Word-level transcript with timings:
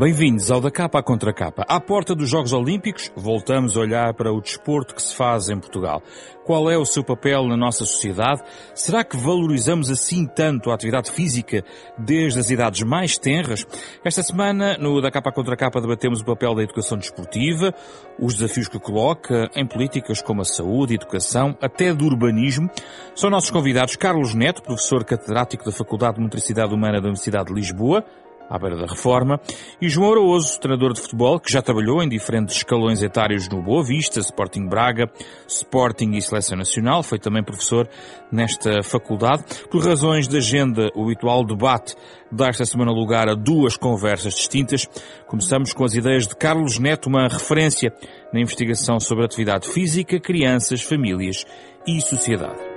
Bem-vindos 0.00 0.50
ao 0.50 0.62
Da 0.62 0.70
Capa 0.70 1.02
Contra 1.02 1.30
Capa. 1.30 1.62
À 1.68 1.78
porta 1.78 2.14
dos 2.14 2.30
Jogos 2.30 2.54
Olímpicos, 2.54 3.12
voltamos 3.14 3.76
a 3.76 3.80
olhar 3.80 4.14
para 4.14 4.32
o 4.32 4.40
desporto 4.40 4.94
que 4.94 5.02
se 5.02 5.14
faz 5.14 5.50
em 5.50 5.60
Portugal. 5.60 6.02
Qual 6.42 6.70
é 6.70 6.78
o 6.78 6.86
seu 6.86 7.04
papel 7.04 7.46
na 7.46 7.54
nossa 7.54 7.84
sociedade? 7.84 8.40
Será 8.74 9.04
que 9.04 9.14
valorizamos 9.14 9.90
assim 9.90 10.24
tanto 10.24 10.70
a 10.70 10.74
atividade 10.74 11.10
física 11.10 11.62
desde 11.98 12.40
as 12.40 12.48
idades 12.48 12.82
mais 12.82 13.18
tenras? 13.18 13.66
Esta 14.02 14.22
semana, 14.22 14.78
no 14.78 15.02
Da 15.02 15.10
Capa 15.10 15.30
Contra 15.32 15.54
Capa, 15.54 15.82
debatemos 15.82 16.22
o 16.22 16.24
papel 16.24 16.54
da 16.54 16.62
educação 16.62 16.96
desportiva, 16.96 17.74
os 18.18 18.36
desafios 18.36 18.68
que 18.68 18.78
coloca 18.78 19.50
em 19.54 19.66
políticas 19.66 20.22
como 20.22 20.40
a 20.40 20.46
saúde, 20.46 20.94
a 20.94 20.96
educação, 20.96 21.54
até 21.60 21.92
do 21.92 22.06
urbanismo. 22.06 22.70
São 23.14 23.28
nossos 23.28 23.50
convidados 23.50 23.96
Carlos 23.96 24.34
Neto, 24.34 24.62
professor 24.62 25.04
catedrático 25.04 25.62
da 25.62 25.72
Faculdade 25.72 26.14
de 26.14 26.22
Motricidade 26.22 26.72
Humana 26.72 27.02
da 27.02 27.08
Universidade 27.08 27.48
de 27.48 27.54
Lisboa, 27.54 28.02
à 28.50 28.58
beira 28.58 28.76
da 28.76 28.86
reforma, 28.86 29.40
e 29.80 29.88
João 29.88 30.10
Araújo, 30.10 30.58
treinador 30.58 30.92
de 30.92 31.00
futebol, 31.00 31.38
que 31.38 31.52
já 31.52 31.62
trabalhou 31.62 32.02
em 32.02 32.08
diferentes 32.08 32.56
escalões 32.56 33.00
etários 33.00 33.48
no 33.48 33.62
Boa 33.62 33.84
Vista, 33.84 34.18
Sporting 34.18 34.66
Braga, 34.66 35.08
Sporting 35.46 36.10
e 36.14 36.20
Seleção 36.20 36.58
Nacional, 36.58 37.04
foi 37.04 37.20
também 37.20 37.44
professor 37.44 37.88
nesta 38.32 38.82
faculdade. 38.82 39.44
Por 39.70 39.84
razões 39.84 40.26
de 40.26 40.36
agenda, 40.36 40.90
o 40.96 41.04
habitual 41.04 41.44
debate 41.44 41.94
dá 42.30 42.48
esta 42.48 42.64
semana 42.64 42.90
lugar 42.90 43.28
a 43.28 43.34
duas 43.34 43.76
conversas 43.76 44.34
distintas. 44.34 44.86
Começamos 45.26 45.72
com 45.72 45.84
as 45.84 45.94
ideias 45.94 46.26
de 46.26 46.34
Carlos 46.34 46.78
Neto, 46.78 47.08
uma 47.08 47.28
referência 47.28 47.92
na 48.32 48.40
investigação 48.40 48.98
sobre 48.98 49.24
atividade 49.24 49.68
física, 49.68 50.18
crianças, 50.18 50.82
famílias 50.82 51.44
e 51.86 52.00
sociedade. 52.00 52.69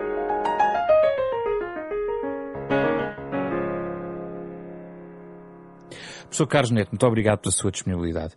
Professor 6.33 6.47
Carlos 6.47 6.71
Neto, 6.71 6.89
muito 6.89 7.05
obrigado 7.05 7.41
pela 7.41 7.51
sua 7.51 7.69
disponibilidade. 7.69 8.33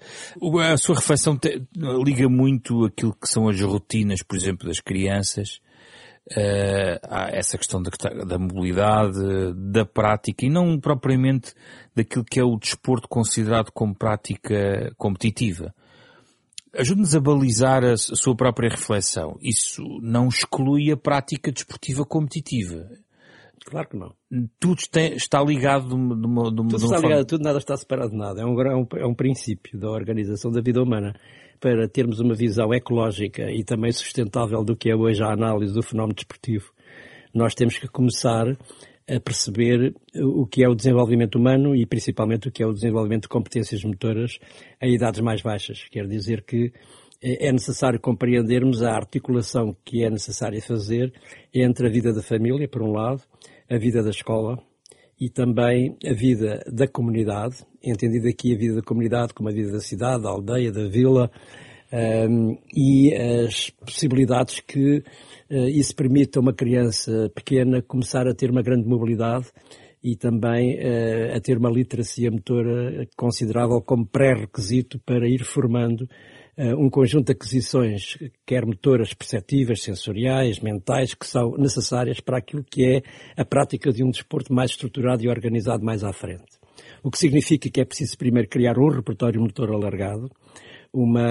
A 0.71 0.77
sua 0.77 0.97
reflexão 0.97 1.35
te, 1.35 1.67
liga 1.75 2.29
muito 2.29 2.85
aquilo 2.85 3.15
que 3.15 3.27
são 3.27 3.49
as 3.49 3.59
rotinas, 3.59 4.23
por 4.23 4.37
exemplo, 4.37 4.69
das 4.69 4.81
crianças, 4.81 5.63
uh, 6.33 7.01
essa 7.33 7.57
questão 7.57 7.83
da, 7.83 7.91
da, 8.27 8.39
mobilidade, 8.39 9.19
da 9.73 9.87
prática, 9.87 10.45
e 10.45 10.51
não 10.51 10.79
propriamente 10.79 11.55
daquilo 11.95 12.23
que 12.23 12.39
é 12.39 12.45
o 12.45 12.59
desporto 12.59 13.09
considerado 13.09 13.73
como 13.73 13.95
prática 13.95 14.93
competitiva. 14.99 15.75
Ajude-nos 16.77 17.15
a 17.15 17.21
balizar 17.21 17.83
a, 17.83 17.95
a 17.95 17.97
sua 17.97 18.37
própria 18.37 18.69
reflexão. 18.69 19.39
Isso 19.41 19.83
não 20.03 20.29
exclui 20.29 20.93
a 20.93 20.99
prática 20.99 21.51
desportiva 21.51 22.05
competitiva. 22.05 22.91
Claro 23.69 23.89
que 23.89 23.97
não. 23.97 24.15
Tudo 24.61 24.79
está 24.79 25.43
ligado 25.43 25.89
de 25.89 25.95
uma, 25.95 26.15
de 26.15 26.27
uma 26.27 26.71
Tudo 26.71 26.85
está 26.85 26.99
ligado 26.99 27.23
a 27.23 27.25
tudo, 27.25 27.43
nada 27.43 27.59
está 27.59 27.77
separado 27.77 28.13
de 28.13 28.17
nada. 28.17 28.41
É 28.41 28.45
um, 28.45 28.61
é, 28.61 28.77
um, 28.77 28.87
é 28.97 29.07
um 29.07 29.15
princípio 29.15 29.79
da 29.79 29.91
organização 29.91 30.53
da 30.53 30.61
vida 30.61 30.81
humana. 30.81 31.15
Para 31.59 31.89
termos 31.89 32.21
uma 32.21 32.35
visão 32.35 32.73
ecológica 32.73 33.51
e 33.51 33.65
também 33.65 33.91
sustentável 33.91 34.63
do 34.63 34.77
que 34.77 34.91
é 34.91 34.95
hoje 34.95 35.23
a 35.23 35.33
análise 35.33 35.75
do 35.75 35.83
fenómeno 35.83 36.15
desportivo, 36.15 36.71
nós 37.35 37.55
temos 37.55 37.79
que 37.79 37.89
começar 37.89 38.47
a 39.09 39.21
perceber 39.21 39.95
o 40.15 40.47
que 40.47 40.63
é 40.63 40.69
o 40.69 40.75
desenvolvimento 40.75 41.37
humano 41.37 41.75
e 41.75 41.87
principalmente 41.87 42.49
o 42.49 42.53
que 42.53 42.63
é 42.63 42.67
o 42.67 42.73
desenvolvimento 42.73 43.23
de 43.23 43.29
competências 43.29 43.83
motoras 43.83 44.39
a 44.81 44.87
idades 44.87 45.21
mais 45.21 45.43
baixas. 45.43 45.89
Quer 45.91 46.07
dizer 46.07 46.45
que 46.45 46.73
é 47.23 47.51
necessário 47.51 47.99
compreendermos 47.99 48.83
a 48.83 48.93
articulação 48.93 49.77
que 49.85 50.05
é 50.05 50.11
necessária 50.11 50.61
fazer 50.61 51.13
entre 51.53 51.87
a 51.87 51.91
vida 51.91 52.13
da 52.13 52.23
família, 52.23 52.69
por 52.69 52.83
um 52.83 52.93
lado, 52.93 53.23
a 53.69 53.79
vida 53.79 54.03
da 54.03 54.11
escola 54.11 54.59
e 55.21 55.31
também 55.31 55.97
a 56.05 56.13
vida 56.13 56.63
da 56.71 56.87
comunidade, 56.87 57.57
entendida 57.83 58.29
aqui 58.29 58.55
a 58.55 58.59
vida 58.59 58.77
da 58.77 58.83
comunidade 58.83 59.33
como 59.33 59.49
a 59.49 59.53
vida 59.53 59.73
da 59.73 59.81
cidade, 59.81 60.23
da 60.23 60.29
aldeia, 60.29 60.71
da 60.71 60.87
vila, 60.89 61.31
um, 61.93 62.59
e 62.75 63.15
as 63.15 63.71
possibilidades 63.71 64.61
que 64.61 64.99
uh, 65.51 65.69
isso 65.69 65.95
permita 65.95 66.39
a 66.39 66.43
uma 66.43 66.53
criança 66.53 67.31
pequena 67.35 67.81
começar 67.81 68.27
a 68.27 68.35
ter 68.35 68.51
uma 68.51 68.63
grande 68.63 68.89
mobilidade 68.89 69.47
e 70.03 70.17
também 70.17 70.77
uh, 70.77 71.37
a 71.37 71.41
ter 71.41 71.57
uma 71.57 71.71
literacia 71.71 72.31
motora 72.31 73.07
considerável 73.17 73.81
como 73.81 74.07
pré-requisito 74.07 74.99
para 75.07 75.29
ir 75.29 75.45
formando 75.45 76.09
um 76.59 76.89
conjunto 76.89 77.27
de 77.27 77.33
aquisições, 77.33 78.17
quer 78.47 78.65
motoras 78.65 79.13
perceptivas, 79.13 79.83
sensoriais, 79.83 80.59
mentais, 80.61 81.13
que 81.13 81.27
são 81.27 81.53
necessárias 81.59 82.19
para 82.21 82.39
aquilo 82.39 82.65
que 82.65 82.85
é 82.85 83.03
a 83.37 83.45
prática 83.45 83.93
de 83.93 84.03
um 84.03 84.11
desporto 84.11 84.53
mais 84.53 84.71
estruturado 84.71 85.23
e 85.23 85.29
organizado 85.29 85.85
mais 85.85 86.03
à 86.03 86.13
frente. 86.13 86.59
O 87.03 87.11
que 87.11 87.19
significa 87.19 87.69
que 87.69 87.81
é 87.81 87.85
preciso 87.85 88.17
primeiro 88.17 88.49
criar 88.49 88.79
um 88.79 88.89
repertório 88.89 89.41
motor 89.41 89.71
alargado, 89.71 90.31
uma, 90.93 91.29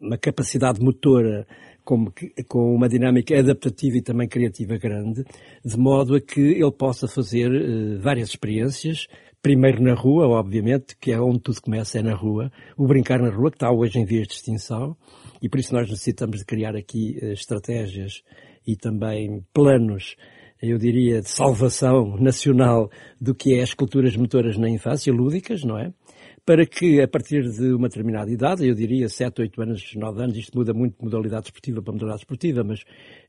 uma 0.00 0.18
capacidade 0.18 0.80
motora 0.80 1.46
com, 1.84 2.06
com, 2.48 2.74
uma 2.74 2.88
dinâmica 2.88 3.38
adaptativa 3.38 3.96
e 3.96 4.02
também 4.02 4.28
criativa 4.28 4.76
grande, 4.76 5.24
de 5.64 5.76
modo 5.78 6.16
a 6.16 6.20
que 6.20 6.40
ele 6.40 6.72
possa 6.72 7.06
fazer 7.06 7.50
uh, 7.50 8.00
várias 8.00 8.28
experiências, 8.30 9.06
primeiro 9.42 9.82
na 9.82 9.92
rua, 9.92 10.28
obviamente, 10.28 10.96
que 10.98 11.10
é 11.10 11.20
onde 11.20 11.40
tudo 11.40 11.60
começa, 11.60 11.98
é 11.98 12.02
na 12.02 12.14
rua, 12.14 12.50
o 12.76 12.86
brincar 12.86 13.20
na 13.20 13.28
rua, 13.28 13.50
que 13.50 13.56
está 13.56 13.70
hoje 13.70 13.98
em 13.98 14.04
vias 14.04 14.28
de 14.28 14.34
extinção, 14.34 14.96
e 15.42 15.48
por 15.48 15.58
isso 15.58 15.74
nós 15.74 15.90
necessitamos 15.90 16.38
de 16.38 16.44
criar 16.44 16.76
aqui 16.76 17.18
uh, 17.20 17.32
estratégias 17.32 18.22
e 18.64 18.76
também 18.76 19.44
planos, 19.52 20.16
eu 20.62 20.78
diria, 20.78 21.20
de 21.20 21.28
salvação 21.28 22.16
nacional 22.16 22.88
do 23.20 23.34
que 23.34 23.54
é 23.58 23.62
as 23.62 23.74
culturas 23.74 24.16
motoras 24.16 24.56
na 24.56 24.70
infância, 24.70 25.12
lúdicas, 25.12 25.64
não 25.64 25.76
é? 25.76 25.92
Para 26.44 26.66
que, 26.66 27.00
a 27.00 27.06
partir 27.06 27.48
de 27.48 27.72
uma 27.72 27.88
determinada 27.88 28.28
idade, 28.28 28.66
eu 28.66 28.74
diria 28.74 29.08
7, 29.08 29.42
8 29.42 29.62
anos, 29.62 29.94
9 29.94 30.22
anos, 30.22 30.36
isto 30.36 30.58
muda 30.58 30.74
muito 30.74 30.98
de 30.98 31.04
modalidade 31.04 31.46
esportiva 31.46 31.80
para 31.80 31.92
modalidade 31.92 32.22
esportiva, 32.22 32.64
mas 32.64 32.80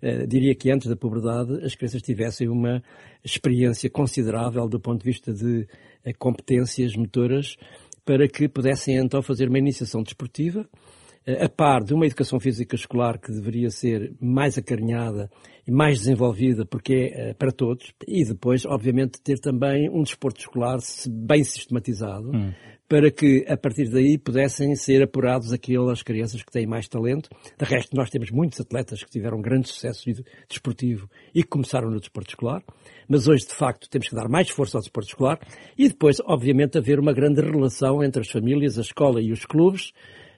uh, 0.01 0.25
diria 0.27 0.55
que 0.55 0.71
antes 0.71 0.87
da 0.87 0.95
puberdade 0.95 1.63
as 1.63 1.75
crianças 1.75 2.01
tivessem 2.01 2.49
uma 2.49 2.81
experiência 3.23 3.87
considerável 3.89 4.67
do 4.67 4.79
ponto 4.79 5.03
de 5.03 5.05
vista 5.05 5.31
de 5.31 5.67
competências 6.17 6.95
motoras 6.95 7.55
para 8.03 8.27
que 8.27 8.49
pudessem 8.49 8.97
então 8.97 9.21
fazer 9.21 9.47
uma 9.47 9.59
iniciação 9.59 10.03
desportiva, 10.03 10.67
a 11.25 11.47
par 11.47 11.83
de 11.83 11.93
uma 11.93 12.05
educação 12.05 12.37
física 12.39 12.75
escolar 12.75 13.17
que 13.17 13.31
deveria 13.31 13.69
ser 13.69 14.13
mais 14.19 14.57
acarinhada 14.57 15.29
e 15.65 15.71
mais 15.71 15.99
desenvolvida, 15.99 16.65
porque 16.65 17.13
é 17.13 17.31
uh, 17.31 17.35
para 17.35 17.51
todos, 17.51 17.93
e 18.05 18.25
depois, 18.25 18.65
obviamente, 18.65 19.21
ter 19.21 19.39
também 19.39 19.89
um 19.89 20.03
desporto 20.03 20.41
escolar 20.41 20.79
bem 21.09 21.43
sistematizado, 21.43 22.29
hum. 22.35 22.51
Para 22.87 23.09
que, 23.09 23.45
a 23.47 23.57
partir 23.57 23.89
daí, 23.89 24.17
pudessem 24.17 24.75
ser 24.75 25.01
apurados 25.01 25.51
aquelas 25.51 26.03
crianças 26.03 26.43
que 26.43 26.51
têm 26.51 26.67
mais 26.67 26.87
talento. 26.87 27.29
De 27.57 27.65
resto, 27.65 27.95
nós 27.95 28.09
temos 28.09 28.29
muitos 28.29 28.59
atletas 28.59 29.03
que 29.03 29.09
tiveram 29.09 29.41
grande 29.41 29.69
sucesso 29.69 30.03
desportivo 30.47 31.09
e 31.33 31.43
que 31.43 31.49
começaram 31.49 31.89
no 31.89 31.99
desporto 31.99 32.31
escolar, 32.31 32.63
mas 33.07 33.27
hoje, 33.27 33.47
de 33.47 33.55
facto, 33.55 33.89
temos 33.89 34.09
que 34.09 34.15
dar 34.15 34.27
mais 34.29 34.49
força 34.49 34.77
ao 34.77 34.81
desporto 34.81 35.09
escolar 35.09 35.39
e 35.77 35.87
depois, 35.87 36.17
obviamente, 36.25 36.77
haver 36.77 36.99
uma 36.99 37.13
grande 37.13 37.41
relação 37.41 38.03
entre 38.03 38.21
as 38.21 38.29
famílias, 38.29 38.77
a 38.77 38.81
escola 38.81 39.21
e 39.21 39.31
os 39.31 39.45
clubes, 39.45 39.91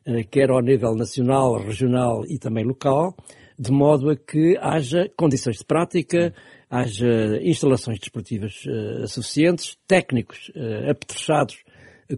eh, 0.05 0.23
quer 0.23 0.49
ao 0.49 0.61
nível 0.61 0.95
nacional, 0.95 1.57
regional 1.57 2.23
e 2.27 2.37
também 2.37 2.63
local, 2.63 3.15
de 3.57 3.71
modo 3.71 4.09
a 4.09 4.15
que 4.15 4.57
haja 4.61 5.09
condições 5.17 5.57
de 5.57 5.65
prática, 5.65 6.33
haja 6.69 7.39
instalações 7.41 7.99
desportivas 7.99 8.65
uh, 8.65 9.07
suficientes, 9.07 9.77
técnicos 9.87 10.51
uh, 10.55 10.91
apetrechados 10.91 11.63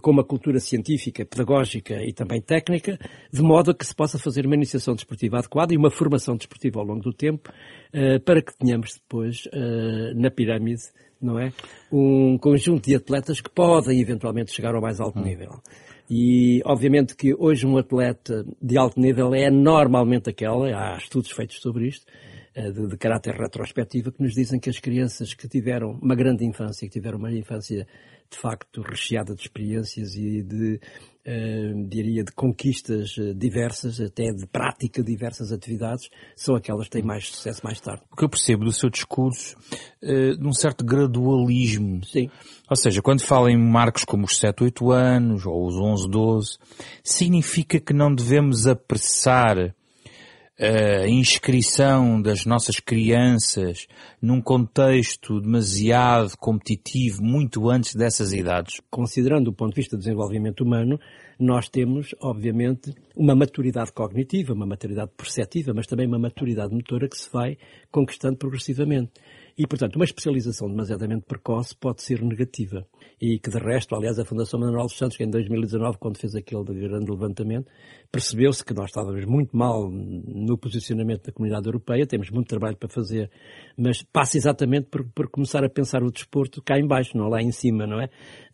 com 0.02 0.12
uma 0.12 0.24
cultura 0.24 0.60
científica, 0.60 1.26
pedagógica 1.26 2.04
e 2.04 2.14
também 2.14 2.42
técnica, 2.42 2.98
de 3.32 3.42
modo 3.42 3.72
a 3.72 3.74
que 3.74 3.86
se 3.86 3.96
possa 3.96 4.20
fazer 4.20 4.46
uma 4.46 4.56
iniciação 4.56 4.96
desportiva 4.96 5.38
adequada 5.38 5.74
e 5.74 5.78
uma 5.78 5.90
formação 5.90 6.36
desportiva 6.36 6.80
ao 6.80 6.86
longo 6.86 7.02
do 7.02 7.14
tempo, 7.14 7.50
uh, 7.94 8.20
para 8.22 8.42
que 8.42 8.56
tenhamos 8.58 8.96
depois, 8.96 9.48
na 10.16 10.30
pirâmide, 10.30 10.84
não 11.22 11.40
é? 11.40 11.52
Um 11.92 12.38
conjunto 12.38 12.86
de 12.86 12.96
atletas 12.96 13.42
que 13.42 13.50
podem 13.50 14.00
eventualmente 14.00 14.52
chegar 14.52 14.76
ao 14.76 14.82
mais 14.82 15.00
alto 15.00 15.20
hum. 15.20 15.24
nível. 15.24 15.62
E, 16.10 16.62
obviamente, 16.66 17.16
que 17.16 17.34
hoje 17.34 17.66
um 17.66 17.78
atleta 17.78 18.46
de 18.62 18.78
alto 18.78 19.00
nível 19.00 19.36
é 19.36 19.50
normalmente 19.52 20.30
aquela, 20.30 20.68
há 20.68 20.98
estudos 20.98 21.32
feitos 21.32 21.60
sobre 21.60 21.88
isto, 21.88 22.06
eh, 22.56 22.72
de, 22.72 22.88
de 22.88 22.98
caráter 22.98 23.36
retrospectivo, 23.36 24.12
que 24.12 24.24
nos 24.24 24.34
dizem 24.34 24.60
que 24.60 24.70
as 24.70 24.80
crianças 24.80 25.34
que 25.34 25.50
tiveram 25.50 26.00
uma 26.02 26.16
grande 26.16 26.46
infância, 26.46 26.88
que 26.88 26.94
tiveram 26.94 27.18
uma 27.18 27.32
infância 27.32 27.86
de 28.30 28.38
facto 28.38 28.82
recheada 28.82 29.34
de 29.34 29.42
experiências 29.42 30.16
e 30.16 30.42
de, 30.42 30.80
uh, 31.26 31.88
diria, 31.88 32.24
de 32.24 32.32
conquistas 32.32 33.16
eh, 33.18 33.34
diversas, 33.34 34.00
até 34.00 34.32
de 34.32 34.46
prática 34.48 35.02
de 35.02 35.12
diversas 35.12 35.52
atividades, 35.52 36.10
são 36.36 36.56
aquelas 36.56 36.86
que 36.86 36.92
têm 36.92 37.04
mais 37.04 37.28
sucesso 37.28 37.62
mais 37.64 37.80
tarde. 37.80 38.04
O 38.12 38.16
que 38.16 38.24
eu 38.24 38.30
percebo 38.30 38.66
do 38.66 38.72
seu 38.72 38.90
discurso, 38.90 39.56
uh, 40.04 40.38
de 40.38 40.48
um 40.48 40.54
certo 40.54 40.86
gradualismo. 40.86 42.04
Sim. 42.06 42.30
Ou 42.70 42.76
seja, 42.76 43.02
quando 43.02 43.22
fala 43.22 43.52
em 43.52 43.58
marcos 43.58 44.04
como 44.04 44.26
os 44.26 44.38
7, 44.38 44.64
8 44.64 44.92
anos, 44.92 45.46
ou 45.46 45.66
os 45.68 45.76
11, 45.76 46.10
12, 46.10 46.58
significa 47.04 47.80
que 47.80 47.94
não 47.94 48.14
devemos 48.14 48.68
apressar 48.68 49.74
a 50.60 51.08
inscrição 51.08 52.20
das 52.22 52.46
nossas 52.46 52.80
crianças 52.80 53.88
num 54.22 54.42
contexto 54.42 55.40
demasiado 55.40 56.36
competitivo 56.38 57.22
muito 57.24 57.70
antes 57.70 57.96
dessas 57.96 58.34
idades? 58.34 58.82
Considerando 58.90 59.46
do 59.46 59.54
ponto 59.54 59.72
de 59.72 59.82
vista 59.82 59.96
do 59.96 60.00
desenvolvimento 60.00 60.64
humano, 60.64 61.00
nós 61.40 61.70
temos, 61.70 62.16
obviamente, 62.20 62.94
uma 63.16 63.36
maturidade 63.36 63.92
cognitiva, 63.92 64.54
uma 64.54 64.66
maturidade 64.66 65.12
perceptiva, 65.16 65.72
mas 65.74 65.86
também 65.86 66.08
uma 66.08 66.18
maturidade 66.18 66.74
motora 66.74 67.08
que 67.08 67.18
se 67.18 67.30
vai 67.32 67.58
conquistando 67.92 68.38
progressivamente. 68.38 69.12
E, 69.58 69.66
portanto, 69.66 69.96
uma 69.96 70.06
especialização 70.06 70.70
demasiadamente 70.70 71.26
precoce 71.26 71.76
pode 71.76 72.04
ser 72.04 72.22
negativa. 72.22 72.86
E 73.20 73.40
que, 73.40 73.50
de 73.50 73.58
resto, 73.58 73.96
aliás, 73.96 74.20
a 74.20 74.26
Fundação 74.26 74.60
Manuel 74.60 74.86
dos 74.86 74.98
Santos, 74.98 75.18
que 75.18 75.24
em 75.24 75.30
2019, 75.30 75.98
quando 75.98 76.18
fez 76.18 76.36
aquele 76.36 76.64
grande 76.64 77.10
levantamento, 77.10 77.68
percebeu-se 78.12 78.64
que 78.64 78.74
nós 78.74 78.86
estávamos 78.86 79.26
muito 79.26 79.56
mal 79.56 79.90
no 79.90 80.58
posicionamento 80.58 81.26
da 81.26 81.32
comunidade 81.32 81.68
europeia, 81.68 82.06
temos 82.06 82.30
muito 82.30 82.48
trabalho 82.48 82.78
para 82.78 82.90
fazer, 82.90 83.30
mas 83.78 84.02
passa 84.02 84.38
exatamente 84.38 84.88
por, 84.90 85.06
por 85.14 85.30
começar 85.30 85.64
a 85.64 85.70
pensar 85.70 86.04
o 86.04 86.12
desporto 86.12 86.62
cá 86.62 86.80
em 86.80 86.88
baixo, 86.88 87.18
não 87.18 87.28
lá 87.28 87.42
em 87.42 87.52
cima, 87.52 87.86
não 87.86 88.02
é? 88.02 88.10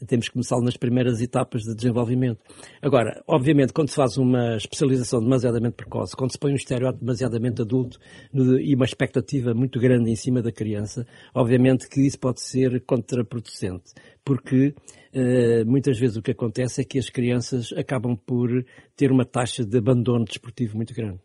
Temos 0.07 0.27
que 0.27 0.33
começar 0.33 0.59
nas 0.61 0.77
primeiras 0.77 1.21
etapas 1.21 1.61
de 1.61 1.75
desenvolvimento. 1.75 2.39
Agora, 2.81 3.23
obviamente, 3.27 3.73
quando 3.73 3.89
se 3.89 3.95
faz 3.95 4.17
uma 4.17 4.57
especialização 4.57 5.19
demasiadamente 5.19 5.75
precoce, 5.75 6.15
quando 6.15 6.31
se 6.31 6.39
põe 6.39 6.51
um 6.51 6.55
estereótipo 6.55 7.05
demasiadamente 7.05 7.61
adulto 7.61 7.99
e 8.33 8.75
uma 8.75 8.85
expectativa 8.85 9.53
muito 9.53 9.79
grande 9.79 10.11
em 10.11 10.15
cima 10.15 10.41
da 10.41 10.51
criança, 10.51 11.05
obviamente 11.33 11.87
que 11.87 12.01
isso 12.05 12.19
pode 12.19 12.41
ser 12.41 12.83
contraproducente, 12.85 13.93
porque 14.23 14.73
uh, 15.13 15.65
muitas 15.65 15.99
vezes 15.99 16.17
o 16.17 16.21
que 16.21 16.31
acontece 16.31 16.81
é 16.81 16.83
que 16.83 16.97
as 16.97 17.09
crianças 17.09 17.73
acabam 17.73 18.15
por 18.15 18.65
ter 18.95 19.11
uma 19.11 19.25
taxa 19.25 19.65
de 19.65 19.77
abandono 19.77 20.25
desportivo 20.25 20.75
muito 20.77 20.93
grande 20.93 21.19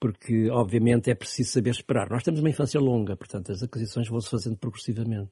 porque 0.00 0.50
obviamente 0.50 1.10
é 1.10 1.14
preciso 1.14 1.50
saber 1.50 1.70
esperar. 1.70 2.08
Nós 2.10 2.22
temos 2.22 2.40
uma 2.40 2.48
infância 2.48 2.80
longa, 2.80 3.16
portanto 3.16 3.52
as 3.52 3.62
aquisições 3.62 4.08
vão-se 4.08 4.30
fazendo 4.30 4.56
progressivamente. 4.56 5.30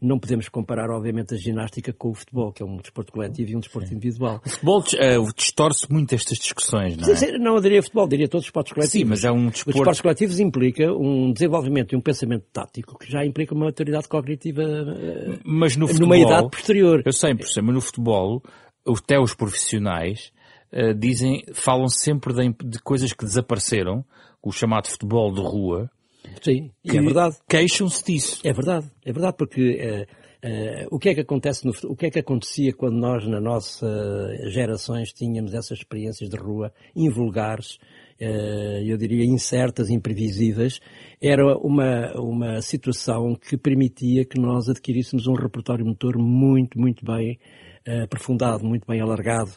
Não 0.00 0.18
podemos 0.18 0.48
comparar, 0.48 0.90
obviamente, 0.90 1.34
a 1.34 1.36
ginástica 1.36 1.92
com 1.92 2.10
o 2.10 2.14
futebol, 2.14 2.52
que 2.52 2.62
é 2.62 2.66
um 2.66 2.76
desporto 2.76 3.12
coletivo 3.12 3.50
e 3.50 3.56
um 3.56 3.60
desporto 3.60 3.92
individual. 3.92 4.40
O 4.44 4.48
futebol 4.48 4.80
uh, 4.80 5.34
distorce 5.36 5.90
muito 5.90 6.14
estas 6.14 6.38
discussões, 6.38 6.96
não 6.96 7.08
é? 7.08 7.16
Sim, 7.16 7.38
não, 7.38 7.54
eu 7.54 7.60
diria 7.60 7.82
futebol, 7.82 8.08
diria 8.08 8.28
todos 8.28 8.44
os 8.44 8.48
esportes 8.48 8.72
coletivos. 8.72 9.00
Sim, 9.00 9.04
mas 9.04 9.24
é 9.24 9.30
um 9.30 9.48
desporto... 9.48 9.70
Os 9.70 9.76
esportes 9.76 10.00
coletivos 10.00 10.40
implica 10.40 10.92
um 10.92 11.32
desenvolvimento 11.32 11.92
e 11.92 11.96
um 11.96 12.00
pensamento 12.00 12.44
tático 12.52 12.98
que 12.98 13.10
já 13.10 13.24
implica 13.24 13.54
uma 13.54 13.66
maturidade 13.66 14.08
cognitiva 14.08 14.62
uh, 14.62 15.38
mas 15.44 15.76
no 15.76 15.86
futebol, 15.86 16.08
numa 16.08 16.18
idade 16.18 16.50
posterior. 16.50 17.02
Eu 17.04 17.12
sei, 17.12 17.34
por 17.34 17.46
exemplo, 17.46 17.72
no 17.72 17.80
futebol, 17.80 18.42
até 18.86 19.18
os 19.18 19.34
profissionais 19.34 20.32
uh, 20.72 20.94
dizem, 20.94 21.42
falam 21.52 21.88
sempre 21.88 22.32
de, 22.34 22.68
de, 22.68 22.78
coisas 22.80 23.12
que 23.12 23.24
desapareceram, 23.24 24.04
o 24.42 24.52
chamado 24.52 24.88
futebol 24.88 25.32
de 25.32 25.40
rua. 25.40 25.90
Sim, 26.42 26.70
e 26.84 26.96
é 26.96 27.00
verdade. 27.00 27.36
Queixam-se 27.48 28.04
disso. 28.04 28.40
É 28.44 28.52
verdade, 28.52 28.86
é 29.04 29.12
verdade, 29.12 29.36
porque 29.36 29.72
uh, 29.72 30.48
uh, 30.48 30.86
o 30.90 30.98
que 30.98 31.10
é 31.10 31.14
que 31.14 31.20
acontece 31.20 31.66
no, 31.66 31.72
o 31.90 31.96
que 31.96 32.06
é 32.06 32.10
que 32.10 32.18
acontecia 32.18 32.72
quando 32.72 32.96
nós, 32.96 33.26
na 33.26 33.40
nossa 33.40 33.86
gerações, 34.48 35.12
tínhamos 35.12 35.54
essas 35.54 35.78
experiências 35.78 36.28
de 36.30 36.36
rua 36.36 36.72
invulgares, 36.94 37.78
eu 38.84 38.96
diria 38.96 39.24
incertas, 39.24 39.90
imprevisíveis, 39.90 40.80
era 41.22 41.56
uma, 41.56 42.12
uma 42.16 42.60
situação 42.60 43.36
que 43.36 43.56
permitia 43.56 44.24
que 44.24 44.40
nós 44.40 44.68
adquiríssemos 44.68 45.28
um 45.28 45.34
repertório 45.34 45.86
motor 45.86 46.18
muito, 46.18 46.76
muito 46.76 47.04
bem 47.04 47.38
aprofundado, 48.02 48.64
muito 48.64 48.84
bem 48.88 49.00
alargado 49.00 49.52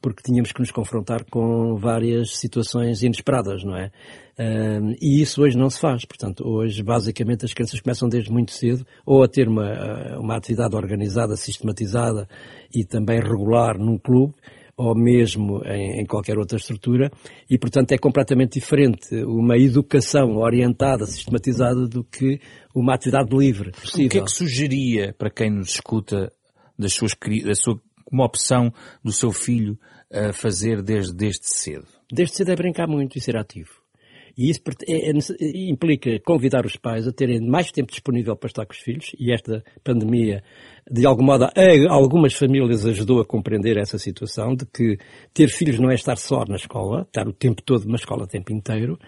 porque 0.00 0.22
tínhamos 0.22 0.52
que 0.52 0.60
nos 0.60 0.70
confrontar 0.70 1.24
com 1.30 1.76
várias 1.76 2.36
situações 2.36 3.02
inesperadas, 3.02 3.64
não 3.64 3.76
é? 3.76 3.90
Um, 4.38 4.94
e 5.00 5.20
isso 5.20 5.42
hoje 5.42 5.56
não 5.56 5.68
se 5.68 5.78
faz. 5.78 6.04
Portanto, 6.04 6.44
hoje, 6.46 6.82
basicamente, 6.82 7.44
as 7.44 7.52
crianças 7.52 7.80
começam 7.80 8.08
desde 8.08 8.32
muito 8.32 8.52
cedo 8.52 8.86
ou 9.04 9.22
a 9.22 9.28
ter 9.28 9.48
uma, 9.48 10.18
uma 10.18 10.36
atividade 10.36 10.74
organizada, 10.74 11.36
sistematizada 11.36 12.26
e 12.74 12.84
também 12.84 13.20
regular 13.20 13.78
num 13.78 13.98
clube, 13.98 14.34
ou 14.76 14.94
mesmo 14.94 15.62
em, 15.66 16.00
em, 16.00 16.06
qualquer 16.06 16.38
outra 16.38 16.56
estrutura, 16.56 17.10
e 17.50 17.58
portanto 17.58 17.92
é 17.92 17.98
completamente 17.98 18.58
diferente 18.58 19.14
uma 19.24 19.58
educação 19.58 20.38
orientada, 20.38 21.04
sistematizada, 21.04 21.86
do 21.86 22.02
que 22.02 22.40
uma 22.74 22.94
atividade 22.94 23.36
livre. 23.36 23.72
Possível. 23.72 24.06
O 24.06 24.08
que 24.08 24.18
é 24.18 24.22
que 24.22 24.30
sugeria 24.30 25.14
para 25.18 25.30
quem 25.30 25.50
nos 25.50 25.74
escuta 25.74 26.32
das 26.78 26.94
suas, 26.94 27.12
da 27.44 27.54
sua 27.54 27.78
como 28.10 28.24
opção 28.24 28.72
do 29.02 29.12
seu 29.12 29.32
filho 29.32 29.78
a 30.12 30.32
fazer 30.32 30.82
desde, 30.82 31.14
desde 31.14 31.46
cedo? 31.48 31.86
Desde 32.12 32.36
cedo 32.36 32.50
é 32.50 32.56
brincar 32.56 32.88
muito 32.88 33.16
e 33.16 33.20
ser 33.20 33.36
ativo. 33.36 33.80
E 34.36 34.48
isso 34.48 34.60
é, 34.88 35.10
é, 35.10 35.70
implica 35.70 36.18
convidar 36.20 36.64
os 36.64 36.76
pais 36.76 37.06
a 37.06 37.12
terem 37.12 37.40
mais 37.40 37.70
tempo 37.70 37.90
disponível 37.90 38.36
para 38.36 38.48
estar 38.48 38.64
com 38.64 38.72
os 38.72 38.78
filhos, 38.78 39.12
e 39.18 39.32
esta 39.32 39.62
pandemia, 39.84 40.42
de 40.90 41.04
algum 41.06 41.24
modo, 41.24 41.46
algumas 41.88 42.34
famílias 42.34 42.86
ajudou 42.86 43.20
a 43.20 43.24
compreender 43.24 43.76
essa 43.76 43.98
situação 43.98 44.54
de 44.54 44.64
que 44.66 44.98
ter 45.34 45.48
filhos 45.48 45.78
não 45.78 45.90
é 45.90 45.94
estar 45.94 46.16
só 46.16 46.44
na 46.46 46.56
escola, 46.56 47.02
estar 47.02 47.26
o 47.28 47.32
tempo 47.32 47.62
todo 47.62 47.86
na 47.86 47.96
escola 47.96 48.24
o 48.24 48.26
tempo 48.26 48.52
inteiro, 48.52 48.98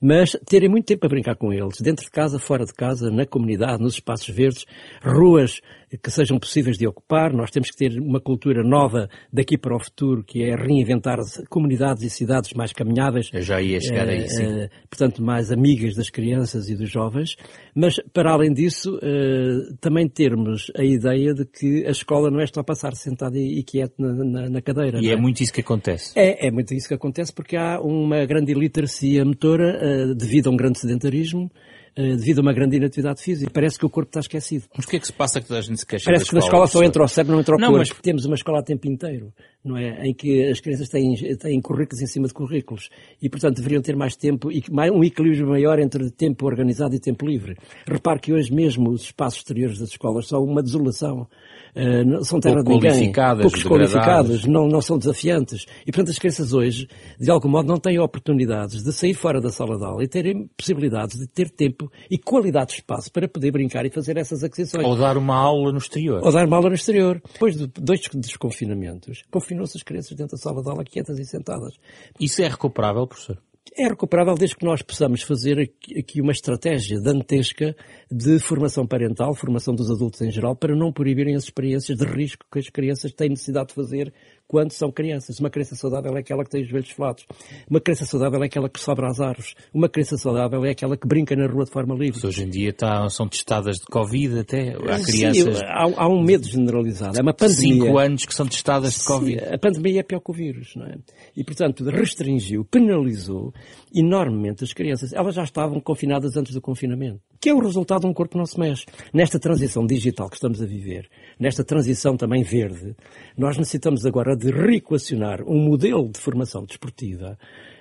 mas 0.00 0.36
terem 0.46 0.68
muito 0.68 0.86
tempo 0.86 1.04
a 1.04 1.08
brincar 1.08 1.36
com 1.36 1.52
eles, 1.52 1.80
dentro 1.80 2.04
de 2.04 2.10
casa, 2.10 2.38
fora 2.38 2.64
de 2.64 2.72
casa, 2.72 3.10
na 3.10 3.26
comunidade, 3.26 3.82
nos 3.82 3.94
espaços 3.94 4.28
verdes, 4.28 4.64
ruas 5.02 5.60
que 5.96 6.10
sejam 6.10 6.38
possíveis 6.38 6.76
de 6.76 6.86
ocupar. 6.86 7.32
Nós 7.32 7.50
temos 7.50 7.70
que 7.70 7.76
ter 7.76 7.98
uma 7.98 8.20
cultura 8.20 8.62
nova 8.62 9.08
daqui 9.32 9.56
para 9.56 9.74
o 9.74 9.80
futuro, 9.80 10.22
que 10.22 10.42
é 10.42 10.54
reinventar 10.54 11.18
comunidades 11.48 12.02
e 12.02 12.10
cidades 12.10 12.52
mais 12.52 12.72
caminháveis. 12.72 13.30
Eu 13.32 13.42
já 13.42 13.60
ia 13.60 13.80
chegar 13.80 14.08
aí, 14.08 14.28
sim. 14.28 14.44
Uh, 14.44 14.68
portanto, 14.90 15.22
mais 15.22 15.50
amigas 15.50 15.94
das 15.94 16.10
crianças 16.10 16.68
e 16.68 16.76
dos 16.76 16.90
jovens. 16.90 17.36
Mas, 17.74 17.96
para 18.12 18.32
além 18.32 18.52
disso, 18.52 18.96
uh, 18.96 19.76
também 19.80 20.08
termos 20.08 20.70
a 20.76 20.84
ideia 20.84 21.32
de 21.32 21.44
que 21.44 21.86
a 21.86 21.90
escola 21.90 22.30
não 22.30 22.40
é 22.40 22.46
só 22.46 22.62
passar 22.62 22.94
sentado 22.94 23.36
e, 23.36 23.62
quieto 23.62 23.94
na, 23.98 24.12
na, 24.12 24.50
na 24.50 24.62
cadeira. 24.62 24.98
E 25.00 25.08
é? 25.08 25.12
é? 25.12 25.16
muito 25.16 25.42
isso 25.42 25.52
que 25.52 25.60
acontece. 25.60 26.12
É, 26.18 26.48
é 26.48 26.50
muito 26.50 26.74
isso 26.74 26.88
que 26.88 26.94
acontece 26.94 27.32
porque 27.32 27.56
há 27.56 27.80
uma 27.80 28.24
grande 28.26 28.52
iliteracia 28.52 29.24
motora 29.24 30.14
devido 30.14 30.48
a 30.48 30.52
um 30.52 30.56
grande 30.56 30.78
sedentarismo 30.78 31.50
eh, 31.50 31.77
devido 32.02 32.38
a 32.38 32.42
uma 32.42 32.52
grande 32.52 32.76
inatividade 32.76 33.20
física. 33.20 33.50
Parece 33.52 33.78
que 33.78 33.84
o 33.84 33.90
corpo 33.90 34.08
está 34.08 34.20
esquecido. 34.20 34.64
Mas 34.76 34.86
o 34.86 34.88
que 34.88 34.96
é 34.96 35.00
que 35.00 35.06
se 35.06 35.12
passa 35.12 35.40
que 35.40 35.52
a 35.52 35.60
gente 35.60 35.78
se 35.78 35.86
queixa 35.86 36.04
Parece 36.04 36.26
que 36.26 36.34
na 36.34 36.40
escola 36.40 36.66
só 36.66 36.82
entra 36.82 37.02
o 37.02 37.08
cérebro, 37.08 37.34
não 37.34 37.40
entra 37.40 37.56
o 37.56 37.58
não, 37.58 37.68
corpo. 37.70 37.88
Mas... 37.88 38.00
Temos 38.00 38.24
uma 38.24 38.36
escola 38.36 38.60
a 38.60 38.62
tempo 38.62 38.86
inteiro, 38.86 39.32
não 39.68 39.76
é? 39.76 40.06
Em 40.06 40.14
que 40.14 40.48
as 40.48 40.60
crianças 40.60 40.88
têm, 40.88 41.14
têm 41.36 41.60
currículos 41.60 42.02
em 42.02 42.06
cima 42.06 42.26
de 42.26 42.34
currículos. 42.34 42.88
E, 43.22 43.28
portanto, 43.28 43.56
deveriam 43.56 43.82
ter 43.82 43.94
mais 43.94 44.16
tempo 44.16 44.50
e 44.50 44.62
um 44.92 45.04
equilíbrio 45.04 45.46
maior 45.46 45.78
entre 45.78 46.10
tempo 46.10 46.46
organizado 46.46 46.94
e 46.94 46.98
tempo 46.98 47.26
livre. 47.26 47.56
Repare 47.86 48.18
que 48.18 48.32
hoje 48.32 48.52
mesmo 48.52 48.90
os 48.90 49.02
espaços 49.02 49.40
exteriores 49.40 49.78
das 49.78 49.90
escolas 49.90 50.26
são 50.26 50.42
uma 50.42 50.62
desolação. 50.62 51.28
Uh, 51.76 52.24
são 52.24 52.40
terra 52.40 52.64
Pouco 52.64 52.80
de 52.80 52.88
ninguém, 52.88 53.12
poucos 53.12 53.62
qualificados, 53.62 54.44
não, 54.46 54.66
não 54.66 54.80
são 54.80 54.98
desafiantes. 54.98 55.66
E, 55.86 55.92
portanto, 55.92 56.10
as 56.10 56.18
crianças 56.18 56.52
hoje, 56.52 56.88
de 57.20 57.30
algum 57.30 57.48
modo, 57.48 57.68
não 57.68 57.78
têm 57.78 57.98
oportunidades 57.98 58.82
de 58.82 58.92
sair 58.92 59.14
fora 59.14 59.40
da 59.40 59.50
sala 59.50 59.76
de 59.76 59.84
aula 59.84 60.02
e 60.02 60.08
terem 60.08 60.48
possibilidades 60.56 61.18
de 61.18 61.26
ter 61.26 61.50
tempo 61.50 61.90
e 62.10 62.18
qualidade 62.18 62.68
de 62.68 62.74
espaço 62.74 63.12
para 63.12 63.28
poder 63.28 63.52
brincar 63.52 63.84
e 63.84 63.90
fazer 63.90 64.16
essas 64.16 64.42
aquisições. 64.42 64.84
Ou 64.84 64.96
dar 64.96 65.16
uma 65.16 65.36
aula 65.36 65.70
no 65.70 65.78
exterior. 65.78 66.20
Ou 66.24 66.32
dar 66.32 66.46
uma 66.46 66.56
aula 66.56 66.70
no 66.70 66.74
exterior. 66.74 67.20
Depois 67.32 67.56
de 67.56 67.66
dois 67.66 68.00
desconfinamentos, 68.14 69.22
confinou-se 69.58 69.76
as 69.76 69.82
crianças 69.82 70.16
dentro 70.16 70.36
da 70.36 70.42
sala 70.42 70.62
de 70.62 70.70
aula 70.70 70.84
quietas 70.84 71.18
e 71.18 71.24
sentadas. 71.24 71.74
Isso 72.20 72.40
é 72.42 72.48
recuperável, 72.48 73.06
professor? 73.06 73.38
é 73.76 73.86
recuperável 73.86 74.34
desde 74.34 74.56
que 74.56 74.64
nós 74.64 74.82
possamos 74.82 75.22
fazer 75.22 75.70
aqui 75.96 76.20
uma 76.20 76.32
estratégia 76.32 77.00
dantesca 77.00 77.76
de 78.10 78.38
formação 78.40 78.86
parental, 78.86 79.34
formação 79.34 79.74
dos 79.74 79.90
adultos 79.90 80.20
em 80.20 80.30
geral, 80.30 80.56
para 80.56 80.74
não 80.74 80.92
proibirem 80.92 81.36
as 81.36 81.44
experiências 81.44 81.96
de 81.96 82.04
risco 82.04 82.44
que 82.50 82.58
as 82.58 82.68
crianças 82.70 83.12
têm 83.12 83.28
necessidade 83.28 83.68
de 83.68 83.74
fazer 83.74 84.12
quando 84.48 84.72
são 84.72 84.90
crianças. 84.90 85.38
Uma 85.38 85.50
criança 85.50 85.76
saudável 85.76 86.16
é 86.16 86.20
aquela 86.20 86.42
que 86.42 86.50
tem 86.50 86.62
os 86.62 86.68
joelhos 86.68 86.90
flatos. 86.90 87.26
Uma 87.68 87.80
criança 87.80 88.06
saudável 88.06 88.42
é 88.42 88.46
aquela 88.46 88.68
que 88.68 88.80
sobe 88.80 89.04
às 89.04 89.20
árvores. 89.20 89.54
Uma 89.72 89.88
criança 89.88 90.16
saudável 90.16 90.64
é 90.64 90.70
aquela 90.70 90.96
que 90.96 91.06
brinca 91.06 91.36
na 91.36 91.46
rua 91.46 91.66
de 91.66 91.70
forma 91.70 91.94
livre. 91.94 92.26
Hoje 92.26 92.42
em 92.42 92.48
dia 92.48 92.72
tá, 92.72 93.08
são 93.10 93.28
testadas 93.28 93.76
de 93.76 93.84
Covid 93.84 94.40
até. 94.40 94.70
Há 94.70 95.00
crianças... 95.04 95.58
Sim, 95.58 95.64
há, 95.64 96.02
há, 96.02 96.08
um 96.08 96.22
medo 96.22 96.48
generalizado. 96.48 97.18
É 97.18 97.22
uma 97.22 97.34
pandemia. 97.34 97.84
Cinco 97.84 97.98
anos 97.98 98.24
que 98.24 98.34
são 98.34 98.46
testadas 98.46 98.94
de 98.94 99.04
Covid. 99.04 99.38
Sim, 99.38 99.54
a 99.54 99.58
pandemia 99.58 100.00
é 100.00 100.02
pior 100.02 100.20
que 100.20 100.30
o 100.30 100.34
vírus, 100.34 100.72
não 100.74 100.86
é? 100.86 100.96
E, 101.36 101.44
portanto, 101.44 101.84
restringiu, 101.84 102.64
penalizou 102.64 103.52
enormemente 103.94 104.64
as 104.64 104.72
crianças. 104.72 105.12
Elas 105.12 105.34
já 105.34 105.44
estavam 105.44 105.78
confinadas 105.80 106.36
antes 106.36 106.54
do 106.54 106.60
confinamento. 106.60 107.20
Que 107.40 107.50
é 107.50 107.54
o 107.54 107.60
resultado 107.60 108.02
de 108.02 108.06
um 108.06 108.12
corpo 108.12 108.32
que 108.32 108.38
não 108.38 108.46
se 108.46 108.58
mexe. 108.58 108.84
Nesta 109.12 109.38
transição 109.38 109.86
digital 109.86 110.28
que 110.28 110.36
estamos 110.36 110.60
a 110.60 110.66
viver, 110.66 111.08
nesta 111.38 111.64
transição 111.64 112.16
também 112.16 112.42
verde, 112.42 112.96
nós 113.36 113.56
necessitamos 113.56 114.04
agora 114.04 114.36
de 114.36 114.50
reequacionar 114.50 115.42
um 115.42 115.62
modelo 115.62 116.08
de 116.10 116.18
formação 116.18 116.64
desportiva 116.64 117.38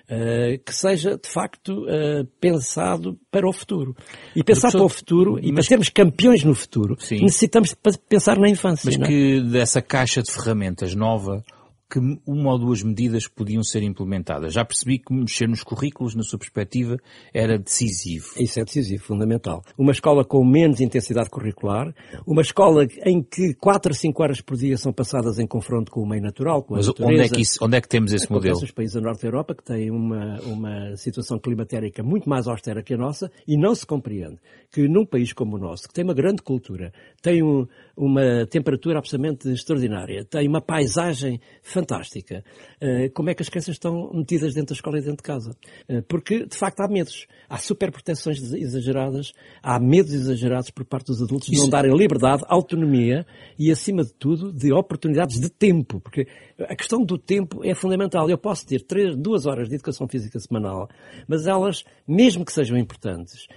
Uh, 0.09 0.57
que 0.63 0.73
seja, 0.73 1.17
de 1.17 1.27
facto, 1.27 1.83
uh, 1.83 2.25
pensado 2.39 3.19
para 3.29 3.45
o 3.45 3.51
futuro. 3.51 3.93
E 4.33 4.41
pensar 4.41 4.71
para 4.71 4.81
o 4.81 4.87
futuro, 4.87 5.33
mas, 5.33 5.43
e 5.43 5.51
para 5.51 5.63
sermos 5.63 5.89
campeões 5.89 6.45
no 6.45 6.55
futuro, 6.55 6.95
sim. 6.97 7.19
necessitamos 7.19 7.75
pensar 8.07 8.39
na 8.39 8.47
infância. 8.47 8.85
Mas 8.85 8.97
não? 8.97 9.05
É? 9.05 9.09
que 9.09 9.41
dessa 9.41 9.81
caixa 9.81 10.23
de 10.23 10.31
ferramentas 10.31 10.95
nova, 10.95 11.43
que 11.89 11.99
uma 12.25 12.51
ou 12.51 12.59
duas 12.59 12.83
medidas 12.83 13.27
podiam 13.27 13.63
ser 13.63 13.81
implementadas. 13.81 14.53
Já 14.53 14.65
percebi 14.65 14.99
que 14.99 15.13
mexer 15.13 15.47
nos 15.47 15.63
currículos, 15.63 16.15
na 16.15 16.23
sua 16.23 16.37
perspectiva, 16.37 16.97
era 17.33 17.57
decisivo. 17.57 18.27
Isso 18.37 18.59
é 18.59 18.65
decisivo, 18.65 19.03
fundamental. 19.03 19.63
Uma 19.77 19.91
escola 19.91 20.25
com 20.25 20.43
menos 20.43 20.81
intensidade 20.81 21.29
curricular, 21.29 21.93
uma 22.25 22.41
escola 22.41 22.85
em 23.05 23.23
que 23.23 23.53
4 23.53 23.91
a 23.91 23.95
5 23.95 24.23
horas 24.23 24.41
por 24.41 24.57
dia 24.57 24.77
são 24.77 24.91
passadas 24.91 25.39
em 25.39 25.47
confronto 25.47 25.91
com 25.91 26.01
o 26.01 26.07
meio 26.07 26.21
natural, 26.21 26.61
com 26.61 26.73
a 26.73 26.77
Mas 26.77 26.87
natureza. 26.87 27.13
onde 27.13 27.25
é, 27.25 27.29
que 27.29 27.41
isso, 27.41 27.59
onde 27.61 27.77
é 27.77 27.81
que 27.81 27.87
temos 27.87 28.11
esse 28.11 28.31
modelo? 28.31 28.57
Os 28.57 28.71
países 28.71 28.95
da 28.95 29.01
Norte 29.01 29.21
da 29.21 29.27
Europa 29.29 29.55
que 29.55 29.63
têm 29.63 29.89
uma, 29.89 30.39
uma 30.41 30.95
situação 30.97 31.39
climatérica 31.39 32.03
muito 32.03 32.29
mais 32.29 32.47
austera 32.47 32.83
que 32.83 32.93
a 32.93 32.97
nossa 32.97 33.31
e 33.47 33.57
não 33.57 33.73
se 33.73 33.85
compreende 33.85 34.37
que 34.71 34.87
num 34.87 35.05
país 35.05 35.33
como 35.33 35.55
o 35.55 35.59
nosso, 35.59 35.87
que 35.87 35.93
tem 35.93 36.03
uma 36.03 36.13
grande 36.13 36.41
cultura, 36.41 36.91
tem 37.21 37.41
um, 37.41 37.67
uma 37.97 38.45
temperatura 38.45 38.99
absolutamente 38.99 39.49
extraordinária, 39.49 40.23
tem 40.23 40.47
uma 40.47 40.61
paisagem 40.61 41.41
fantástica, 41.63 42.43
uh, 42.81 43.11
como 43.13 43.31
é 43.31 43.33
que 43.33 43.41
as 43.41 43.49
crianças 43.49 43.73
estão 43.73 44.11
metidas 44.13 44.53
dentro 44.53 44.69
da 44.69 44.75
escola 44.75 44.99
e 44.99 45.01
dentro 45.01 45.17
de 45.17 45.23
casa? 45.23 45.51
Uh, 45.89 46.03
porque, 46.03 46.45
de 46.45 46.55
facto, 46.55 46.81
há 46.81 46.87
medos. 46.87 47.25
Há 47.49 47.57
superproteções 47.57 48.39
exageradas, 48.53 49.33
há 49.63 49.79
medos 49.79 50.13
exagerados 50.13 50.69
por 50.69 50.85
parte 50.85 51.07
dos 51.07 51.21
adultos 51.21 51.49
de 51.49 51.57
não 51.57 51.69
darem 51.69 51.95
liberdade, 51.95 52.43
autonomia 52.47 53.25
e, 53.57 53.71
acima 53.71 54.03
de 54.03 54.13
tudo, 54.13 54.53
de 54.53 54.71
oportunidades 54.71 55.39
de 55.39 55.49
tempo. 55.49 55.99
Porque 55.99 56.27
a 56.59 56.75
questão 56.75 57.03
do 57.03 57.17
tempo 57.17 57.63
é 57.63 57.73
fundamental. 57.73 58.29
Eu 58.29 58.37
posso 58.37 58.65
ter 58.65 58.81
três, 58.81 59.15
duas 59.15 59.45
horas 59.45 59.69
de 59.69 59.75
educação 59.75 60.07
física 60.07 60.39
semanal, 60.39 60.87
mas 61.27 61.47
elas, 61.47 61.83
mesmo 62.07 62.45
que 62.45 62.51
sejam 62.51 62.77
importantes, 62.77 63.47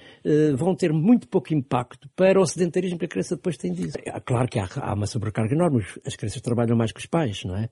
vão 0.57 0.75
ter 0.75 0.93
muito 0.93 1.29
pouco 1.29 1.55
impacto 1.55 2.09
para 2.15 2.41
o 2.41 2.47
sedentarismo 2.47 2.99
que 2.99 3.05
a 3.05 3.09
criança 3.09 3.37
depois 3.37 3.57
tem 3.57 3.73
disso. 3.73 3.97
É 4.05 4.21
claro 4.21 4.49
que 4.49 4.59
há, 4.59 4.69
há 4.77 4.95
uma 4.95 5.07
sobrecarga 5.07 5.55
enorme. 5.55 5.85
As 6.07 6.17
crianças 6.17 6.41
trabalham 6.41 6.77
mais 6.77 6.93
que 6.93 7.00
os 7.00 7.07
pais, 7.07 7.45
não 7.45 7.57
é? 7.57 7.65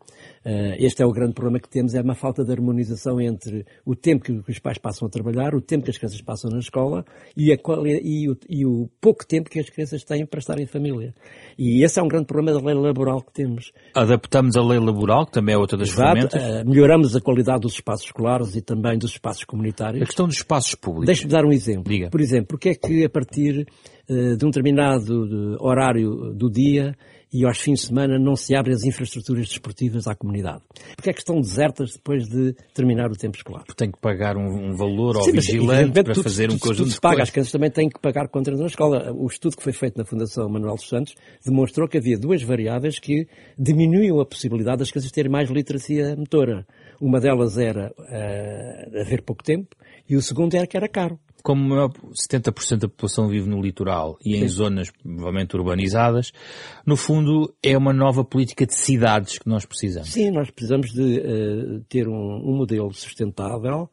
Uh, 0.44 0.74
este 0.78 1.02
é 1.02 1.06
o 1.06 1.12
grande 1.12 1.34
problema 1.34 1.60
que 1.60 1.68
temos, 1.68 1.94
é 1.94 2.00
uma 2.00 2.14
falta 2.14 2.44
de 2.44 2.52
harmonização 2.52 3.20
entre 3.20 3.66
o 3.84 3.94
tempo 3.94 4.24
que 4.24 4.50
os 4.50 4.58
pais 4.58 4.78
passam 4.78 5.06
a 5.06 5.10
trabalhar, 5.10 5.54
o 5.54 5.60
tempo 5.60 5.84
que 5.84 5.90
as 5.90 5.98
crianças 5.98 6.20
passam 6.20 6.50
na 6.50 6.58
escola 6.58 7.04
e, 7.36 7.52
a, 7.52 7.56
e, 8.02 8.30
o, 8.30 8.36
e 8.48 8.66
o 8.66 8.88
pouco 9.00 9.26
tempo 9.26 9.50
que 9.50 9.58
as 9.58 9.68
crianças 9.68 10.04
têm 10.04 10.24
para 10.26 10.38
estar 10.38 10.58
em 10.58 10.66
família. 10.66 11.14
E 11.58 11.82
esse 11.84 11.98
é 11.98 12.02
um 12.02 12.08
grande 12.08 12.26
problema 12.26 12.58
da 12.58 12.64
lei 12.64 12.74
laboral 12.74 13.22
que 13.22 13.32
temos. 13.32 13.72
Adaptamos 13.94 14.56
a 14.56 14.62
lei 14.62 14.78
laboral, 14.78 15.26
que 15.26 15.32
também 15.32 15.54
é 15.54 15.58
outra 15.58 15.76
das 15.76 15.88
Exato, 15.88 16.28
ferramentas. 16.30 16.42
Uh, 16.42 16.68
melhoramos 16.68 17.16
a 17.16 17.20
qualidade 17.20 17.60
dos 17.60 17.74
espaços 17.74 18.06
escolares 18.06 18.54
e 18.54 18.62
também 18.62 18.98
dos 18.98 19.12
espaços 19.12 19.44
comunitários. 19.44 20.02
A 20.02 20.06
questão 20.06 20.26
dos 20.26 20.36
espaços 20.36 20.74
públicos. 20.74 21.06
Deixe-me 21.06 21.30
dar 21.30 21.44
um 21.44 21.52
exemplo. 21.52 21.90
Diga. 21.92 22.10
Por 22.10 22.20
exemplo, 22.20 22.37
porque 22.42 22.70
é 22.70 22.74
que 22.74 23.04
a 23.04 23.08
partir 23.08 23.66
uh, 24.08 24.36
de 24.36 24.44
um 24.44 24.50
determinado 24.50 25.56
horário 25.60 26.34
do 26.34 26.50
dia 26.50 26.94
e 27.32 27.44
aos 27.44 27.58
fins 27.58 27.80
de 27.80 27.86
semana 27.86 28.18
não 28.18 28.34
se 28.34 28.54
abrem 28.54 28.74
as 28.74 28.84
infraestruturas 28.84 29.48
desportivas 29.48 30.06
à 30.06 30.14
comunidade. 30.14 30.62
Porque 30.96 31.10
é 31.10 31.12
que 31.12 31.20
estão 31.20 31.40
desertas 31.40 31.92
depois 31.92 32.26
de 32.26 32.54
terminar 32.74 33.10
o 33.10 33.16
tempo 33.16 33.36
escolar? 33.36 33.64
Porque 33.64 33.84
tem 33.84 33.90
que 33.90 34.00
pagar 34.00 34.36
um, 34.36 34.70
um 34.70 34.74
valor 34.74 35.16
ao 35.16 35.22
Sim, 35.22 35.32
mas, 35.34 35.46
vigilante 35.46 36.02
para 36.02 36.14
tudo, 36.14 36.22
fazer 36.22 36.48
tudo, 36.48 36.56
um 36.56 36.58
conjunto 36.58 36.76
tudo 36.78 36.88
de 36.88 36.94
se 36.94 37.00
paga. 37.00 37.16
coisas. 37.16 37.28
As 37.28 37.30
crianças 37.30 37.52
também 37.52 37.70
têm 37.70 37.88
que 37.88 38.00
pagar 38.00 38.28
contra 38.28 38.56
na 38.56 38.66
escola. 38.66 39.12
O 39.12 39.26
estudo 39.26 39.56
que 39.56 39.62
foi 39.62 39.72
feito 39.72 39.98
na 39.98 40.04
Fundação 40.04 40.48
Manuel 40.48 40.76
dos 40.76 40.88
Santos 40.88 41.14
demonstrou 41.44 41.86
que 41.86 41.98
havia 41.98 42.18
duas 42.18 42.42
variáveis 42.42 42.98
que 42.98 43.26
diminuíam 43.58 44.20
a 44.20 44.26
possibilidade 44.26 44.78
das 44.78 44.90
crianças 44.90 45.12
terem 45.12 45.30
mais 45.30 45.50
literacia 45.50 46.16
motora. 46.16 46.66
Uma 47.00 47.20
delas 47.20 47.58
era 47.58 47.92
uh, 47.98 49.00
haver 49.00 49.22
pouco 49.22 49.44
tempo 49.44 49.76
e 50.08 50.16
o 50.16 50.22
segundo 50.22 50.54
era 50.54 50.66
que 50.66 50.76
era 50.76 50.88
caro 50.88 51.18
como 51.48 51.74
70% 52.12 52.76
da 52.76 52.88
população 52.90 53.26
vive 53.26 53.48
no 53.48 53.58
litoral 53.58 54.18
e 54.22 54.36
em 54.36 54.40
Sim. 54.40 54.48
zonas 54.48 54.90
provavelmente 54.90 55.56
urbanizadas, 55.56 56.30
no 56.84 56.94
fundo 56.94 57.54
é 57.62 57.74
uma 57.74 57.90
nova 57.90 58.22
política 58.22 58.66
de 58.66 58.74
cidades 58.74 59.38
que 59.38 59.48
nós 59.48 59.64
precisamos. 59.64 60.10
Sim, 60.10 60.30
nós 60.30 60.50
precisamos 60.50 60.92
de 60.92 61.20
uh, 61.20 61.80
ter 61.88 62.06
um, 62.06 62.12
um, 62.12 62.54
modelo 62.54 62.92
sustentável, 62.92 63.88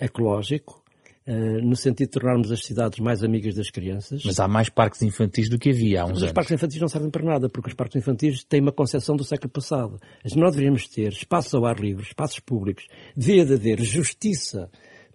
ecológico, 0.00 0.82
uh, 1.28 1.64
no 1.64 1.76
sentido 1.76 2.08
de 2.08 2.12
tornarmos 2.18 2.50
as 2.50 2.64
cidades 2.64 2.98
mais 2.98 3.22
amigas 3.22 3.54
das 3.54 3.70
crianças. 3.70 4.24
Mas 4.24 4.40
há 4.40 4.48
mais 4.48 4.68
parques 4.68 5.00
infantis 5.02 5.48
do 5.48 5.60
que 5.60 5.70
havia 5.70 6.00
há 6.00 6.04
uns 6.06 6.08
Mas 6.08 6.18
anos. 6.18 6.30
Os 6.30 6.32
parques 6.32 6.54
infantis 6.54 6.80
não 6.80 6.88
servem 6.88 7.10
para 7.10 7.24
nada, 7.24 7.48
porque 7.48 7.68
os 7.68 7.74
parques 7.76 7.94
infantis 7.94 8.42
têm 8.42 8.60
uma 8.60 8.72
concepção 8.72 9.14
do 9.14 9.22
século 9.22 9.52
passado. 9.52 10.00
Nós 10.34 10.50
deveríamos 10.50 10.88
ter 10.88 11.12
espaços 11.12 11.54
ao 11.54 11.66
ar 11.66 11.78
livre, 11.78 12.02
espaços 12.02 12.40
públicos, 12.40 12.88
devia 13.16 13.46
de 13.46 13.54
haver 13.54 13.80
justiça 13.80 14.68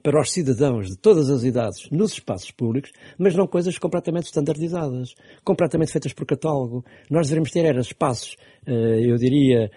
para 0.03 0.19
os 0.19 0.31
cidadãos 0.31 0.87
de 0.87 0.97
todas 0.97 1.29
as 1.29 1.43
idades 1.43 1.89
nos 1.91 2.13
espaços 2.13 2.51
públicos, 2.51 2.91
mas 3.17 3.35
não 3.35 3.47
coisas 3.47 3.77
completamente 3.77 4.25
standardizadas, 4.25 5.13
completamente 5.43 5.91
feitas 5.91 6.13
por 6.13 6.25
catálogo. 6.25 6.83
Nós 7.09 7.27
devemos 7.27 7.51
ter 7.51 7.65
era 7.65 7.81
espaços, 7.81 8.35
eu 8.65 9.15
diria, 9.17 9.69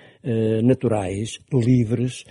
naturais, 0.62 1.38
livres, 1.52 2.24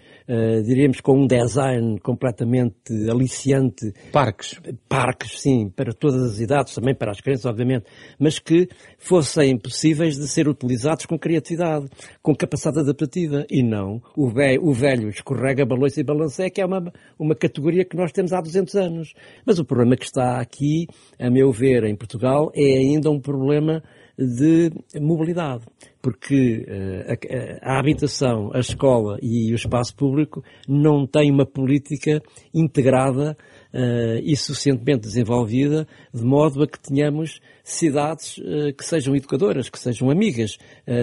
diríamos 0.66 1.02
com 1.02 1.24
um 1.24 1.28
design 1.28 2.00
completamente 2.00 3.10
aliciante. 3.10 3.94
Parques. 4.12 4.60
Parques, 4.88 5.40
sim, 5.40 5.70
para 5.70 5.94
todas 5.94 6.22
as 6.22 6.40
idades, 6.40 6.74
também 6.74 6.96
para 6.96 7.12
as 7.12 7.22
crianças, 7.22 7.46
obviamente, 7.46 7.86
mas 8.20 8.40
que 8.40 8.68
fossem 8.98 9.58
possíveis 9.58 10.16
de 10.16 10.28
ser 10.28 10.48
utilizados 10.48 11.06
com 11.06 11.18
criatividade, 11.18 11.88
com 12.22 12.36
capacidade 12.36 12.80
adaptativa, 12.80 13.46
e 13.50 13.62
não 13.64 14.02
o 14.16 14.30
velho, 14.30 14.64
o 14.64 14.74
velho 14.74 15.10
escorrega, 15.10 15.66
balança 15.66 16.00
e 16.00 16.04
balancé, 16.04 16.50
que 16.50 16.62
é 16.62 16.66
uma, 16.66 16.92
uma 17.18 17.36
categoria 17.36 17.86
que 17.86 17.96
nós 17.96 18.12
temos 18.12 18.34
há 18.34 18.42
200 18.42 18.76
anos. 18.76 19.14
Mas 19.46 19.60
o 19.60 19.66
problema 19.66 19.96
que 19.96 20.06
está 20.06 20.40
aqui, 20.40 20.88
a 21.20 21.30
meu 21.30 21.52
ver, 21.52 21.84
em 21.84 21.96
Portugal, 21.96 22.52
é 22.56 22.78
ainda 22.78 23.10
um 23.10 23.20
problema 23.20 23.84
de 24.18 24.72
mobilidade, 25.00 25.66
porque 26.04 26.66
uh, 26.68 27.64
a, 27.64 27.76
a, 27.76 27.80
habitação, 27.80 28.52
a 28.54 28.60
escola 28.60 29.18
e 29.22 29.54
o 29.54 29.56
espaço 29.56 29.96
público 29.96 30.44
não 30.68 31.08
têm 31.08 31.32
uma 31.32 31.46
política 31.46 32.22
integrada 32.54 33.38
uh, 33.74 34.20
e 34.24 34.36
suficientemente 34.36 35.02
desenvolvida, 35.02 35.88
de 36.14 36.24
modo 36.24 36.64
a 36.64 36.68
que 36.68 36.80
tenhamos 36.80 37.40
cidades 37.64 38.38
uh, 38.38 38.74
que 38.78 38.86
sejam 38.86 39.16
educadoras, 39.16 39.70
que 39.70 39.80
sejam 39.80 40.10
amigas 40.10 40.58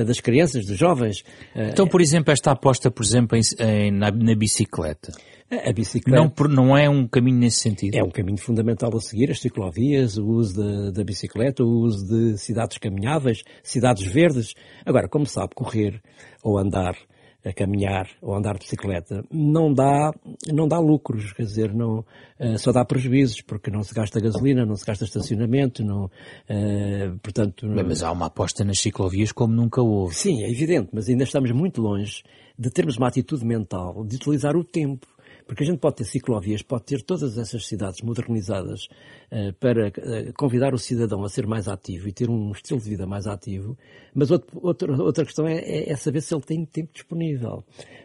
das 0.06 0.20
crianças, 0.20 0.66
dos 0.66 0.76
jovens. 0.76 1.24
então, 1.54 1.86
por 1.86 2.00
exemplo, 2.00 2.32
esta 2.32 2.52
aposta, 2.52 2.90
por 2.90 3.02
exemplo, 3.02 3.36
em, 3.36 3.40
em, 3.58 3.90
na, 3.90 4.10
na 4.10 4.34
bicicleta. 4.34 5.12
A 5.50 5.72
bicicleta. 5.72 6.32
Não, 6.38 6.48
não 6.48 6.78
é 6.78 6.88
um 6.88 7.08
caminho 7.08 7.38
nesse 7.38 7.58
sentido. 7.58 7.96
É 7.96 8.04
um 8.04 8.10
caminho 8.10 8.38
fundamental 8.38 8.96
a 8.96 9.00
seguir, 9.00 9.32
as 9.32 9.40
ciclovias, 9.40 10.16
o 10.16 10.24
uso 10.24 10.56
da, 10.56 10.90
da 10.92 11.04
bicicleta, 11.04 11.64
o 11.64 11.80
uso 11.80 12.06
de 12.06 12.38
cidades 12.38 12.78
caminháveis, 12.78 13.42
cidades 13.60 14.06
verdes. 14.06 14.54
Agora, 14.86 15.08
como 15.08 15.26
sabe, 15.26 15.54
correr 15.56 16.00
ou 16.40 16.56
andar 16.56 16.96
a 17.44 17.52
caminhar 17.52 18.08
ou 18.20 18.34
andar 18.34 18.54
de 18.54 18.60
bicicleta 18.60 19.24
não 19.30 19.72
dá 19.72 20.12
não 20.52 20.68
dá 20.68 20.78
lucros 20.78 21.32
quer 21.32 21.44
dizer 21.44 21.74
não 21.74 22.00
uh, 22.38 22.58
só 22.58 22.72
dá 22.72 22.84
prejuízos 22.84 23.40
porque 23.40 23.70
não 23.70 23.82
se 23.82 23.94
gasta 23.94 24.20
gasolina 24.20 24.66
não 24.66 24.76
se 24.76 24.84
gasta 24.84 25.04
estacionamento 25.04 25.84
não 25.84 26.04
uh, 26.04 27.18
portanto 27.22 27.66
Bem, 27.68 27.84
mas 27.84 28.02
há 28.02 28.12
uma 28.12 28.26
aposta 28.26 28.64
nas 28.64 28.78
ciclovias 28.78 29.32
como 29.32 29.54
nunca 29.54 29.80
houve. 29.80 30.14
Sim 30.14 30.42
é 30.42 30.50
evidente 30.50 30.90
mas 30.92 31.08
ainda 31.08 31.24
estamos 31.24 31.50
muito 31.52 31.80
longe 31.80 32.22
de 32.58 32.70
termos 32.70 32.96
uma 32.96 33.08
atitude 33.08 33.44
mental 33.44 34.04
de 34.04 34.16
utilizar 34.16 34.56
o 34.56 34.64
tempo 34.64 35.06
porque 35.50 35.64
a 35.64 35.66
gente 35.66 35.80
pode 35.80 35.96
ter 35.96 36.04
ciclovias, 36.04 36.62
pode 36.62 36.84
ter 36.84 37.02
todas 37.02 37.36
essas 37.36 37.66
cidades 37.66 38.02
modernizadas 38.02 38.84
uh, 39.32 39.52
para 39.54 39.88
uh, 39.88 40.32
convidar 40.34 40.72
o 40.72 40.78
cidadão 40.78 41.24
a 41.24 41.28
ser 41.28 41.44
mais 41.44 41.66
ativo 41.66 42.08
e 42.08 42.12
ter 42.12 42.30
um 42.30 42.52
estilo 42.52 42.78
de 42.78 42.88
vida 42.88 43.04
mais 43.04 43.26
ativo, 43.26 43.76
mas 44.14 44.30
outro, 44.30 44.60
outro, 44.62 45.02
outra 45.02 45.24
questão 45.24 45.48
é, 45.48 45.58
é, 45.58 45.90
é, 45.90 45.96
saber 45.96 46.20
se 46.20 46.32
ele 46.32 46.42
tem 46.42 46.64
tempo 46.64 46.92
disponível 46.92 47.64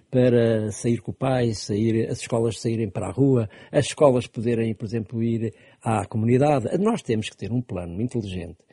para 0.09 0.71
sair 0.71 0.97
com 0.97 1.11
o 1.11 1.13
pai, 1.13 1.53
sair, 1.53 2.09
as 2.09 2.19
escolas 2.21 2.59
saírem 2.59 2.89
para 2.89 3.09
a 3.09 3.11
rua, 3.11 3.47
as 3.71 3.85
escolas 3.85 4.25
poderem, 4.25 4.73
por 4.73 4.85
exemplo, 4.85 5.21
ir 5.21 5.53
à 5.83 6.03
comunidade. 6.07 6.75
Nós 6.79 7.03
temos 7.03 7.29
que 7.29 7.37
ter 7.37 7.51
um 7.51 7.61
plano 7.61 8.01
inteligente 8.01 8.64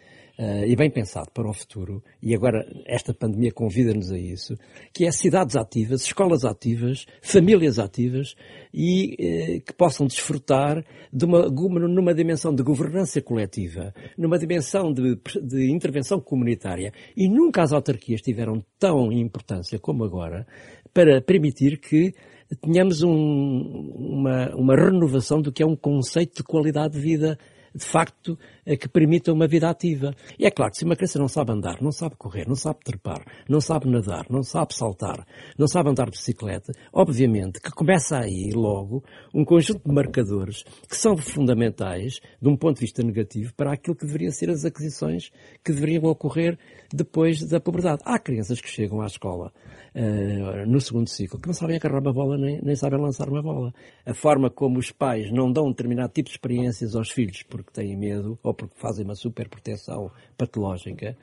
uh, 0.43 0.65
e 0.67 0.75
bem 0.75 0.91
pensado 0.91 1.31
para 1.33 1.49
o 1.49 1.53
futuro, 1.53 2.03
e 2.21 2.35
agora 2.35 2.67
esta 2.87 3.15
pandemia 3.15 3.53
convida-nos 3.53 4.11
a 4.11 4.19
isso, 4.19 4.57
que 4.93 5.07
é 5.07 5.13
cidades 5.13 5.55
ativas, 5.55 6.03
escolas 6.03 6.45
ativas, 6.45 7.07
famílias 7.23 7.79
ativas 7.79 8.35
e 8.75 9.15
uh, 9.15 9.61
que 9.65 9.73
possam 9.73 10.07
desfrutar 10.07 10.85
de 11.13 11.25
uma, 11.25 11.49
numa 11.49 12.13
dimensão 12.15 12.53
de 12.53 12.63
governança 12.63 13.21
coletiva, 13.23 13.95
numa 14.19 14.39
dimensão 14.39 14.93
de, 14.93 15.17
de 15.43 15.71
intervenção 15.71 16.21
comunitária. 16.21 16.93
E 17.17 17.29
nunca 17.29 17.63
as 17.63 17.73
autarquias 17.73 18.21
tiveram 18.21 18.65
tão 18.79 19.13
importância 19.13 19.79
como 19.79 20.05
agora 20.05 20.47
para 20.93 21.23
permitir 21.23 21.79
que 21.79 22.15
tenhamos 22.61 23.03
um, 23.03 23.11
uma, 23.11 24.55
uma 24.55 24.77
renovação 24.77 25.41
do 25.41 25.53
que 25.53 25.63
é 25.63 25.67
um 25.67 25.77
conceito 25.77 26.37
de 26.37 26.43
qualidade 26.43 26.95
de 26.95 27.01
vida 27.01 27.39
de 27.75 27.85
facto, 27.85 28.39
que 28.81 28.89
permitam 28.89 29.35
uma 29.35 29.47
vida 29.47 29.69
ativa. 29.69 30.15
E 30.39 30.47
é 30.47 30.51
claro 30.51 30.73
que 30.73 30.79
se 30.79 30.85
uma 30.85 30.97
criança 30.97 31.19
não 31.19 31.29
sabe 31.29 31.53
andar, 31.53 31.81
não 31.81 31.93
sabe 31.93 32.17
correr, 32.17 32.47
não 32.47 32.55
sabe 32.55 32.81
trepar, 32.85 33.25
não 33.49 33.61
sabe 33.61 33.89
nadar, 33.89 34.27
não 34.31 34.43
sabe 34.43 34.75
saltar, 34.75 35.27
não 35.59 35.67
sabe 35.67 35.91
andar 35.91 36.07
de 36.07 36.13
bicicleta, 36.13 36.73
obviamente 36.93 37.61
que 37.61 37.71
começa 37.71 38.19
aí 38.19 38.53
logo 38.55 39.03
um 39.35 39.45
conjunto 39.45 39.83
de 39.87 39.95
marcadores 39.95 40.65
que 40.89 40.97
são 40.97 41.17
fundamentais, 41.17 42.21
de 42.41 42.49
um 42.49 42.57
ponto 42.57 42.77
de 42.77 42.83
vista 42.83 43.03
negativo, 43.03 43.53
para 43.55 43.73
aquilo 43.73 43.97
que 43.97 44.07
deveriam 44.07 44.31
ser 44.33 44.51
as 44.51 44.65
aquisições 44.65 45.31
que 45.65 45.73
deveriam 45.73 46.05
ocorrer 46.05 46.59
depois 46.93 47.43
da 47.47 47.61
puberdade. 47.61 48.03
Há 48.05 48.19
crianças 48.19 48.61
que 48.61 48.69
chegam 48.69 49.01
à 49.01 49.07
escola 49.07 49.53
uh, 49.95 50.67
no 50.67 50.81
segundo 50.81 51.09
ciclo 51.09 51.41
que 51.41 51.47
não 51.47 51.55
sabem 51.55 51.77
agarrar 51.77 52.01
uma 52.01 52.13
bola 52.13 52.37
nem, 52.39 52.61
nem 52.63 52.77
sabem 52.77 53.01
lançar 53.01 53.29
uma 53.29 53.43
bola. 53.43 53.73
A 54.05 54.15
forma 54.15 54.51
como 54.51 54.79
os 54.79 54.91
pais 54.91 55.31
não 55.31 55.53
dão 55.53 55.67
um 55.67 55.71
determinado 55.71 56.13
tipo 56.13 56.29
de 56.29 56.35
experiências 56.35 56.95
aos 56.95 57.11
filhos 57.11 57.43
porque 57.43 57.71
têm 57.73 57.97
medo 57.97 58.39
ou 58.43 58.55
porque 58.55 58.75
fazem 58.79 59.05
uma 59.05 59.15
superproteção 59.15 60.11
patológica, 60.37 61.17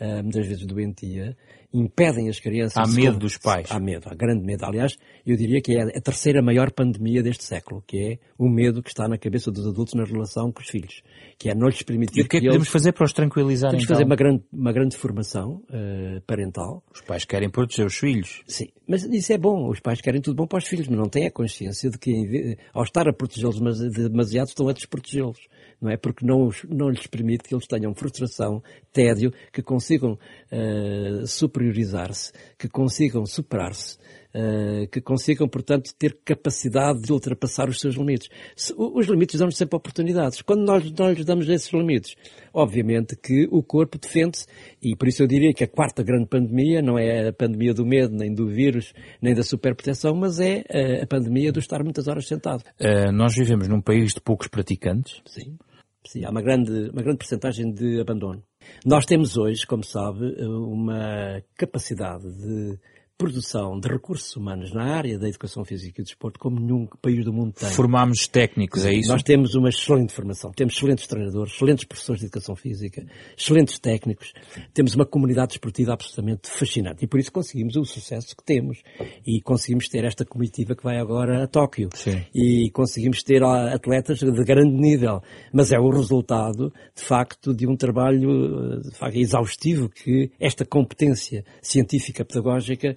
uh, 0.00 0.22
muitas 0.22 0.46
vezes 0.46 0.66
doentia, 0.66 1.36
impedem 1.72 2.28
as 2.28 2.38
crianças... 2.38 2.76
Há 2.76 2.86
medo 2.86 3.18
dos 3.18 3.38
pais. 3.38 3.68
Há 3.70 3.80
medo, 3.80 4.08
há 4.08 4.14
grande 4.14 4.44
medo. 4.44 4.64
Aliás, 4.64 4.96
eu 5.26 5.36
diria 5.36 5.60
que 5.60 5.76
é 5.76 5.82
a 5.82 6.00
terceira 6.00 6.42
maior 6.42 6.70
pandemia 6.70 7.22
deste 7.22 7.44
século, 7.44 7.82
que 7.86 7.98
é 7.98 8.18
o 8.38 8.48
medo 8.48 8.82
que 8.82 8.90
está 8.90 9.08
na 9.08 9.16
cabeça 9.16 9.50
dos 9.50 9.66
adultos 9.66 9.94
na 9.94 10.04
relação 10.04 10.52
com 10.52 10.60
os 10.60 10.68
filhos, 10.68 11.02
que 11.38 11.48
é 11.48 11.54
não 11.54 11.68
lhes 11.68 11.82
permitir 11.82 12.20
E 12.20 12.22
o 12.22 12.28
que 12.28 12.36
é 12.36 12.40
que, 12.40 12.46
podemos 12.46 12.68
fazer 12.68 12.92
para 12.92 13.04
os 13.04 13.12
tranquilizar, 13.12 13.70
Temos 13.70 13.84
então? 13.84 13.94
fazer 13.94 14.04
uma 14.04 14.16
grande, 14.16 14.44
uma 14.52 14.72
grande 14.72 14.96
formação 14.96 15.62
uh, 15.70 16.20
parental. 16.26 16.82
Os 16.94 17.00
pais 17.00 17.24
querem 17.24 17.48
proteger 17.48 17.86
os 17.86 17.96
filhos. 17.96 18.42
Sim, 18.46 18.68
mas 18.86 19.04
isso 19.04 19.32
é 19.32 19.38
bom. 19.38 19.68
Os 19.68 19.80
pais 19.80 20.00
querem 20.00 20.20
tudo 20.20 20.36
bom 20.36 20.46
para 20.46 20.58
os 20.58 20.66
filhos, 20.66 20.88
mas 20.88 20.98
não 20.98 21.08
têm 21.08 21.26
a 21.26 21.30
consciência 21.30 21.90
de 21.90 21.98
que, 21.98 22.56
ao 22.72 22.82
estar 22.82 23.08
a 23.08 23.12
protegê-los 23.12 23.58
demasiado, 23.58 24.48
estão 24.48 24.68
a 24.68 24.72
desprotegê-los 24.72 25.38
não 25.82 25.90
é? 25.90 25.96
Porque 25.96 26.24
não, 26.24 26.48
não 26.68 26.88
lhes 26.88 27.06
permite 27.08 27.42
que 27.42 27.54
eles 27.54 27.66
tenham 27.66 27.92
frustração, 27.92 28.62
tédio, 28.92 29.32
que 29.52 29.60
consigam 29.60 30.12
uh, 30.12 31.26
superiorizar-se, 31.26 32.32
que 32.56 32.68
consigam 32.68 33.26
superar-se, 33.26 33.98
uh, 34.34 34.86
que 34.88 35.00
consigam, 35.00 35.48
portanto, 35.48 35.92
ter 35.98 36.16
capacidade 36.24 37.02
de 37.02 37.12
ultrapassar 37.12 37.68
os 37.68 37.80
seus 37.80 37.96
limites. 37.96 38.28
Se, 38.54 38.72
os 38.76 39.06
limites 39.06 39.38
dão-nos 39.38 39.56
sempre 39.56 39.76
oportunidades. 39.76 40.40
Quando 40.42 40.64
nós, 40.64 40.88
nós 40.92 41.16
lhes 41.16 41.26
damos 41.26 41.48
esses 41.48 41.72
limites, 41.72 42.14
obviamente 42.54 43.16
que 43.16 43.48
o 43.50 43.62
corpo 43.62 43.98
defende-se, 43.98 44.46
e 44.80 44.94
por 44.94 45.08
isso 45.08 45.22
eu 45.22 45.26
diria 45.26 45.52
que 45.52 45.64
a 45.64 45.68
quarta 45.68 46.02
grande 46.02 46.26
pandemia 46.26 46.80
não 46.80 46.98
é 46.98 47.28
a 47.28 47.32
pandemia 47.32 47.74
do 47.74 47.84
medo, 47.84 48.14
nem 48.14 48.32
do 48.32 48.46
vírus, 48.46 48.92
nem 49.20 49.34
da 49.34 49.42
superproteção, 49.42 50.14
mas 50.14 50.38
é 50.38 50.64
a, 50.70 50.78
eh, 50.78 51.02
a 51.02 51.06
pandemia 51.06 51.50
do 51.50 51.58
estar 51.58 51.82
muitas 51.82 52.06
horas 52.06 52.26
sentado. 52.26 52.62
Uh, 52.80 53.10
nós 53.12 53.34
vivemos 53.34 53.66
num 53.68 53.80
país 53.80 54.12
de 54.12 54.20
poucos 54.20 54.48
praticantes. 54.48 55.20
Sim. 55.26 55.56
Sim, 56.04 56.24
há 56.24 56.30
uma 56.30 56.42
grande, 56.42 56.90
uma 56.90 57.02
grande 57.02 57.18
percentagem 57.18 57.72
de 57.72 58.00
abandono. 58.00 58.42
Nós 58.84 59.06
temos 59.06 59.36
hoje, 59.36 59.66
como 59.66 59.84
sabe, 59.84 60.34
uma 60.44 61.42
capacidade 61.56 62.24
de 62.24 62.78
produção 63.22 63.78
de 63.78 63.88
recursos 63.88 64.34
humanos 64.34 64.72
na 64.72 64.82
área 64.82 65.16
da 65.16 65.28
educação 65.28 65.64
física 65.64 66.00
e 66.00 66.02
do 66.02 66.06
desporto 66.06 66.40
como 66.40 66.58
nenhum 66.58 66.88
país 67.00 67.24
do 67.24 67.32
mundo 67.32 67.52
tem. 67.52 67.68
Formámos 67.70 68.26
técnicos, 68.26 68.84
é 68.84 68.92
isso? 68.92 69.12
Nós 69.12 69.22
temos 69.22 69.54
uma 69.54 69.68
excelente 69.68 70.12
formação. 70.12 70.50
Temos 70.50 70.74
excelentes 70.74 71.06
treinadores, 71.06 71.54
excelentes 71.54 71.84
professores 71.84 72.18
de 72.18 72.26
educação 72.26 72.56
física, 72.56 73.06
excelentes 73.38 73.78
técnicos. 73.78 74.32
Temos 74.74 74.96
uma 74.96 75.06
comunidade 75.06 75.50
desportiva 75.50 75.92
absolutamente 75.92 76.50
fascinante. 76.50 77.04
E 77.04 77.06
por 77.06 77.20
isso 77.20 77.30
conseguimos 77.30 77.76
o 77.76 77.84
sucesso 77.84 78.36
que 78.36 78.42
temos. 78.42 78.82
E 79.24 79.40
conseguimos 79.40 79.88
ter 79.88 80.04
esta 80.04 80.24
comitiva 80.24 80.74
que 80.74 80.82
vai 80.82 80.98
agora 80.98 81.44
a 81.44 81.46
Tóquio. 81.46 81.90
Sim. 81.94 82.24
E 82.34 82.70
conseguimos 82.72 83.22
ter 83.22 83.44
atletas 83.44 84.18
de 84.18 84.44
grande 84.44 84.74
nível. 84.74 85.22
Mas 85.52 85.70
é 85.70 85.78
o 85.78 85.90
resultado, 85.90 86.72
de 86.92 87.02
facto, 87.04 87.54
de 87.54 87.68
um 87.68 87.76
trabalho 87.76 88.80
de 88.80 88.90
facto, 88.96 89.16
exaustivo 89.16 89.88
que 89.88 90.32
esta 90.40 90.64
competência 90.64 91.44
científica 91.60 92.24
pedagógica 92.24 92.96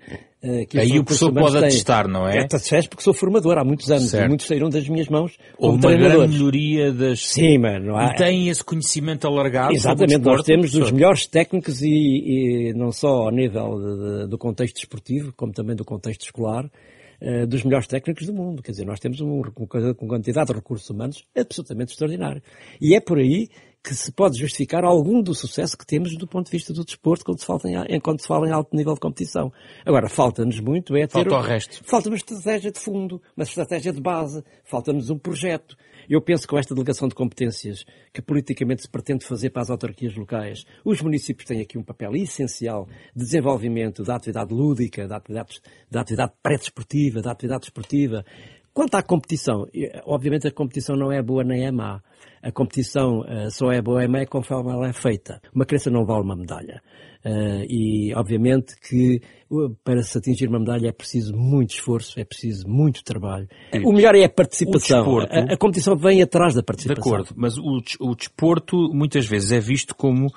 que 0.69 0.79
Aí 0.79 1.00
o 1.00 1.03
professor 1.03 1.34
pode 1.34 1.57
atestar, 1.57 2.07
não 2.07 2.27
é? 2.27 2.38
É, 2.38 2.41
atestar 2.41 2.88
porque 2.88 3.03
sou 3.03 3.13
formador 3.13 3.57
há 3.57 3.63
muitos 3.63 3.89
anos 3.89 4.10
certo. 4.10 4.25
e 4.25 4.27
muitos 4.27 4.45
saíram 4.45 4.69
das 4.69 4.88
minhas 4.88 5.07
mãos 5.07 5.38
como 5.57 5.74
Ou 5.74 5.79
uma 5.79 5.95
grande 5.95 6.27
melhoria 6.27 6.91
das... 6.91 7.25
Sim, 7.25 7.57
mano. 7.57 7.95
Há... 7.95 8.12
E 8.12 8.15
tem 8.15 8.50
esse 8.50 8.63
conhecimento 8.63 9.27
alargado 9.27 9.74
Exatamente, 9.74 10.19
nós 10.19 10.43
temos 10.43 10.72
professor. 10.72 10.84
os 10.84 10.91
melhores 10.91 11.25
técnicos 11.25 11.81
e, 11.81 11.89
e, 11.89 12.74
não 12.75 12.91
só 12.91 13.07
ao 13.07 13.31
nível 13.31 13.79
de, 13.79 14.22
de, 14.24 14.27
do 14.27 14.38
contexto 14.38 14.77
esportivo, 14.77 15.34
como 15.36 15.51
também 15.51 15.75
do 15.75 15.84
contexto 15.84 16.21
escolar, 16.21 16.65
uh, 16.65 17.47
dos 17.47 17.63
melhores 17.63 17.88
técnicos 17.88 18.28
do 18.28 18.34
mundo. 18.34 18.62
Quer 18.62 18.71
dizer, 18.71 18.86
nós 18.86 18.99
temos 18.99 19.21
um, 19.21 19.41
uma 19.41 20.08
quantidade 20.08 20.47
de 20.47 20.54
recursos 20.54 20.89
humanos 20.89 21.23
absolutamente 21.36 21.91
extraordinária. 21.91 22.43
E 22.80 22.95
é 22.95 22.99
por 22.99 23.17
aí 23.17 23.49
que 23.86 23.93
se 23.93 24.12
pode 24.12 24.39
justificar 24.39 24.84
algum 24.84 25.21
do 25.21 25.36
sucesso 25.36 25.78
que 25.78 25.86
temos 25.86 26.17
do 26.17 26.28
ponto 26.28 26.48
de 26.48 26.52
vista 26.52 26.74
do 26.74 26.84
desporto 26.84 27.24
quando 27.24 27.39
se, 27.39 27.45
fala 27.45 27.62
em, 27.88 28.00
quando 28.00 28.19
se 28.19 28.28
fala 28.28 28.48
em 28.48 28.52
alto 28.52 28.76
nível 28.76 28.95
de 28.95 29.00
competição. 29.00 29.54
Agora, 29.86 30.10
falta-nos 30.10 30.60
muito 30.60 30.95
é 30.95 31.06
ter... 31.06 31.13
Falta 31.13 31.36
o 31.36 31.41
resto. 31.41 31.84
Falta 31.84 32.10
uma 32.10 32.15
estratégia 32.15 32.71
de 32.71 32.80
fundo, 32.80 33.21
uma 33.38 33.43
estratégia 33.43 33.93
de 33.93 34.02
base, 34.02 34.43
falta-nos 34.63 35.12
um 35.12 35.19
projeto. 35.19 35.78
Eu 36.10 36.19
penso 36.19 36.43
que 36.43 36.50
com 36.50 36.58
esta 36.58 36.74
delegação 36.74 37.08
de 37.08 37.13
competências 37.13 37.86
que 38.12 38.21
politicamente 38.21 38.82
se 38.82 38.89
pretende 38.89 39.24
fazer 39.24 39.52
para 39.52 39.62
as 39.62 39.69
autarquias 39.69 40.15
locais, 40.15 40.65
os 40.84 41.02
municípios 41.02 41.48
têm 41.48 41.62
aqui 41.62 41.78
um 41.78 41.84
papel 41.84 42.15
essencial 42.15 42.88
de 43.15 43.24
desenvolvimento 43.24 44.04
da 44.04 44.15
atividade 44.15 44.52
lúdica, 44.52 45.08
da 45.08 45.17
atividade, 45.17 45.62
da 45.91 46.02
atividade 46.02 46.34
pré-desportiva, 46.41 47.21
da 47.21 47.32
atividade 47.32 47.65
esportiva. 47.65 48.26
Quanto 48.76 48.96
à 48.96 49.02
competição, 49.02 49.66
obviamente 50.06 50.48
a 50.48 50.52
competição 50.52 50.96
não 50.96 51.12
é 51.12 51.24
boa 51.24 51.44
nem 51.44 51.66
é 51.66 51.72
má 51.72 52.02
a 52.46 52.52
competição 52.52 53.22
uh, 53.22 53.50
só 53.50 53.72
é 53.72 53.82
boa 53.82 54.04
é 54.04 54.26
conforme 54.28 54.72
ela 54.72 54.88
é 54.88 54.94
feita. 54.94 55.42
Uma 55.52 55.66
criança 55.66 55.90
não 55.90 56.06
vale 56.06 56.22
uma 56.22 56.36
medalha. 56.36 56.80
Uh, 57.26 57.66
e, 57.68 58.14
obviamente, 58.14 58.76
que 58.88 59.20
para 59.84 60.04
se 60.04 60.16
atingir 60.16 60.48
uma 60.48 60.60
medalha 60.60 60.90
é 60.90 60.92
preciso 60.92 61.36
muito 61.36 61.72
esforço, 61.72 62.20
é 62.20 62.24
preciso 62.24 62.68
muito 62.68 63.04
trabalho. 63.04 63.48
O 63.84 63.92
melhor 63.92 64.14
é 64.14 64.26
a 64.26 64.30
participação. 64.30 65.00
Desporto, 65.00 65.34
a, 65.34 65.54
a, 65.54 65.58
competição 65.58 65.96
vem 65.96 66.22
atrás 66.22 66.54
da 66.54 66.62
participação. 66.62 67.02
De 67.02 67.10
acordo, 67.10 67.34
mas 67.36 67.58
o, 67.58 67.82
o 68.02 68.16
desporto 68.16 68.78
muitas 68.94 69.26
vezes 69.26 69.52
é 69.52 69.60
visto 69.60 69.96
como 69.96 70.28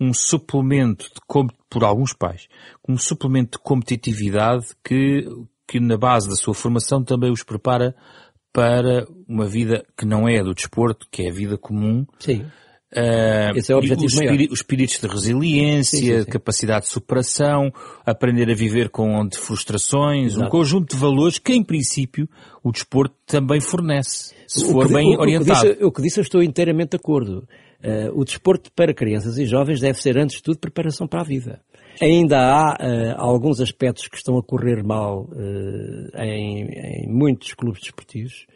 um 0.00 0.14
suplemento, 0.14 1.04
de, 1.04 1.20
por 1.68 1.84
alguns 1.84 2.14
pais, 2.14 2.48
como 2.80 2.96
um 2.96 3.00
suplemento 3.00 3.58
de 3.58 3.62
competitividade 3.62 4.68
que, 4.82 5.28
que 5.68 5.78
na 5.78 5.98
base 5.98 6.28
da 6.28 6.34
sua 6.34 6.54
formação 6.54 7.04
também 7.04 7.30
os 7.30 7.42
prepara 7.42 7.94
para 8.52 9.06
uma 9.28 9.46
vida 9.46 9.84
que 9.96 10.06
não 10.06 10.26
é 10.26 10.40
a 10.40 10.42
do 10.42 10.54
desporto, 10.54 11.06
que 11.10 11.22
é 11.22 11.28
a 11.28 11.32
vida 11.32 11.58
comum. 11.58 12.06
Sim. 12.18 12.46
Uh, 12.90 13.54
Esse 13.54 13.70
é 13.70 13.74
o 13.74 13.78
objetivo 13.78 14.06
os, 14.06 14.14
espíritos, 14.14 14.52
os 14.54 14.60
espíritos 14.60 14.98
de 14.98 15.06
resiliência, 15.06 15.98
sim, 15.98 16.06
sim, 16.06 16.22
sim. 16.22 16.30
capacidade 16.30 16.86
de 16.86 16.90
superação, 16.90 17.70
aprender 18.04 18.50
a 18.50 18.54
viver 18.54 18.88
com 18.88 19.28
frustrações, 19.30 20.32
Exato. 20.32 20.46
um 20.46 20.48
conjunto 20.48 20.94
de 20.94 20.96
valores 20.98 21.38
que, 21.38 21.52
em 21.52 21.62
princípio, 21.62 22.26
o 22.64 22.72
desporto 22.72 23.14
também 23.26 23.60
fornece, 23.60 24.34
se 24.46 24.64
o 24.64 24.68
for 24.72 24.86
que, 24.86 24.94
bem 24.94 25.14
o, 25.14 25.20
orientado. 25.20 25.52
O 25.52 25.62
que, 25.62 25.68
disse, 25.68 25.84
o 25.84 25.92
que 25.92 26.02
disse 26.02 26.20
eu 26.20 26.22
estou 26.22 26.42
inteiramente 26.42 26.92
de 26.92 26.96
acordo. 26.96 27.46
Uh, 27.84 28.18
o 28.18 28.24
desporto 28.24 28.72
para 28.72 28.94
crianças 28.94 29.36
e 29.36 29.44
jovens 29.44 29.80
deve 29.80 30.00
ser, 30.00 30.16
antes 30.16 30.38
de 30.38 30.42
tudo, 30.42 30.58
preparação 30.58 31.06
para 31.06 31.20
a 31.20 31.24
vida. 31.24 31.60
Ainda 32.00 32.38
há 32.38 32.74
uh, 32.74 33.14
alguns 33.16 33.60
aspectos 33.60 34.06
que 34.06 34.16
estão 34.16 34.38
a 34.38 34.42
correr 34.42 34.84
mal 34.84 35.24
uh, 35.24 36.22
em, 36.22 36.68
em, 36.68 37.08
muitos 37.08 37.54
clubes 37.54 37.80
desportivos, 37.80 38.46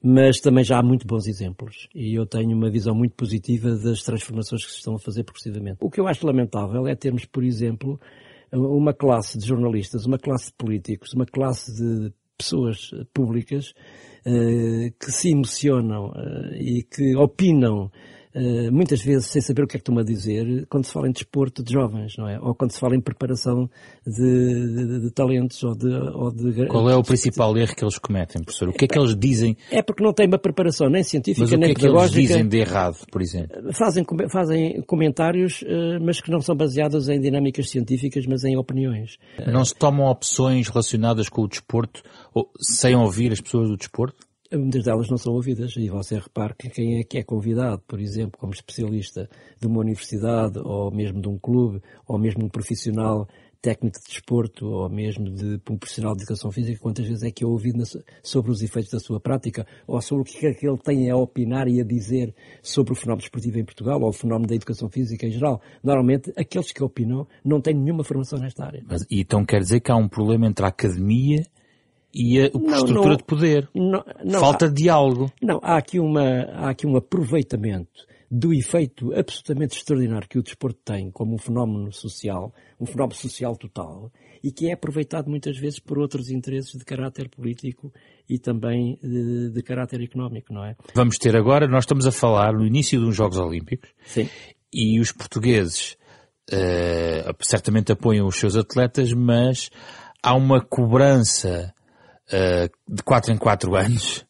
mas 0.00 0.38
também 0.40 0.62
já 0.62 0.78
há 0.78 0.82
muito 0.82 1.06
bons 1.06 1.26
exemplos. 1.26 1.88
E 1.94 2.14
eu 2.14 2.24
tenho 2.26 2.56
uma 2.56 2.70
visão 2.70 2.94
muito 2.94 3.14
positiva 3.16 3.74
das 3.76 4.02
transformações 4.02 4.64
que 4.64 4.70
se 4.70 4.78
estão 4.78 4.94
a 4.94 5.00
fazer 5.00 5.24
progressivamente. 5.24 5.78
O 5.80 5.90
que 5.90 6.00
eu 6.00 6.06
acho 6.06 6.24
lamentável 6.24 6.86
é 6.86 6.94
termos, 6.94 7.24
por 7.24 7.42
exemplo, 7.42 8.00
uma 8.52 8.94
classe 8.94 9.36
de 9.36 9.46
jornalistas, 9.46 10.06
uma 10.06 10.18
classe 10.18 10.46
de 10.46 10.54
políticos, 10.56 11.12
uma 11.12 11.26
classe 11.26 11.74
de 11.74 12.12
pessoas 12.38 12.90
públicas 13.12 13.70
uh, 14.26 14.92
que 15.00 15.10
se 15.10 15.30
emocionam 15.30 16.12
e 16.54 16.84
que 16.84 17.16
opinam 17.16 17.90
muitas 18.72 19.02
vezes 19.02 19.26
sem 19.26 19.42
saber 19.42 19.62
o 19.64 19.66
que 19.66 19.76
é 19.76 19.78
que 19.78 19.82
estão 19.82 19.98
a 19.98 20.04
dizer, 20.04 20.66
quando 20.68 20.84
se 20.84 20.92
fala 20.92 21.08
em 21.08 21.12
desporto 21.12 21.62
de 21.62 21.72
jovens, 21.72 22.16
não 22.16 22.28
é? 22.28 22.38
Ou 22.40 22.54
quando 22.54 22.72
se 22.72 22.80
fala 22.80 22.96
em 22.96 23.00
preparação 23.00 23.68
de, 24.06 24.86
de, 24.86 25.00
de 25.00 25.10
talentos 25.10 25.62
ou 25.62 25.74
de, 25.74 25.88
ou 25.88 26.32
de... 26.32 26.66
Qual 26.66 26.88
é 26.88 26.96
o 26.96 27.02
principal 27.02 27.56
erro 27.56 27.74
que 27.74 27.84
eles 27.84 27.98
cometem, 27.98 28.42
professor? 28.42 28.68
O 28.68 28.72
que 28.72 28.84
é 28.84 28.88
que 28.88 28.98
eles 28.98 29.16
dizem? 29.16 29.56
É 29.70 29.82
porque 29.82 30.02
não 30.02 30.12
têm 30.12 30.26
uma 30.26 30.38
preparação 30.38 30.88
nem 30.88 31.02
científica, 31.02 31.46
mas 31.46 31.58
nem 31.58 31.74
pedagógica. 31.74 31.80
o 31.80 31.82
que 31.82 31.86
é 31.86 32.10
que 32.10 32.18
eles 32.18 32.28
dizem 32.28 32.48
de 32.48 32.56
errado, 32.58 32.96
por 33.10 33.20
exemplo? 33.20 33.72
Fazem, 33.72 34.04
fazem 34.30 34.82
comentários, 34.82 35.62
eh, 35.66 35.98
mas 36.00 36.20
que 36.20 36.30
não 36.30 36.40
são 36.40 36.56
baseados 36.56 37.08
em 37.08 37.20
dinâmicas 37.20 37.70
científicas, 37.70 38.26
mas 38.26 38.44
em 38.44 38.56
opiniões. 38.56 39.18
Não 39.46 39.64
se 39.64 39.74
tomam 39.74 40.06
opções 40.06 40.68
relacionadas 40.68 41.28
com 41.28 41.42
o 41.42 41.48
desporto, 41.48 42.02
ou, 42.34 42.50
sem 42.60 42.94
ouvir 42.94 43.32
as 43.32 43.40
pessoas 43.40 43.68
do 43.68 43.76
desporto? 43.76 44.31
Muitas 44.56 44.84
delas 44.84 45.08
não 45.08 45.16
são 45.16 45.32
ouvidas 45.32 45.74
e 45.76 45.88
você 45.88 46.16
repara 46.18 46.54
que 46.54 46.68
quem 46.68 46.98
é 46.98 47.04
que 47.04 47.18
é 47.18 47.22
convidado, 47.22 47.82
por 47.86 48.00
exemplo, 48.00 48.38
como 48.38 48.52
especialista 48.52 49.28
de 49.60 49.66
uma 49.66 49.80
universidade 49.80 50.58
ou 50.58 50.90
mesmo 50.90 51.20
de 51.20 51.28
um 51.28 51.38
clube 51.38 51.80
ou 52.06 52.18
mesmo 52.18 52.44
um 52.44 52.48
profissional 52.48 53.26
técnico 53.62 53.96
de 54.00 54.04
desporto 54.08 54.66
ou 54.66 54.90
mesmo 54.90 55.30
de 55.30 55.60
um 55.70 55.78
profissional 55.78 56.14
de 56.16 56.22
educação 56.22 56.50
física, 56.50 56.80
quantas 56.80 57.06
vezes 57.06 57.22
é 57.22 57.30
que 57.30 57.44
eu 57.44 57.50
ouvi 57.50 57.72
sobre 58.22 58.50
os 58.50 58.60
efeitos 58.60 58.90
da 58.90 58.98
sua 58.98 59.20
prática 59.20 59.64
ou 59.86 60.02
sobre 60.02 60.22
o 60.22 60.24
que 60.24 60.44
é 60.44 60.52
que 60.52 60.66
ele 60.66 60.78
tem 60.78 61.08
a 61.08 61.16
opinar 61.16 61.68
e 61.68 61.80
a 61.80 61.84
dizer 61.84 62.34
sobre 62.60 62.92
o 62.92 62.96
fenómeno 62.96 63.20
desportivo 63.20 63.60
em 63.60 63.64
Portugal 63.64 64.02
ou 64.02 64.08
o 64.08 64.12
fenómeno 64.12 64.48
da 64.48 64.56
educação 64.56 64.90
física 64.90 65.26
em 65.26 65.30
geral. 65.30 65.62
Normalmente, 65.82 66.32
aqueles 66.36 66.72
que 66.72 66.82
opinam 66.82 67.26
não 67.44 67.60
têm 67.60 67.74
nenhuma 67.74 68.02
formação 68.02 68.40
nesta 68.40 68.64
área. 68.64 68.82
Mas, 68.84 69.06
então 69.08 69.44
quer 69.44 69.60
dizer 69.60 69.80
que 69.80 69.92
há 69.92 69.96
um 69.96 70.08
problema 70.08 70.46
entre 70.46 70.64
a 70.64 70.68
academia 70.68 71.44
e 72.14 72.40
a, 72.40 72.50
não, 72.52 72.74
estrutura 72.74 73.10
não, 73.10 73.16
de 73.16 73.24
poder. 73.24 73.68
Não, 73.74 74.40
Falta 74.40 74.66
há, 74.66 74.68
de 74.68 74.74
diálogo. 74.74 75.32
Não, 75.40 75.58
há 75.62 75.76
aqui, 75.76 75.98
uma, 75.98 76.22
há 76.22 76.70
aqui 76.70 76.86
um 76.86 76.96
aproveitamento 76.96 78.06
do 78.30 78.54
efeito 78.54 79.12
absolutamente 79.14 79.76
extraordinário 79.76 80.26
que 80.26 80.38
o 80.38 80.42
desporto 80.42 80.80
tem 80.82 81.10
como 81.10 81.34
um 81.34 81.38
fenómeno 81.38 81.92
social, 81.92 82.54
um 82.80 82.86
fenómeno 82.86 83.14
social 83.14 83.54
total, 83.56 84.10
e 84.42 84.50
que 84.50 84.70
é 84.70 84.72
aproveitado 84.72 85.28
muitas 85.28 85.58
vezes 85.58 85.78
por 85.78 85.98
outros 85.98 86.30
interesses 86.30 86.72
de 86.72 86.84
caráter 86.84 87.28
político 87.28 87.92
e 88.28 88.38
também 88.38 88.98
de, 89.02 89.50
de 89.50 89.62
caráter 89.62 90.00
económico, 90.02 90.52
não 90.52 90.64
é? 90.64 90.74
Vamos 90.94 91.18
ter 91.18 91.36
agora, 91.36 91.68
nós 91.68 91.84
estamos 91.84 92.06
a 92.06 92.10
falar 92.10 92.54
no 92.54 92.64
início 92.64 92.98
dos 92.98 93.14
Jogos 93.14 93.36
Olímpicos, 93.36 93.90
Sim. 94.06 94.26
e 94.72 94.98
os 94.98 95.12
portugueses 95.12 95.98
uh, 96.50 97.36
certamente 97.42 97.92
apoiam 97.92 98.26
os 98.26 98.36
seus 98.36 98.56
atletas, 98.56 99.12
mas 99.12 99.70
há 100.22 100.34
uma 100.34 100.64
cobrança 100.64 101.74
de 102.88 103.02
4 103.02 103.32
em 103.32 103.36
4 103.36 103.74
anos 103.76 104.24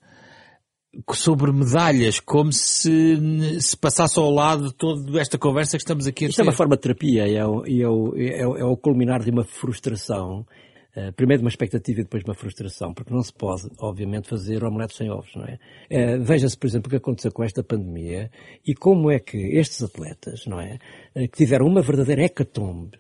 sobre 1.12 1.50
medalhas, 1.52 2.20
como 2.20 2.52
se 2.52 3.18
se 3.60 3.76
passasse 3.76 4.18
ao 4.18 4.30
lado 4.30 4.68
de 4.68 4.74
toda 4.74 5.20
esta 5.20 5.38
conversa 5.38 5.76
que 5.76 5.82
estamos 5.82 6.06
aqui 6.06 6.24
a 6.24 6.28
ter. 6.28 6.30
Isto 6.30 6.40
é 6.40 6.44
uma 6.44 6.52
forma 6.52 6.76
de 6.76 6.82
terapia 6.82 7.26
e 7.26 7.34
é 7.34 7.46
o, 7.46 7.64
é 7.64 7.88
o, 7.88 8.14
é 8.16 8.46
o, 8.46 8.56
é 8.58 8.64
o 8.64 8.76
culminar 8.76 9.22
de 9.22 9.30
uma 9.30 9.44
frustração. 9.44 10.46
Uh, 10.94 11.10
primeiro 11.14 11.42
uma 11.42 11.48
expectativa 11.48 12.00
e 12.00 12.04
depois 12.04 12.22
de 12.22 12.28
uma 12.28 12.34
frustração, 12.34 12.92
porque 12.92 13.14
não 13.14 13.22
se 13.22 13.32
pode, 13.32 13.62
obviamente, 13.78 14.28
fazer 14.28 14.62
omelete 14.62 14.94
sem 14.94 15.10
ovos, 15.10 15.34
não 15.34 15.44
é? 15.44 15.58
Uh, 15.90 16.22
Veja-se, 16.22 16.56
por 16.58 16.66
exemplo, 16.66 16.88
o 16.88 16.90
que 16.90 16.96
aconteceu 16.96 17.32
com 17.32 17.42
esta 17.42 17.62
pandemia 17.64 18.30
e 18.66 18.74
como 18.74 19.10
é 19.10 19.18
que 19.18 19.38
estes 19.38 19.82
atletas, 19.82 20.44
não 20.46 20.60
é? 20.60 20.78
Uh, 21.16 21.28
que 21.30 21.38
tiveram 21.38 21.66
uma 21.66 21.80
verdadeira 21.80 22.24
hecatombe 22.24 22.98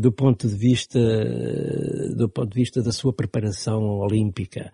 do 0.00 0.12
ponto 0.12 0.46
de 0.46 0.54
vista 0.54 1.00
do 2.14 2.28
ponto 2.28 2.50
de 2.50 2.60
vista 2.60 2.82
da 2.82 2.92
sua 2.92 3.10
preparação 3.10 4.00
olímpica, 4.00 4.70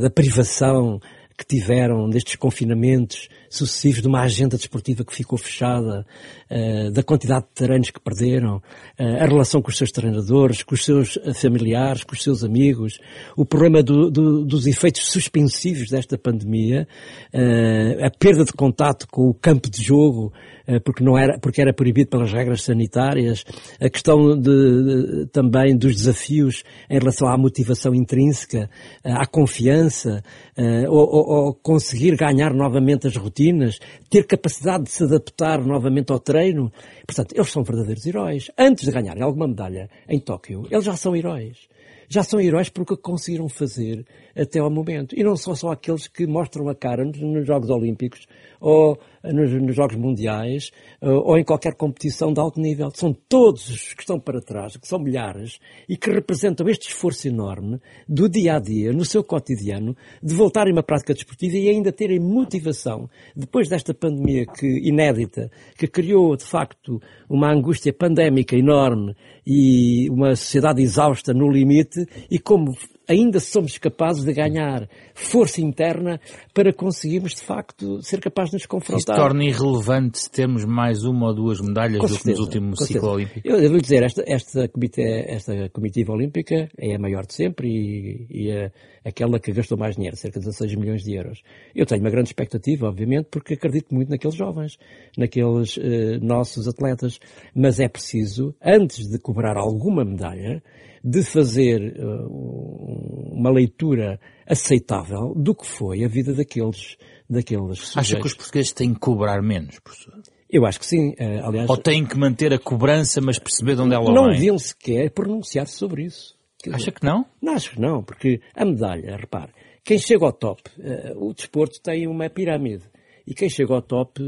da 0.00 0.08
privação 0.08 0.98
que 1.36 1.44
tiveram 1.44 2.08
destes 2.08 2.36
confinamentos 2.36 3.28
sucessivos 3.50 4.02
de 4.02 4.08
uma 4.08 4.22
agenda 4.22 4.56
desportiva 4.56 5.04
que 5.04 5.14
ficou 5.14 5.38
fechada, 5.38 6.06
uh, 6.50 6.90
da 6.90 7.02
quantidade 7.02 7.44
de 7.46 7.52
treinos 7.54 7.90
que 7.90 8.00
perderam, 8.00 8.56
uh, 8.56 9.22
a 9.22 9.26
relação 9.26 9.62
com 9.62 9.70
os 9.70 9.76
seus 9.76 9.90
treinadores, 9.90 10.62
com 10.62 10.74
os 10.74 10.84
seus 10.84 11.18
familiares, 11.40 12.04
com 12.04 12.14
os 12.14 12.22
seus 12.22 12.42
amigos, 12.42 12.98
o 13.36 13.44
problema 13.44 13.82
do, 13.82 14.10
do, 14.10 14.44
dos 14.44 14.66
efeitos 14.66 15.06
suspensivos 15.06 15.88
desta 15.88 16.18
pandemia, 16.18 16.86
uh, 17.32 18.04
a 18.04 18.10
perda 18.10 18.44
de 18.44 18.52
contato 18.52 19.06
com 19.08 19.28
o 19.28 19.34
campo 19.34 19.70
de 19.70 19.82
jogo, 19.82 20.32
eh, 20.34 20.53
porque 20.84 21.04
não 21.04 21.16
era, 21.18 21.38
porque 21.38 21.60
era 21.60 21.72
proibido 21.72 22.10
pelas 22.10 22.32
regras 22.32 22.62
sanitárias, 22.62 23.44
a 23.80 23.88
questão 23.90 24.38
de, 24.38 24.42
de, 24.42 25.26
também 25.26 25.76
dos 25.76 25.94
desafios 25.94 26.62
em 26.88 26.98
relação 26.98 27.28
à 27.28 27.36
motivação 27.36 27.94
intrínseca, 27.94 28.70
eh, 29.04 29.12
à 29.12 29.26
confiança, 29.26 30.22
eh, 30.56 30.88
ou, 30.88 31.06
ou, 31.06 31.46
ou 31.46 31.54
conseguir 31.54 32.16
ganhar 32.16 32.54
novamente 32.54 33.06
as 33.06 33.16
rotinas, 33.16 33.78
ter 34.08 34.26
capacidade 34.26 34.84
de 34.84 34.90
se 34.90 35.04
adaptar 35.04 35.64
novamente 35.64 36.12
ao 36.12 36.18
treino. 36.18 36.72
Portanto, 37.06 37.34
eles 37.34 37.50
são 37.50 37.62
verdadeiros 37.62 38.06
heróis. 38.06 38.50
Antes 38.58 38.84
de 38.84 38.92
ganharem 38.92 39.22
alguma 39.22 39.46
medalha 39.46 39.90
em 40.08 40.18
Tóquio, 40.18 40.66
eles 40.70 40.84
já 40.84 40.96
são 40.96 41.14
heróis 41.14 41.68
já 42.08 42.22
são 42.22 42.40
heróis 42.40 42.68
porque 42.68 42.96
conseguiram 42.96 43.48
fazer 43.48 44.06
até 44.36 44.58
ao 44.58 44.70
momento. 44.70 45.18
E 45.18 45.24
não 45.24 45.36
são 45.36 45.54
só 45.54 45.72
aqueles 45.72 46.06
que 46.06 46.26
mostram 46.26 46.68
a 46.68 46.74
cara 46.74 47.04
nos 47.04 47.46
Jogos 47.46 47.70
Olímpicos 47.70 48.26
ou 48.60 48.98
nos, 49.32 49.52
nos 49.52 49.74
Jogos 49.74 49.96
Mundiais, 49.96 50.70
uh, 51.00 51.10
ou 51.10 51.38
em 51.38 51.44
qualquer 51.44 51.74
competição 51.74 52.32
de 52.32 52.40
alto 52.40 52.60
nível. 52.60 52.90
São 52.94 53.12
todos 53.12 53.68
os 53.68 53.94
que 53.94 54.02
estão 54.02 54.18
para 54.18 54.40
trás, 54.40 54.76
que 54.76 54.86
são 54.86 54.98
milhares, 54.98 55.58
e 55.88 55.96
que 55.96 56.10
representam 56.10 56.68
este 56.68 56.88
esforço 56.88 57.28
enorme 57.28 57.80
do 58.08 58.28
dia 58.28 58.56
a 58.56 58.58
dia, 58.58 58.92
no 58.92 59.04
seu 59.04 59.22
cotidiano, 59.22 59.96
de 60.22 60.34
voltarem 60.34 60.72
a 60.72 60.76
uma 60.76 60.82
prática 60.82 61.14
desportiva 61.14 61.56
e 61.56 61.68
ainda 61.68 61.92
terem 61.92 62.20
motivação, 62.20 63.08
depois 63.34 63.68
desta 63.68 63.94
pandemia 63.94 64.46
que, 64.46 64.66
inédita, 64.66 65.50
que 65.76 65.86
criou, 65.86 66.36
de 66.36 66.44
facto, 66.44 67.00
uma 67.28 67.52
angústia 67.52 67.92
pandémica 67.92 68.56
enorme 68.56 69.14
e 69.46 70.08
uma 70.10 70.36
sociedade 70.36 70.82
exausta 70.82 71.32
no 71.32 71.50
limite, 71.50 72.06
e 72.30 72.38
como 72.38 72.74
ainda 73.08 73.40
somos 73.40 73.78
capazes 73.78 74.24
de 74.24 74.32
ganhar 74.32 74.88
força 75.14 75.60
interna 75.60 76.20
para 76.52 76.72
conseguirmos, 76.72 77.34
de 77.34 77.42
facto, 77.42 78.02
ser 78.02 78.20
capazes 78.20 78.50
de 78.50 78.56
nos 78.56 78.66
confrontar. 78.66 79.14
Isso 79.16 79.22
torna 79.22 79.44
irrelevante 79.44 80.18
se 80.18 80.30
temos 80.30 80.64
mais 80.64 81.04
uma 81.04 81.28
ou 81.28 81.34
duas 81.34 81.60
medalhas 81.60 81.98
com 81.98 82.06
do 82.06 82.14
certeza, 82.14 82.32
que 82.32 82.38
no 82.38 82.44
último 82.44 82.76
ciclo 82.76 83.10
olímpico? 83.10 83.40
Eu 83.46 83.60
devo 83.60 83.80
dizer, 83.80 84.02
esta, 84.02 84.22
esta, 84.26 84.68
comitê, 84.68 85.24
esta 85.28 85.68
comitiva 85.70 86.12
olímpica 86.12 86.68
é 86.78 86.94
a 86.94 86.98
maior 86.98 87.26
de 87.26 87.34
sempre 87.34 87.68
e, 87.68 88.26
e 88.30 88.50
é 88.50 88.72
aquela 89.04 89.38
que 89.38 89.52
gastou 89.52 89.76
mais 89.76 89.96
dinheiro, 89.96 90.16
cerca 90.16 90.40
de 90.40 90.46
16 90.46 90.74
milhões 90.76 91.02
de 91.02 91.14
euros. 91.14 91.42
Eu 91.74 91.84
tenho 91.84 92.00
uma 92.00 92.10
grande 92.10 92.30
expectativa, 92.30 92.88
obviamente, 92.88 93.28
porque 93.30 93.54
acredito 93.54 93.94
muito 93.94 94.08
naqueles 94.08 94.34
jovens, 94.34 94.78
naqueles 95.16 95.78
eh, 95.78 96.18
nossos 96.22 96.66
atletas, 96.66 97.20
mas 97.54 97.78
é 97.78 97.88
preciso, 97.88 98.54
antes 98.64 99.08
de 99.08 99.18
cobrar 99.18 99.56
alguma 99.58 100.04
medalha, 100.04 100.62
de 101.04 101.22
fazer 101.22 102.00
uh, 102.00 103.34
uma 103.34 103.50
leitura 103.50 104.18
aceitável 104.46 105.34
do 105.36 105.54
que 105.54 105.66
foi 105.66 106.02
a 106.02 106.08
vida 106.08 106.32
daqueles, 106.32 106.96
daqueles 107.28 107.78
sujeitos. 107.78 107.96
Acha 107.98 108.16
que 108.16 108.26
os 108.26 108.32
portugueses 108.32 108.72
têm 108.72 108.94
que 108.94 109.00
cobrar 109.00 109.42
menos, 109.42 109.78
professor? 109.80 110.22
Eu 110.48 110.64
acho 110.64 110.80
que 110.80 110.86
sim. 110.86 111.10
Uh, 111.10 111.46
aliás, 111.46 111.68
Ou 111.68 111.76
têm 111.76 112.06
que 112.06 112.16
manter 112.16 112.54
a 112.54 112.58
cobrança, 112.58 113.20
mas 113.20 113.38
perceber 113.38 113.76
de 113.76 113.82
onde 113.82 113.94
ela 113.94 114.06
não 114.06 114.14
vem? 114.14 114.22
Não 114.24 114.32
deviam 114.32 114.58
sequer 114.58 115.10
pronunciar-se 115.10 115.76
sobre 115.76 116.04
isso. 116.04 116.34
Quer 116.62 116.70
Acha 116.70 116.78
dizer, 116.78 116.92
que 116.92 117.04
não? 117.04 117.26
Não, 117.42 117.52
acho 117.52 117.72
que 117.72 117.80
não, 117.80 118.02
porque 118.02 118.40
a 118.54 118.64
medalha, 118.64 119.18
repare, 119.18 119.52
quem 119.84 119.98
chega 119.98 120.24
ao 120.24 120.32
top, 120.32 120.62
uh, 120.78 121.22
o 121.22 121.34
desporto 121.34 121.82
tem 121.82 122.06
uma 122.06 122.30
pirâmide. 122.30 122.84
E 123.26 123.34
quem 123.34 123.48
chega 123.50 123.74
ao 123.74 123.82
top 123.82 124.20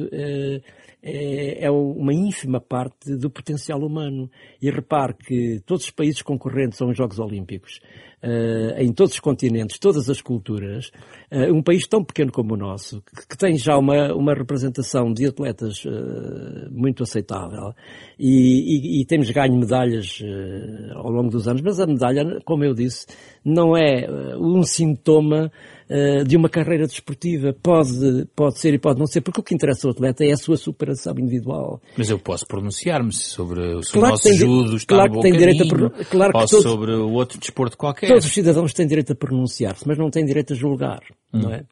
é, 1.07 1.65
é 1.65 1.71
uma 1.71 2.13
ínfima 2.13 2.61
parte 2.61 3.17
do 3.17 3.31
potencial 3.31 3.79
humano. 3.79 4.29
E 4.61 4.69
repare 4.69 5.15
que 5.15 5.61
todos 5.65 5.85
os 5.85 5.91
países 5.91 6.21
concorrentes 6.21 6.83
aos 6.83 6.97
Jogos 6.97 7.21
Olímpicos, 7.21 7.81
uh, 8.23 8.81
em 8.81 8.93
todos 8.93 9.15
os 9.15 9.21
continentes, 9.21 9.79
todas 9.79 10.11
as 10.11 10.21
culturas, 10.21 10.91
uh, 11.31 11.55
um 11.55 11.63
país 11.63 11.87
tão 11.87 12.03
pequeno 12.03 12.33
como 12.33 12.55
o 12.55 12.57
nosso, 12.57 13.03
que, 13.03 13.37
tem 13.39 13.57
já 13.57 13.79
uma, 13.79 14.13
uma 14.15 14.35
representação 14.35 15.13
de 15.13 15.27
atletas 15.27 15.85
uh, 15.85 16.71
muito 16.71 17.05
aceitável, 17.05 17.73
e, 18.19 18.99
e, 18.99 19.01
e, 19.01 19.07
temos 19.07 19.31
ganho 19.31 19.57
medalhas 19.57 20.21
ao 20.95 21.11
longo 21.11 21.31
dos 21.31 21.47
anos, 21.47 21.63
mas 21.63 21.79
a 21.79 21.87
medalha, 21.87 22.41
como 22.45 22.65
eu 22.65 22.75
disse, 22.75 23.07
não 23.45 23.77
é 23.77 24.09
um 24.39 24.63
sintoma 24.63 25.53
uh, 25.91 26.25
de 26.25 26.37
uma 26.37 26.49
carreira 26.49 26.87
desportiva. 26.87 27.55
Pode, 27.63 28.27
pode 28.35 28.59
ser 28.59 28.75
e 28.75 28.79
pode 28.79 28.99
não 28.99 29.07
ser, 29.07 29.21
porque 29.21 29.41
o 29.41 29.43
que 29.43 29.55
interessa 29.55 29.87
ao 29.87 29.93
atleta 29.93 30.25
é 30.25 30.33
a 30.33 30.37
sua 30.37 30.57
superação 30.57 31.15
individual. 31.19 31.81
Mas 31.97 32.11
eu 32.11 32.19
posso 32.19 32.47
pronunciar-me 32.47 33.13
sobre 33.13 33.61
o 33.61 33.81
claro 33.81 34.11
nosso 34.11 34.33
judo 34.35 34.77
está 34.77 34.97
claro 34.97 35.13
que 35.13 35.21
tem 35.21 35.33
direito 35.33 35.63
a 35.63 36.05
claro 36.05 36.33
ou 36.35 36.47
todos, 36.47 36.63
sobre 36.63 36.93
o 36.93 37.13
outro 37.13 37.39
desporto 37.39 37.77
qualquer. 37.77 38.09
Todos 38.09 38.27
os 38.27 38.33
cidadãos 38.33 38.73
têm 38.73 38.87
direito 38.87 39.13
a 39.13 39.17
pronunciar-se, 39.17 39.87
mas 39.87 39.99
não 39.99 40.11
têm 40.11 40.25
direito 40.25 40.53
a 40.53 40.57
julgar, 40.57 41.01
hum. 41.33 41.41
não 41.41 41.53
é? 41.53 41.65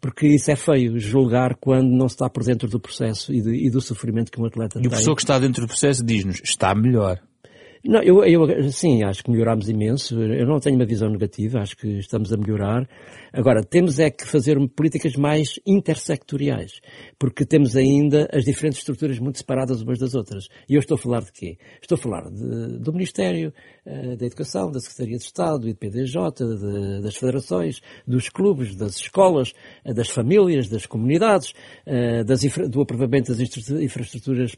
Porque 0.00 0.26
isso 0.26 0.50
é 0.50 0.56
feio, 0.56 0.98
julgar 0.98 1.54
quando 1.54 1.88
não 1.88 2.08
se 2.08 2.16
está 2.16 2.28
por 2.28 2.42
dentro 2.42 2.68
do 2.68 2.80
processo 2.80 3.32
e, 3.32 3.40
de, 3.40 3.66
e 3.66 3.70
do 3.70 3.80
sofrimento 3.80 4.32
que 4.32 4.40
um 4.40 4.46
atleta 4.46 4.78
e 4.78 4.82
tem. 4.82 4.84
E 4.84 4.86
o 4.88 4.90
professor 4.90 5.14
que 5.14 5.22
está 5.22 5.38
dentro 5.38 5.62
do 5.62 5.68
processo 5.68 6.04
diz-nos, 6.04 6.40
está 6.42 6.74
melhor. 6.74 7.20
Não, 7.84 8.00
eu, 8.00 8.24
eu, 8.24 8.70
sim, 8.70 9.02
acho 9.02 9.24
que 9.24 9.30
melhorámos 9.30 9.68
imenso. 9.68 10.20
Eu 10.22 10.46
não 10.46 10.60
tenho 10.60 10.76
uma 10.76 10.86
visão 10.86 11.10
negativa, 11.10 11.58
acho 11.58 11.76
que 11.76 11.98
estamos 11.98 12.32
a 12.32 12.36
melhorar. 12.36 12.88
Agora, 13.32 13.64
temos 13.64 13.98
é 13.98 14.08
que 14.08 14.24
fazer 14.24 14.56
políticas 14.76 15.16
mais 15.16 15.58
intersectoriais, 15.66 16.80
porque 17.18 17.44
temos 17.44 17.74
ainda 17.74 18.28
as 18.32 18.44
diferentes 18.44 18.78
estruturas 18.78 19.18
muito 19.18 19.38
separadas 19.38 19.82
umas 19.82 19.98
das 19.98 20.14
outras. 20.14 20.46
E 20.68 20.74
eu 20.74 20.80
estou 20.80 20.94
a 20.94 20.98
falar 20.98 21.22
de 21.22 21.32
quê? 21.32 21.58
Estou 21.80 21.96
a 21.96 21.98
falar 21.98 22.30
de, 22.30 22.78
do 22.78 22.92
Ministério 22.92 23.52
da 23.84 24.26
Educação, 24.26 24.70
da 24.70 24.78
Secretaria 24.78 25.18
de 25.18 25.24
Estado, 25.24 25.62
do 25.62 25.68
IPDJ, 25.68 26.14
de, 26.38 27.02
das 27.02 27.16
federações, 27.16 27.80
dos 28.06 28.28
clubes, 28.28 28.76
das 28.76 28.96
escolas, 28.96 29.52
uh, 29.84 29.92
das 29.92 30.08
famílias, 30.08 30.68
das 30.68 30.86
comunidades, 30.86 31.52
uh, 31.86 32.24
das 32.24 32.42
do 32.68 32.80
aproveitamento 32.80 33.34
das 33.34 33.40
infraestruturas 33.70 34.54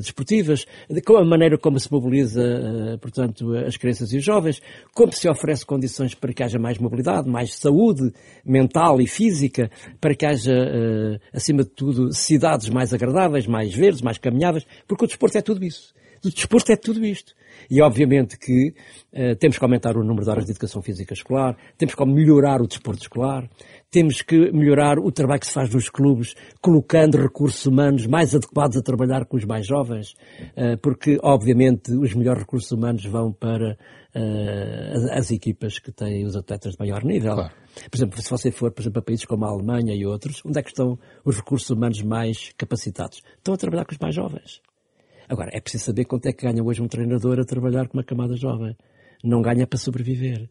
desportivas, 0.00 0.66
de 0.90 1.02
a 1.16 1.24
maneira 1.24 1.56
como 1.56 1.78
se 1.78 1.90
mobiliza, 1.90 2.42
portanto, 3.00 3.54
as 3.54 3.76
crianças 3.76 4.12
e 4.12 4.18
os 4.18 4.24
jovens, 4.24 4.60
como 4.92 5.12
se 5.12 5.28
oferece 5.28 5.64
condições 5.64 6.14
para 6.14 6.32
que 6.32 6.42
haja 6.42 6.58
mais 6.58 6.78
mobilidade, 6.78 7.28
mais 7.28 7.54
saúde, 7.54 8.12
mental 8.44 9.00
e 9.00 9.06
física, 9.06 9.70
para 10.00 10.14
que 10.14 10.26
haja, 10.26 10.52
acima 11.32 11.62
de 11.62 11.70
tudo, 11.70 12.12
cidades 12.12 12.68
mais 12.68 12.92
agradáveis, 12.92 13.46
mais 13.46 13.74
verdes, 13.74 14.02
mais 14.02 14.18
caminhadas, 14.18 14.66
porque 14.86 15.04
o 15.04 15.08
desporto 15.08 15.38
é 15.38 15.42
tudo 15.42 15.64
isso. 15.64 15.94
do 16.22 16.30
desporto 16.30 16.72
é 16.72 16.76
tudo 16.76 17.04
isto. 17.04 17.34
E 17.70 17.80
obviamente 17.80 18.38
que 18.38 18.74
uh, 19.12 19.36
temos 19.36 19.58
que 19.58 19.64
aumentar 19.64 19.96
o 19.96 20.04
número 20.04 20.24
de 20.24 20.30
horas 20.30 20.44
de 20.44 20.52
educação 20.52 20.82
física 20.82 21.14
escolar, 21.14 21.56
temos 21.76 21.94
que 21.94 22.04
melhorar 22.04 22.60
o 22.60 22.66
desporto 22.66 23.02
escolar, 23.02 23.48
temos 23.90 24.22
que 24.22 24.50
melhorar 24.52 24.98
o 24.98 25.10
trabalho 25.10 25.40
que 25.40 25.46
se 25.46 25.52
faz 25.52 25.72
nos 25.72 25.88
clubes, 25.88 26.34
colocando 26.60 27.16
recursos 27.16 27.64
humanos 27.66 28.06
mais 28.06 28.34
adequados 28.34 28.76
a 28.76 28.82
trabalhar 28.82 29.24
com 29.26 29.36
os 29.36 29.44
mais 29.44 29.66
jovens, 29.66 30.14
uh, 30.56 30.76
porque 30.82 31.18
obviamente 31.22 31.92
os 31.92 32.14
melhores 32.14 32.42
recursos 32.42 32.70
humanos 32.72 33.04
vão 33.04 33.32
para 33.32 33.76
uh, 34.14 34.96
as, 34.96 35.18
as, 35.18 35.30
equipas 35.30 35.78
que 35.78 35.92
têm 35.92 36.24
os 36.24 36.36
atletas 36.36 36.72
de 36.72 36.78
maior 36.78 37.04
nível. 37.04 37.34
Claro. 37.34 37.52
Por 37.90 37.96
exemplo, 37.96 38.22
se 38.22 38.30
você 38.30 38.50
for, 38.50 38.72
por 38.72 38.82
exemplo, 38.82 39.00
a 39.00 39.02
países 39.02 39.24
como 39.24 39.44
a 39.44 39.48
Alemanha 39.48 39.94
e 39.94 40.06
outros, 40.06 40.42
onde 40.44 40.58
é 40.58 40.62
que 40.62 40.70
estão 40.70 40.98
os 41.24 41.36
recursos 41.36 41.68
humanos 41.70 42.02
mais 42.02 42.52
capacitados? 42.56 43.22
Estão 43.36 43.54
a 43.54 43.56
trabalhar 43.56 43.84
com 43.84 43.92
os 43.92 43.98
mais 43.98 44.14
jovens. 44.14 44.60
Agora, 45.28 45.50
é 45.52 45.60
preciso 45.60 45.84
saber 45.84 46.04
quanto 46.04 46.26
é 46.26 46.32
que 46.32 46.46
ganha 46.46 46.62
hoje 46.62 46.82
um 46.82 46.88
treinador 46.88 47.40
a 47.40 47.44
trabalhar 47.44 47.88
com 47.88 47.98
uma 47.98 48.04
camada 48.04 48.36
jovem. 48.36 48.76
Não 49.24 49.42
ganha 49.42 49.66
para 49.66 49.78
sobreviver. 49.78 50.48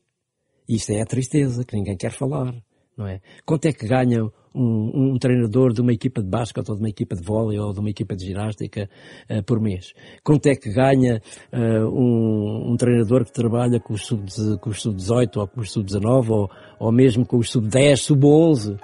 E 0.68 0.76
isto 0.76 0.92
é 0.92 1.02
a 1.02 1.06
tristeza, 1.06 1.64
que 1.64 1.76
ninguém 1.76 1.96
quer 1.96 2.12
falar, 2.12 2.54
não 2.98 3.08
é? 3.08 3.22
Quanto 3.46 3.66
é 3.66 3.74
que 3.74 3.88
ganha 3.88 4.24
um, 4.54 5.14
um 5.14 5.18
treinador 5.20 5.74
de 5.74 5.82
uma 5.82 5.94
equipa 5.94 6.22
de 6.22 6.30
basquete 6.30 6.70
ou 6.70 6.76
de 6.76 6.82
uma 6.82 6.90
equipa 6.90 7.16
de 7.16 7.22
vôlei 7.22 7.60
ou 7.60 7.74
de 7.74 7.80
uma 7.80 7.90
equipa 7.90 8.16
de 8.16 8.26
ginástica 8.26 8.90
uh, 9.30 9.44
por 9.44 9.60
mês? 9.62 9.94
Quanto 10.24 10.48
é 10.48 10.56
que 10.56 10.72
ganha 10.72 11.22
uh, 11.54 11.88
um, 11.88 12.72
um, 12.72 12.78
treinador 12.78 13.26
que 13.26 13.32
trabalha 13.32 13.80
com 13.80 13.94
os 13.94 14.06
sub-18 14.06 14.74
sub 14.76 14.98
ou 15.36 15.48
com 15.48 15.62
os 15.62 15.72
sub-19 15.72 16.30
ou, 16.30 16.50
ou 16.80 16.92
mesmo 16.92 17.26
com 17.26 17.38
os 17.38 17.50
sub-10, 17.52 17.98
sub-11? 17.98 18.80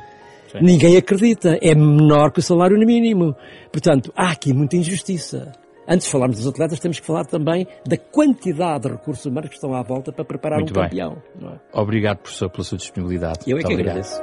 Ninguém 0.61 0.97
acredita. 0.97 1.57
É 1.61 1.73
menor 1.73 2.31
que 2.31 2.39
o 2.39 2.43
salário 2.43 2.77
mínimo. 2.77 3.33
Portanto, 3.71 4.11
há 4.15 4.31
aqui 4.31 4.51
muita 4.53 4.75
injustiça. 4.75 5.53
Antes 5.87 6.05
de 6.05 6.11
falarmos 6.11 6.37
dos 6.37 6.47
atletas, 6.47 6.79
temos 6.79 6.99
que 6.99 7.05
falar 7.05 7.25
também 7.25 7.67
da 7.87 7.97
quantidade 7.97 8.83
de 8.83 8.89
recursos 8.89 9.25
humanos 9.25 9.49
que 9.49 9.55
estão 9.55 9.73
à 9.73 9.81
volta 9.81 10.11
para 10.11 10.23
preparar 10.23 10.59
Muito 10.59 10.71
um 10.71 10.81
bem. 10.81 10.89
campeão. 10.89 11.21
É? 11.41 11.79
Obrigado, 11.79 12.19
professor, 12.19 12.49
pela 12.49 12.63
sua 12.63 12.77
disponibilidade. 12.77 13.39
Eu 13.47 13.57
é 13.57 13.61
que 13.61 13.73
obrigado. 13.73 13.97
agradeço. 13.97 14.21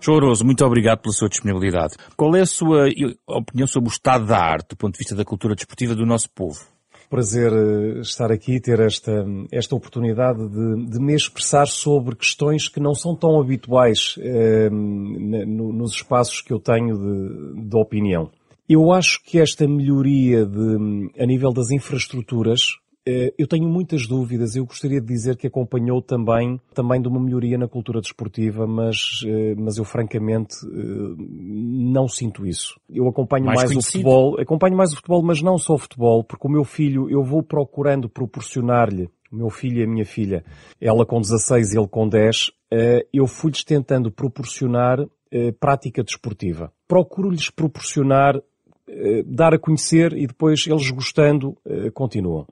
João 0.00 0.16
Oroso, 0.16 0.44
muito 0.44 0.64
obrigado 0.64 0.98
pela 0.98 1.12
sua 1.12 1.28
disponibilidade. 1.28 1.94
Qual 2.16 2.34
é 2.34 2.40
a 2.40 2.46
sua 2.46 2.88
opinião 3.26 3.68
sobre 3.68 3.88
o 3.88 3.92
estado 3.92 4.26
da 4.26 4.36
arte, 4.36 4.70
do 4.70 4.76
ponto 4.76 4.94
de 4.94 4.98
vista 4.98 5.14
da 5.14 5.24
cultura 5.24 5.54
desportiva 5.54 5.94
do 5.94 6.04
nosso 6.04 6.28
povo? 6.30 6.58
Prazer 7.12 7.52
eh, 7.52 8.00
estar 8.00 8.32
aqui, 8.32 8.58
ter 8.58 8.80
esta, 8.80 9.12
esta 9.52 9.76
oportunidade 9.76 10.48
de, 10.48 10.86
de 10.86 10.98
me 10.98 11.14
expressar 11.14 11.66
sobre 11.66 12.16
questões 12.16 12.70
que 12.70 12.80
não 12.80 12.94
são 12.94 13.14
tão 13.14 13.38
habituais 13.38 14.14
eh, 14.18 14.70
nos 14.70 15.92
espaços 15.92 16.40
que 16.40 16.54
eu 16.54 16.58
tenho 16.58 16.96
de, 16.96 17.68
de 17.68 17.76
opinião. 17.76 18.30
Eu 18.66 18.90
acho 18.90 19.22
que 19.22 19.38
esta 19.38 19.68
melhoria 19.68 20.46
de, 20.46 21.10
a 21.18 21.26
nível 21.26 21.52
das 21.52 21.70
infraestruturas 21.70 22.78
eu 23.36 23.48
tenho 23.48 23.68
muitas 23.68 24.06
dúvidas. 24.06 24.54
Eu 24.54 24.64
gostaria 24.64 25.00
de 25.00 25.06
dizer 25.06 25.36
que 25.36 25.46
acompanhou 25.46 26.00
também, 26.00 26.60
também 26.72 27.02
de 27.02 27.08
uma 27.08 27.20
melhoria 27.20 27.58
na 27.58 27.66
cultura 27.66 28.00
desportiva, 28.00 28.66
mas, 28.66 29.22
eh, 29.26 29.54
mas 29.56 29.76
eu 29.76 29.84
francamente 29.84 30.54
eh, 30.64 31.14
não 31.18 32.06
sinto 32.06 32.46
isso. 32.46 32.80
Eu 32.88 33.08
acompanho 33.08 33.46
mais, 33.46 33.64
mais 33.64 33.76
o 33.76 33.82
futebol, 33.82 34.40
acompanho 34.40 34.76
mais 34.76 34.92
o 34.92 34.96
futebol, 34.96 35.22
mas 35.22 35.42
não 35.42 35.58
só 35.58 35.74
o 35.74 35.78
futebol, 35.78 36.22
porque 36.22 36.46
o 36.46 36.50
meu 36.50 36.64
filho, 36.64 37.10
eu 37.10 37.24
vou 37.24 37.42
procurando 37.42 38.08
proporcionar-lhe 38.08 39.10
o 39.32 39.36
meu 39.36 39.50
filho 39.50 39.80
e 39.80 39.84
a 39.84 39.88
minha 39.88 40.04
filha, 40.04 40.44
ela 40.80 41.04
com 41.06 41.20
16 41.20 41.72
e 41.72 41.78
ele 41.78 41.88
com 41.88 42.06
10, 42.06 42.50
eu 43.12 43.26
fui-lhes 43.26 43.64
tentando 43.64 44.12
proporcionar 44.12 44.98
prática 45.58 46.04
desportiva. 46.04 46.70
Procuro-lhes 46.86 47.48
proporcionar, 47.48 48.38
dar 49.24 49.54
a 49.54 49.58
conhecer 49.58 50.12
e 50.12 50.26
depois 50.26 50.66
eles 50.66 50.90
gostando, 50.90 51.56
continuam. 51.94 52.46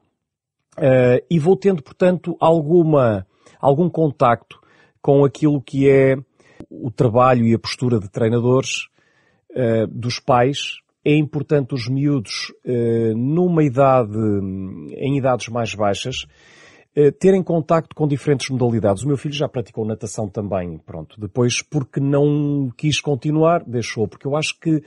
Uh, 0.81 1.21
e 1.31 1.39
vou 1.39 1.57
tendo, 1.57 1.83
portanto, 1.83 2.39
alguma, 2.41 3.27
algum 3.61 3.91
contacto 3.91 4.59
com 5.03 5.27
aquilo 5.27 5.61
que 5.61 5.87
é 5.87 6.17
o 6.71 6.91
trabalho 6.91 7.45
e 7.45 7.53
a 7.53 7.59
postura 7.59 8.01
de 8.01 8.09
treinadores, 8.09 8.87
uh, 9.51 9.87
dos 9.89 10.19
pais. 10.19 10.79
É 11.05 11.15
importante 11.15 11.75
os 11.75 11.87
miúdos, 11.87 12.51
uh, 12.65 13.15
numa 13.15 13.63
idade, 13.63 14.17
em 14.97 15.19
idades 15.19 15.49
mais 15.49 15.75
baixas, 15.75 16.27
terem 17.21 17.41
contacto 17.41 17.95
com 17.95 18.07
diferentes 18.07 18.51
modalidades. 18.51 19.05
O 19.05 19.07
meu 19.07 19.17
filho 19.17 19.33
já 19.33 19.49
praticou 19.49 19.87
natação 19.87 20.29
também, 20.29 20.77
pronto. 20.79 21.21
Depois, 21.21 21.63
porque 21.63 22.01
não 22.01 22.69
quis 22.77 23.01
continuar, 23.01 23.63
deixou. 23.65 24.09
Porque 24.09 24.27
eu 24.27 24.35
acho 24.35 24.59
que 24.59 24.83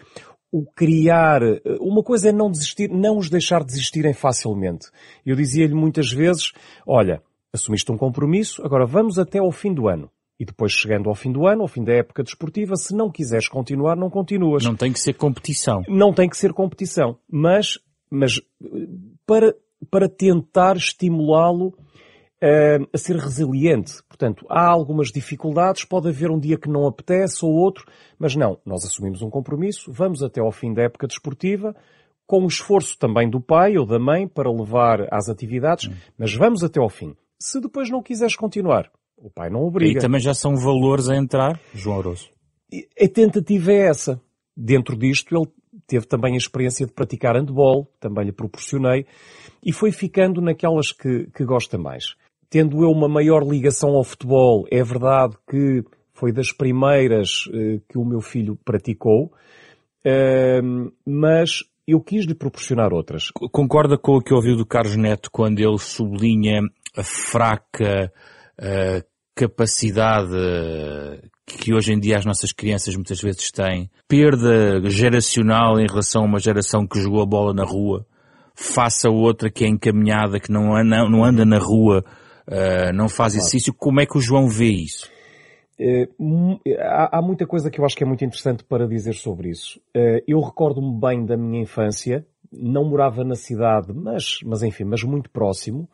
o 0.54 0.64
criar, 0.64 1.42
uma 1.82 2.04
coisa 2.04 2.30
é 2.30 2.32
não 2.32 2.52
desistir, 2.52 2.88
não 2.88 3.18
os 3.18 3.28
deixar 3.28 3.64
desistirem 3.64 4.14
facilmente. 4.14 4.86
Eu 5.26 5.36
dizia-lhe 5.36 5.74
muitas 5.74 6.12
vezes, 6.12 6.52
olha, 6.86 7.24
assumiste 7.52 7.92
um 7.92 7.98
compromisso, 7.98 8.64
agora 8.64 8.86
vamos 8.86 9.18
até 9.18 9.40
ao 9.40 9.52
fim 9.52 9.74
do 9.74 9.88
ano. 9.88 10.12
E 10.40 10.46
depois 10.46 10.72
chegando 10.72 11.10
ao 11.10 11.16
fim 11.16 11.32
do 11.32 11.48
ano, 11.48 11.64
ao 11.64 11.68
fim 11.68 11.84
da 11.84 11.94
época 11.94 12.22
desportiva, 12.22 12.76
se 12.76 12.96
não 12.96 13.10
quiseres 13.10 13.48
continuar, 13.48 13.96
não 13.96 14.12
continuas. 14.12 14.64
Não 14.64 14.76
tem 14.76 14.94
que 14.94 15.00
ser 15.00 15.14
competição. 15.14 15.82
Não 15.88 16.14
tem 16.14 16.30
que 16.30 16.38
ser 16.38 16.54
competição. 16.54 17.18
Mas, 17.28 17.80
mas 18.12 18.40
para, 19.26 19.56
para 19.90 20.08
tentar 20.08 20.78
estimulá-lo 20.78 21.74
uh, 22.44 22.88
a 22.92 22.98
ser 22.98 23.16
resiliente. 23.16 24.04
Portanto, 24.08 24.46
há 24.50 24.68
algumas 24.68 25.12
dificuldades, 25.12 25.86
pode 25.86 26.10
haver 26.10 26.30
um 26.30 26.40
dia 26.40 26.58
que 26.58 26.70
não 26.70 26.86
apetece 26.86 27.46
ou 27.46 27.52
outro, 27.52 27.86
mas 28.20 28.36
não, 28.36 28.60
nós 28.66 28.84
assumimos 28.86 29.22
um 29.22 29.30
compromisso, 29.30 29.92
vamos 29.92 30.22
até 30.22 30.42
ao 30.42 30.52
fim 30.52 30.74
da 30.74 30.84
época 30.84 31.08
desportiva, 31.08 31.76
com 32.28 32.44
o 32.44 32.48
esforço 32.48 32.98
também 32.98 33.30
do 33.30 33.40
pai 33.40 33.78
ou 33.78 33.86
da 33.86 34.00
mãe 34.00 34.28
para 34.28 34.52
levar 34.52 35.08
às 35.12 35.30
atividades, 35.30 35.90
hum. 35.90 35.94
mas 36.18 36.34
vamos 36.34 36.64
até 36.64 36.80
ao 36.80 36.90
fim. 36.90 37.16
Se 37.40 37.60
depois 37.60 37.90
não 37.90 38.02
quiseres 38.02 38.36
continuar, 38.36 38.90
o 39.18 39.30
pai 39.30 39.50
não 39.50 39.62
obriga. 39.62 40.00
E 40.00 40.02
também 40.02 40.20
já 40.20 40.34
são 40.34 40.56
valores 40.56 41.10
a 41.10 41.16
entrar, 41.16 41.60
João 41.74 41.98
Oroso? 41.98 42.30
A 43.00 43.08
tentativa 43.08 43.72
é 43.72 43.88
essa. 43.88 44.22
Dentro 44.56 44.98
disto, 44.98 45.36
ele 45.36 45.48
teve 45.86 46.06
também 46.06 46.34
a 46.34 46.38
experiência 46.38 46.86
de 46.86 46.94
praticar 46.94 47.36
handball, 47.36 47.88
também 48.00 48.26
lhe 48.26 48.32
proporcionei, 48.32 49.06
e 49.64 49.72
foi 49.72 49.92
ficando 49.92 50.42
naquelas 50.42 50.92
que, 50.92 51.28
que 51.36 51.44
gosta 51.44 51.78
mais 51.78 52.16
tendo 52.54 52.84
eu 52.84 52.92
uma 52.92 53.10
maior 53.10 53.42
ligação 53.42 53.96
ao 53.96 54.04
futebol, 54.04 54.68
é 54.70 54.84
verdade 54.84 55.36
que 55.50 55.84
foi 56.14 56.32
das 56.32 56.52
primeiras 56.52 57.48
uh, 57.48 57.82
que 57.90 57.98
o 57.98 58.06
meu 58.06 58.22
filho 58.22 58.56
praticou, 58.64 59.34
uh, 60.06 60.92
mas 61.04 61.64
eu 61.88 62.00
quis 62.00 62.26
lhe 62.26 62.36
proporcionar 62.36 62.94
outras. 62.94 63.32
Concorda 63.52 63.98
com 63.98 64.18
o 64.18 64.22
que 64.22 64.32
ouviu 64.32 64.56
do 64.56 64.68
Carlos 64.68 64.96
Neto 64.96 65.32
quando 65.32 65.62
ele 65.62 65.80
sublinha 65.80 66.62
a 66.96 67.02
fraca 67.02 68.14
uh, 68.60 69.04
capacidade 69.34 70.38
que 71.48 71.74
hoje 71.74 71.92
em 71.92 72.00
dia 72.00 72.20
as 72.20 72.26
nossas 72.26 72.52
crianças 72.52 72.96
muitas 72.96 73.20
vezes 73.20 73.50
têm, 73.50 73.90
perda 74.08 74.80
geracional 74.92 75.80
em 75.80 75.88
relação 75.88 76.22
a 76.22 76.28
uma 76.28 76.40
geração 76.40 76.86
que 76.86 77.02
jogou 77.02 77.24
a 77.24 77.26
bola 77.26 77.52
na 77.52 77.66
rua, 77.66 78.06
face 78.54 79.08
a 79.08 79.10
outra 79.10 79.50
que 79.50 79.66
é 79.66 79.68
encaminhada, 79.68 80.40
que 80.40 80.52
não 80.52 80.76
anda 81.26 81.44
na 81.44 81.58
rua 81.58 82.06
uh, 82.48 82.94
não 82.94 83.10
faz 83.10 83.36
exercício. 83.36 83.74
Como 83.74 84.00
é 84.00 84.06
que 84.06 84.18
o 84.18 84.22
João 84.22 84.48
vê 84.48 84.68
isso? 84.68 85.12
Eh, 85.80 86.08
há, 86.80 87.22
muita 87.22 87.48
coisa 87.48 87.70
que 87.70 87.80
eu 87.80 87.86
acho 87.86 87.96
que 87.96 88.04
é 88.04 88.08
muito 88.08 88.24
interessante 88.24 88.64
para 88.64 88.88
dizer 88.88 89.14
sobre 89.14 89.50
isso. 89.50 89.82
Eh, 89.94 90.24
eu 90.28 90.40
recordo-me 90.40 91.00
bem 91.00 91.26
da 91.26 91.36
minha 91.36 91.62
infância, 91.62 92.26
não 92.52 92.86
morava 92.86 93.24
na 93.24 93.36
cidade, 93.36 93.92
mas, 93.94 94.40
mas 94.46 94.62
enfim, 94.62 94.84
mas 94.84 95.04
muito 95.04 95.30
próximo, 95.30 95.90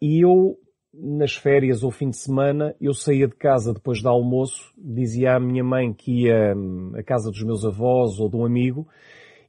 e 0.00 0.24
eu, 0.24 0.56
nas 0.94 1.34
férias 1.34 1.82
ou 1.82 1.90
fim 1.90 2.10
de 2.10 2.18
semana, 2.18 2.76
eu 2.80 2.94
saía 2.94 3.26
de 3.26 3.34
casa 3.34 3.72
depois 3.72 4.00
do 4.00 4.08
almoço, 4.08 4.72
dizia 4.78 5.34
à 5.34 5.40
minha 5.40 5.64
mãe 5.64 5.92
que 5.92 6.26
ia 6.26 6.54
hum, 6.54 6.92
à 6.94 7.02
casa 7.02 7.30
dos 7.30 7.42
meus 7.42 7.64
avós 7.64 8.20
ou 8.20 8.28
de 8.28 8.36
um 8.36 8.44
amigo, 8.44 8.86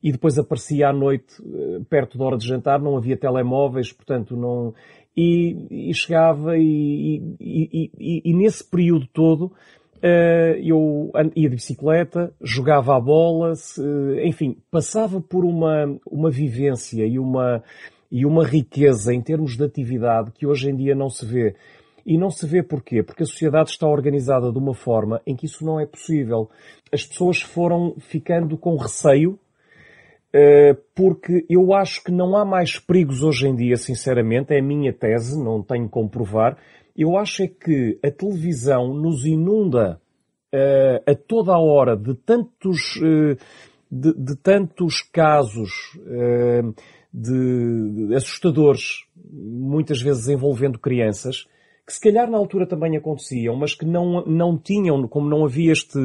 e 0.01 0.11
depois 0.11 0.37
aparecia 0.37 0.89
à 0.89 0.93
noite, 0.93 1.35
perto 1.89 2.17
da 2.17 2.25
hora 2.25 2.37
de 2.37 2.45
jantar, 2.45 2.81
não 2.81 2.97
havia 2.97 3.15
telemóveis, 3.15 3.93
portanto 3.93 4.35
não, 4.35 4.73
e, 5.15 5.89
e 5.89 5.93
chegava 5.93 6.57
e, 6.57 7.21
e, 7.39 8.21
e, 8.25 8.33
nesse 8.33 8.63
período 8.63 9.07
todo 9.13 9.45
uh, 9.45 10.55
eu 10.61 11.11
ia 11.35 11.49
de 11.49 11.55
bicicleta, 11.55 12.33
jogava 12.41 12.95
a 12.95 12.99
bola, 12.99 13.55
se, 13.55 13.81
enfim, 14.25 14.57
passava 14.71 15.21
por 15.21 15.45
uma, 15.45 15.97
uma 16.05 16.29
vivência 16.29 17.05
e 17.05 17.19
uma, 17.19 17.63
e 18.11 18.25
uma 18.25 18.45
riqueza 18.45 19.13
em 19.13 19.21
termos 19.21 19.55
de 19.55 19.63
atividade 19.63 20.31
que 20.31 20.47
hoje 20.47 20.69
em 20.69 20.75
dia 20.75 20.95
não 20.95 21.09
se 21.09 21.25
vê. 21.25 21.55
E 22.05 22.17
não 22.17 22.29
se 22.29 22.45
vê 22.45 22.61
porquê? 22.61 23.01
Porque 23.01 23.23
a 23.23 23.25
sociedade 23.25 23.69
está 23.69 23.87
organizada 23.87 24.51
de 24.51 24.57
uma 24.57 24.73
forma 24.73 25.21
em 25.25 25.37
que 25.37 25.45
isso 25.45 25.65
não 25.65 25.79
é 25.79 25.85
possível. 25.85 26.49
As 26.91 27.05
pessoas 27.05 27.41
foram 27.41 27.95
ficando 27.97 28.57
com 28.57 28.75
receio 28.75 29.39
porque 30.95 31.45
eu 31.47 31.73
acho 31.73 32.03
que 32.03 32.11
não 32.11 32.35
há 32.35 32.43
mais 32.43 32.79
perigos 32.79 33.21
hoje 33.21 33.47
em 33.47 33.55
dia, 33.55 33.77
sinceramente, 33.77 34.53
é 34.53 34.59
a 34.59 34.63
minha 34.63 34.91
tese, 34.91 35.37
não 35.41 35.61
tenho 35.61 35.87
como 35.87 36.09
provar. 36.09 36.57
Eu 36.95 37.17
acho 37.17 37.43
é 37.43 37.47
que 37.47 37.99
a 38.03 38.11
televisão 38.11 38.93
nos 38.93 39.25
inunda 39.25 39.99
uh, 40.53 41.11
a 41.11 41.15
toda 41.15 41.53
a 41.53 41.59
hora 41.59 41.97
de 41.97 42.13
tantos, 42.13 42.95
uh, 42.97 43.35
de, 43.91 44.13
de, 44.13 44.35
tantos 44.37 45.01
casos 45.01 45.71
uh, 45.97 46.73
de, 47.11 48.07
de 48.07 48.15
assustadores, 48.15 49.05
muitas 49.31 50.01
vezes 50.01 50.27
envolvendo 50.27 50.77
crianças, 50.77 51.47
que 51.85 51.93
se 51.93 51.99
calhar 51.99 52.29
na 52.29 52.37
altura 52.37 52.65
também 52.65 52.95
aconteciam, 52.95 53.55
mas 53.57 53.75
que 53.75 53.85
não, 53.85 54.25
não 54.25 54.57
tinham, 54.57 55.05
como 55.07 55.29
não 55.29 55.43
havia 55.43 55.73
este, 55.73 55.99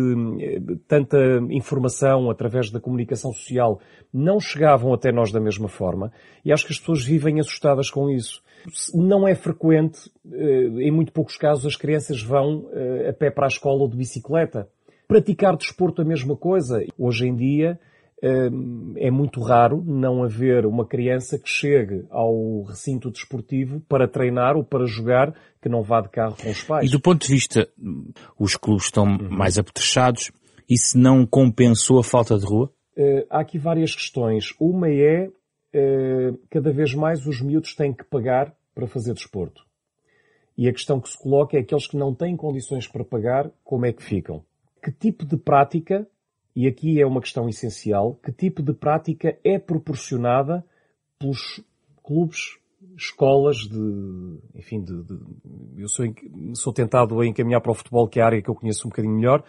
tanta 0.88 1.19
informação 1.51 2.31
através 2.31 2.69
da 2.69 2.81
comunicação 2.81 3.33
social, 3.33 3.81
não 4.12 4.41
chegavam 4.41 4.93
até 4.93 5.12
nós 5.12 5.31
da 5.31 5.41
mesma 5.41 5.69
forma. 5.69 6.12
E 6.45 6.53
acho 6.53 6.67
que 6.67 6.73
as 6.73 6.81
pessoas 6.81 7.05
vivem 7.05 7.38
assustadas 7.38 7.91
com 7.91 8.11
isso. 8.11 8.43
Não 8.93 9.27
é 9.27 9.37
frequente, 9.37 10.11
eh, 10.33 10.67
em 10.81 10.91
muito 10.91 11.12
poucos 11.12 11.37
casos, 11.37 11.64
as 11.64 11.77
crianças 11.77 12.21
vão 12.21 12.69
eh, 12.73 13.11
a 13.11 13.12
pé 13.12 13.31
para 13.31 13.47
a 13.47 13.49
escola 13.49 13.83
ou 13.83 13.88
de 13.88 13.97
bicicleta. 13.97 14.69
Praticar 15.07 15.57
desporto 15.57 16.03
a 16.03 16.05
mesma 16.05 16.37
coisa. 16.37 16.85
Hoje 16.99 17.29
em 17.29 17.37
dia, 17.37 17.79
eh, 17.79 17.88
é 18.20 19.11
muito 19.11 19.40
raro 19.40 19.83
não 19.87 20.24
haver 20.24 20.66
uma 20.66 20.85
criança 20.85 21.38
que 21.38 21.48
chegue 21.48 22.04
ao 22.11 22.62
recinto 22.62 23.11
desportivo 23.11 23.81
para 23.88 24.09
treinar 24.09 24.57
ou 24.57 24.64
para 24.64 24.87
jogar 24.87 25.33
que 25.62 25.68
não 25.68 25.83
vá 25.83 26.00
de 26.00 26.09
carro 26.09 26.37
com 26.40 26.50
os 26.50 26.62
pais. 26.62 26.88
E 26.88 26.90
do 26.90 27.00
ponto 27.00 27.24
de 27.24 27.33
vista, 27.33 27.68
os 28.38 28.57
clubes 28.57 28.87
estão 28.87 29.04
uhum. 29.04 29.28
mais 29.31 29.57
apetrechados, 29.59 30.33
isso 30.68 30.98
não 30.98 31.24
compensou 31.24 31.98
a 31.98 32.04
falta 32.04 32.37
de 32.37 32.44
rua? 32.44 32.72
Uh, 32.96 33.24
há 33.31 33.40
aqui 33.40 33.59
várias 33.59 33.94
questões. 33.94 34.52
Uma 34.59 34.90
é, 34.90 35.28
uh, 35.28 36.38
cada 36.50 36.72
vez 36.72 36.94
mais 36.94 37.24
os 37.26 37.40
miúdos 37.40 37.74
têm 37.74 37.92
que 37.92 38.04
pagar 38.04 38.52
para 38.74 38.88
fazer 38.88 39.14
desporto. 39.14 39.62
E 40.57 40.68
a 40.68 40.72
questão 40.72 41.00
que 41.00 41.09
se 41.09 41.16
coloca 41.16 41.57
é 41.57 41.61
aqueles 41.61 41.87
que 41.87 41.96
não 41.96 42.12
têm 42.12 42.37
condições 42.37 42.88
para 42.88 43.04
pagar, 43.04 43.48
como 43.62 43.87
é 43.87 43.92
que 43.92 44.02
ficam? 44.02 44.44
Que 44.83 44.90
tipo 44.90 45.24
de 45.24 45.37
prática, 45.37 46.07
e 46.59 46.66
aqui 46.66 47.01
é 47.01 47.07
uma 47.07 47.21
questão 47.21 47.49
essencial, 47.49 48.18
que 48.21 48.33
tipo 48.33 48.64
de 48.64 48.73
prática 48.73 49.38
é 49.44 49.61
proporcionada 49.61 50.64
pelos 51.16 51.62
clubes 52.03 52.59
escolas 52.97 53.59
de, 53.59 54.40
enfim, 54.57 54.83
de, 54.83 55.05
de 55.05 55.21
eu 55.77 55.88
sou, 55.88 56.05
sou 56.55 56.73
tentado 56.73 57.21
a 57.21 57.25
encaminhar 57.25 57.61
para 57.61 57.71
o 57.71 57.75
futebol, 57.77 58.09
que 58.09 58.18
é 58.18 58.25
a 58.25 58.27
área 58.27 58.42
que 58.42 58.51
eu 58.51 58.57
conheço 58.57 58.88
um 58.88 58.90
bocadinho 58.90 59.14
melhor, 59.14 59.44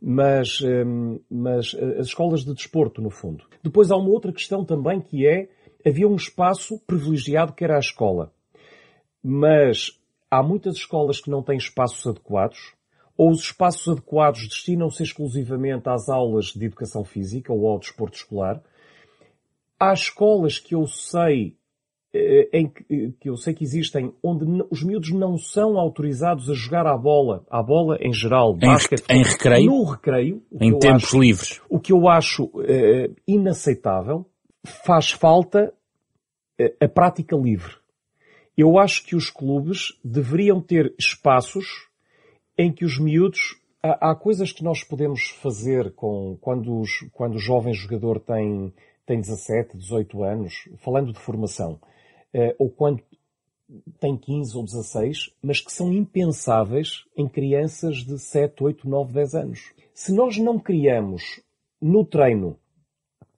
mas, 0.00 0.60
hum, 0.60 1.18
mas 1.28 1.74
eh, 1.74 1.98
as 1.98 2.06
escolas 2.06 2.44
de 2.44 2.54
desporto, 2.54 3.02
no 3.02 3.10
fundo. 3.10 3.44
Depois 3.60 3.90
há 3.90 3.96
uma 3.96 4.10
outra 4.10 4.32
questão 4.32 4.64
também 4.64 5.00
que 5.00 5.26
é, 5.26 5.48
havia 5.84 6.06
um 6.06 6.14
espaço 6.14 6.78
privilegiado 6.86 7.52
que 7.52 7.64
era 7.64 7.74
a 7.74 7.80
escola. 7.80 8.32
Mas 9.20 10.00
há 10.30 10.40
muitas 10.40 10.76
escolas 10.76 11.20
que 11.20 11.32
não 11.32 11.42
têm 11.42 11.56
espaços 11.56 12.06
adequados, 12.06 12.76
ou 13.16 13.30
os 13.30 13.40
espaços 13.40 13.88
adequados 13.88 14.48
destinam-se 14.48 15.02
exclusivamente 15.02 15.88
às 15.88 16.08
aulas 16.08 16.46
de 16.46 16.64
educação 16.64 17.04
física 17.04 17.52
ou 17.52 17.68
ao 17.68 17.78
desporto 17.78 18.16
escolar. 18.16 18.62
Há 19.78 19.92
escolas 19.92 20.58
que 20.58 20.74
eu 20.74 20.86
sei 20.86 21.56
eh, 22.12 22.48
em 22.52 22.68
que, 22.68 22.84
eh, 22.90 23.12
que, 23.20 23.28
eu 23.28 23.36
sei 23.36 23.52
que 23.54 23.64
existem, 23.64 24.12
onde 24.22 24.44
os 24.70 24.84
miúdos 24.84 25.10
não 25.10 25.36
são 25.36 25.78
autorizados 25.78 26.48
a 26.48 26.54
jogar 26.54 26.86
à 26.86 26.96
bola, 26.96 27.44
à 27.50 27.62
bola 27.62 27.98
em 28.00 28.12
geral, 28.12 28.54
em, 28.54 28.58
basquete, 28.60 29.04
em 29.10 29.22
recreio, 29.22 29.66
no 29.66 29.84
recreio, 29.84 30.42
em 30.60 30.78
tempos 30.78 31.04
acho, 31.04 31.20
livres. 31.20 31.60
O 31.68 31.80
que 31.80 31.92
eu 31.92 32.08
acho 32.08 32.44
uh, 32.44 33.14
inaceitável, 33.26 34.24
faz 34.64 35.10
falta 35.10 35.74
a 36.80 36.88
prática 36.88 37.36
livre. 37.36 37.74
Eu 38.56 38.78
acho 38.78 39.04
que 39.04 39.16
os 39.16 39.28
clubes 39.28 39.98
deveriam 40.04 40.60
ter 40.60 40.94
espaços 40.96 41.88
em 42.56 42.72
que 42.72 42.84
os 42.84 42.98
miúdos 42.98 43.56
há, 43.82 44.14
coisas 44.14 44.52
que 44.52 44.64
nós 44.64 44.82
podemos 44.82 45.30
fazer 45.42 45.92
com 45.94 46.36
quando 46.40 46.80
os, 46.80 46.90
quando 47.12 47.34
o 47.34 47.40
jovem 47.40 47.74
jogador 47.74 48.20
tem 48.20 48.72
tem 49.06 49.20
17, 49.20 49.76
18 49.76 50.22
anos, 50.24 50.68
falando 50.78 51.12
de 51.12 51.18
formação 51.18 51.78
uh, 52.34 52.54
ou 52.58 52.70
quando 52.70 53.02
tem 53.98 54.16
15 54.16 54.56
ou 54.56 54.64
16, 54.64 55.30
mas 55.42 55.60
que 55.60 55.72
são 55.72 55.92
impensáveis 55.92 57.04
em 57.16 57.28
crianças 57.28 57.98
de 57.98 58.18
7, 58.18 58.62
8, 58.62 58.88
9, 58.88 59.12
10 59.12 59.34
anos. 59.34 59.72
Se 59.92 60.12
nós 60.12 60.38
não 60.38 60.58
criamos 60.58 61.40
no 61.80 62.04
treino 62.04 62.58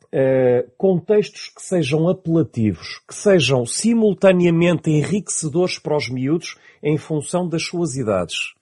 uh, 0.07 0.71
contextos 0.77 1.49
que 1.49 1.63
sejam 1.63 2.09
apelativos, 2.09 3.01
que 3.09 3.15
sejam 3.15 3.65
simultaneamente 3.67 4.91
enriquecedores 4.91 5.79
para 5.79 5.97
os 5.97 6.09
miúdos 6.09 6.57
em 6.83 6.97
função 6.97 7.49
das 7.49 7.65
suas 7.65 7.97
idades, 7.97 8.56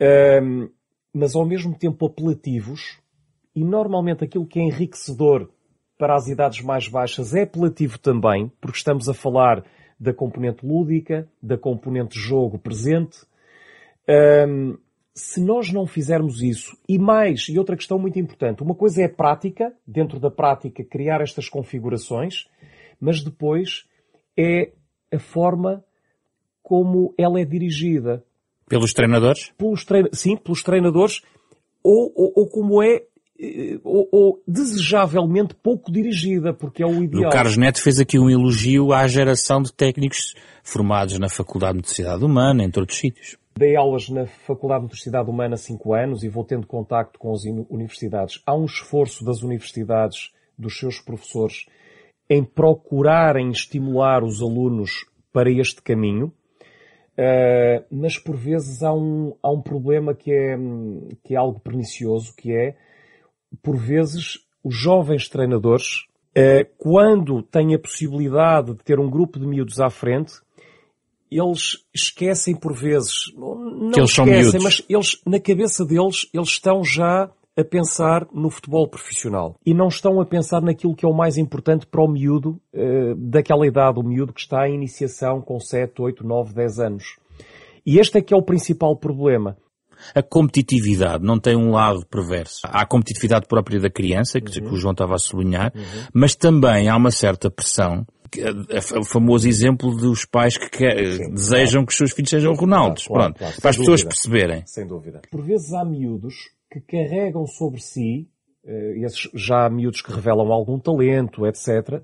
uh, 0.00 0.70
mas 1.12 1.34
ao 1.34 1.46
mesmo 1.46 1.76
tempo 1.76 2.06
apelativos, 2.06 3.00
e 3.54 3.64
normalmente 3.64 4.24
aquilo 4.24 4.46
que 4.46 4.58
é 4.58 4.62
enriquecedor 4.62 5.48
para 5.96 6.16
as 6.16 6.26
idades 6.26 6.60
mais 6.60 6.88
baixas 6.88 7.34
é 7.34 7.42
apelativo 7.42 7.98
também, 7.98 8.50
porque 8.60 8.78
estamos 8.78 9.08
a 9.08 9.14
falar 9.14 9.64
da 9.98 10.12
componente 10.12 10.66
lúdica, 10.66 11.28
da 11.42 11.56
componente 11.56 12.18
jogo 12.18 12.58
presente. 12.58 13.18
Um, 14.48 14.76
se 15.14 15.40
nós 15.40 15.72
não 15.72 15.86
fizermos 15.86 16.42
isso, 16.42 16.76
e 16.88 16.98
mais, 16.98 17.48
e 17.48 17.56
outra 17.56 17.76
questão 17.76 17.98
muito 17.98 18.18
importante, 18.18 18.62
uma 18.62 18.74
coisa 18.74 19.02
é 19.02 19.04
a 19.04 19.08
prática, 19.08 19.72
dentro 19.86 20.18
da 20.18 20.30
prática 20.30 20.82
criar 20.82 21.20
estas 21.20 21.48
configurações, 21.48 22.48
mas 23.00 23.22
depois 23.22 23.88
é 24.36 24.72
a 25.12 25.18
forma 25.20 25.84
como 26.62 27.14
ela 27.16 27.40
é 27.40 27.44
dirigida. 27.44 28.24
Pelos 28.68 28.92
treinadores? 28.92 29.52
Pelos 29.58 29.84
treina 29.84 30.08
sim, 30.12 30.36
pelos 30.36 30.62
treinadores, 30.62 31.22
ou, 31.82 32.12
ou, 32.14 32.32
ou 32.36 32.48
como 32.48 32.82
é 32.82 33.02
eh, 33.38 33.78
ou, 33.82 34.08
ou, 34.12 34.42
desejavelmente 34.46 35.54
pouco 35.54 35.90
dirigida, 35.90 36.54
porque 36.54 36.82
é 36.82 36.86
o 36.86 37.02
ideal. 37.02 37.28
O 37.28 37.32
Carlos 37.32 37.56
Neto 37.56 37.82
fez 37.82 37.98
aqui 37.98 38.18
um 38.18 38.30
elogio 38.30 38.92
à 38.92 39.06
geração 39.08 39.60
de 39.60 39.72
técnicos 39.72 40.34
formados 40.62 41.18
na 41.18 41.28
Faculdade 41.28 41.72
de 41.72 41.78
Motricidade 41.78 42.24
Humana, 42.24 42.62
entre 42.62 42.80
outros 42.80 42.98
sítios. 42.98 43.36
Dei 43.56 43.76
aulas 43.76 44.08
na 44.08 44.26
Faculdade 44.26 44.80
de 44.80 44.84
Motricidade 44.86 45.28
Humana 45.28 45.54
há 45.54 45.58
cinco 45.58 45.94
anos 45.94 46.22
e 46.22 46.28
vou 46.28 46.44
tendo 46.44 46.66
contacto 46.66 47.18
com 47.18 47.32
as 47.32 47.44
universidades. 47.44 48.40
Há 48.46 48.54
um 48.54 48.64
esforço 48.64 49.24
das 49.24 49.42
universidades, 49.42 50.32
dos 50.58 50.78
seus 50.78 51.00
professores, 51.00 51.66
em 52.30 52.42
procurarem 52.42 53.50
estimular 53.50 54.24
os 54.24 54.40
alunos 54.40 55.06
para 55.32 55.50
este 55.50 55.82
caminho, 55.82 56.32
uh, 57.18 57.84
mas 57.90 58.18
por 58.18 58.36
vezes 58.36 58.82
há 58.82 58.92
um, 58.92 59.34
há 59.42 59.50
um 59.50 59.62
problema 59.62 60.14
que 60.14 60.32
é, 60.32 60.56
que 61.22 61.34
é 61.34 61.36
algo 61.36 61.60
pernicioso, 61.60 62.34
que 62.36 62.52
é 62.52 62.76
por 63.62 63.76
vezes, 63.76 64.40
os 64.62 64.74
jovens 64.74 65.28
treinadores, 65.28 66.06
eh, 66.34 66.66
quando 66.78 67.42
têm 67.42 67.74
a 67.74 67.78
possibilidade 67.78 68.72
de 68.72 68.82
ter 68.82 68.98
um 68.98 69.08
grupo 69.08 69.38
de 69.38 69.46
miúdos 69.46 69.80
à 69.80 69.90
frente, 69.90 70.34
eles 71.30 71.84
esquecem 71.94 72.54
por 72.54 72.74
vezes, 72.74 73.32
não 73.36 73.90
eles 73.96 74.10
esquecem, 74.10 74.60
mas 74.62 74.84
eles, 74.88 75.20
na 75.26 75.40
cabeça 75.40 75.84
deles, 75.84 76.28
eles 76.32 76.48
estão 76.48 76.84
já 76.84 77.30
a 77.56 77.64
pensar 77.64 78.26
no 78.32 78.50
futebol 78.50 78.88
profissional 78.88 79.56
e 79.64 79.72
não 79.72 79.88
estão 79.88 80.20
a 80.20 80.26
pensar 80.26 80.60
naquilo 80.60 80.94
que 80.94 81.04
é 81.04 81.08
o 81.08 81.14
mais 81.14 81.36
importante 81.38 81.86
para 81.86 82.02
o 82.02 82.08
miúdo 82.08 82.60
uh, 82.74 83.14
daquela 83.16 83.66
idade, 83.66 84.00
o 84.00 84.02
miúdo 84.02 84.32
que 84.32 84.40
está 84.40 84.68
em 84.68 84.74
iniciação 84.74 85.40
com 85.40 85.58
7, 85.60 86.02
8, 86.02 86.26
9, 86.26 86.52
10 86.52 86.78
anos. 86.80 87.16
E 87.86 87.98
este 87.98 88.18
é 88.18 88.22
que 88.22 88.34
é 88.34 88.36
o 88.36 88.42
principal 88.42 88.96
problema. 88.96 89.56
A 90.14 90.22
competitividade 90.22 91.24
não 91.24 91.38
tem 91.38 91.56
um 91.56 91.70
lado 91.70 92.04
perverso. 92.06 92.60
Há 92.64 92.82
a 92.82 92.86
competitividade 92.86 93.46
própria 93.46 93.80
da 93.80 93.88
criança, 93.88 94.40
que, 94.40 94.58
uhum. 94.58 94.68
que 94.68 94.74
o 94.74 94.76
João 94.76 94.92
estava 94.92 95.14
a 95.14 95.18
sublinhar, 95.18 95.72
uhum. 95.74 95.82
mas 96.12 96.34
também 96.34 96.88
há 96.88 96.96
uma 96.96 97.10
certa 97.10 97.50
pressão 97.50 98.04
o 98.98 99.04
famoso 99.04 99.46
exemplo 99.46 99.94
dos 99.96 100.24
pais 100.24 100.56
que 100.56 100.68
Sim, 100.76 101.30
desejam 101.32 101.72
claro. 101.72 101.86
que 101.86 101.92
os 101.92 101.96
seus 101.96 102.12
filhos 102.12 102.30
sejam 102.30 102.54
Ronaldos. 102.54 103.06
Claro, 103.06 103.34
Pronto, 103.34 103.38
claro, 103.38 103.60
para 103.60 103.70
as 103.70 103.76
pessoas 103.76 104.02
perceberem. 104.02 104.62
Sem 104.66 104.86
dúvida. 104.86 105.20
Por 105.30 105.42
vezes 105.42 105.72
há 105.72 105.84
miúdos 105.84 106.34
que 106.74 106.80
carregam 106.80 107.46
sobre 107.46 107.80
si, 107.80 108.28
eh, 108.64 108.94
esses 108.96 109.30
já 109.32 109.70
miúdos 109.70 110.02
que 110.02 110.12
revelam 110.12 110.50
algum 110.50 110.76
talento, 110.76 111.46
etc., 111.46 112.02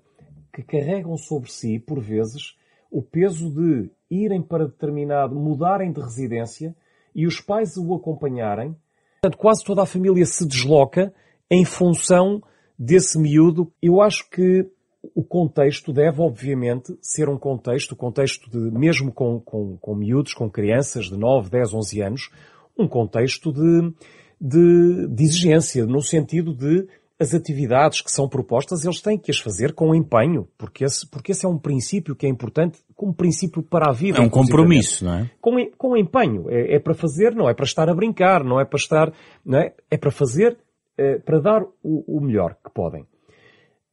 que 0.52 0.62
carregam 0.62 1.16
sobre 1.16 1.50
si, 1.50 1.80
por 1.80 2.00
vezes, 2.00 2.56
o 2.88 3.02
peso 3.02 3.50
de 3.50 3.90
irem 4.08 4.40
para 4.40 4.66
determinado, 4.66 5.34
mudarem 5.34 5.90
de 5.92 6.00
residência 6.00 6.76
e 7.12 7.26
os 7.26 7.40
pais 7.40 7.76
o 7.76 7.92
acompanharem, 7.94 8.76
portanto, 9.20 9.40
quase 9.40 9.64
toda 9.64 9.82
a 9.82 9.86
família 9.86 10.24
se 10.24 10.46
desloca 10.46 11.12
em 11.50 11.64
função 11.64 12.40
desse 12.78 13.18
miúdo. 13.18 13.72
Eu 13.82 14.00
acho 14.00 14.30
que 14.30 14.70
o 15.02 15.24
contexto 15.24 15.92
deve, 15.92 16.22
obviamente, 16.22 16.96
ser 17.02 17.28
um 17.28 17.38
contexto, 17.38 17.96
contexto 17.96 18.48
de, 18.48 18.70
mesmo 18.70 19.10
com, 19.10 19.40
com, 19.40 19.76
com 19.78 19.94
miúdos, 19.96 20.32
com 20.32 20.48
crianças 20.48 21.06
de 21.06 21.18
9, 21.18 21.50
10, 21.50 21.74
11 21.74 22.02
anos, 22.02 22.30
um 22.78 22.86
contexto 22.86 23.52
de, 23.52 23.92
de, 24.40 25.06
de 25.08 25.22
exigência, 25.22 25.84
no 25.84 26.00
sentido 26.00 26.54
de 26.54 26.88
as 27.20 27.34
atividades 27.34 28.00
que 28.00 28.10
são 28.10 28.26
propostas, 28.26 28.82
eles 28.82 29.02
têm 29.02 29.18
que 29.18 29.30
as 29.30 29.38
fazer 29.38 29.74
com 29.74 29.94
empenho, 29.94 30.48
porque 30.56 30.86
esse, 30.86 31.06
porque 31.06 31.32
esse 31.32 31.44
é 31.44 31.48
um 31.48 31.58
princípio 31.58 32.16
que 32.16 32.24
é 32.24 32.28
importante, 32.30 32.78
como 32.96 33.12
princípio 33.12 33.62
para 33.62 33.90
a 33.90 33.92
vida. 33.92 34.18
É 34.18 34.22
um 34.22 34.30
compromisso, 34.30 35.04
não 35.04 35.14
é? 35.14 35.30
Com, 35.38 35.54
com 35.76 35.94
empenho. 35.94 36.46
É, 36.48 36.76
é, 36.76 36.78
para 36.78 36.94
fazer, 36.94 37.34
não 37.34 37.46
é 37.46 37.52
para 37.52 37.66
estar 37.66 37.90
a 37.90 37.94
brincar, 37.94 38.42
não 38.42 38.58
é 38.58 38.64
para 38.64 38.78
estar, 38.78 39.12
não 39.44 39.58
é? 39.58 39.74
É 39.90 39.98
para 39.98 40.10
fazer, 40.10 40.56
é, 40.96 41.18
para 41.18 41.38
dar 41.40 41.62
o, 41.82 42.16
o 42.16 42.22
melhor 42.22 42.56
que 42.64 42.72
podem. 42.72 43.04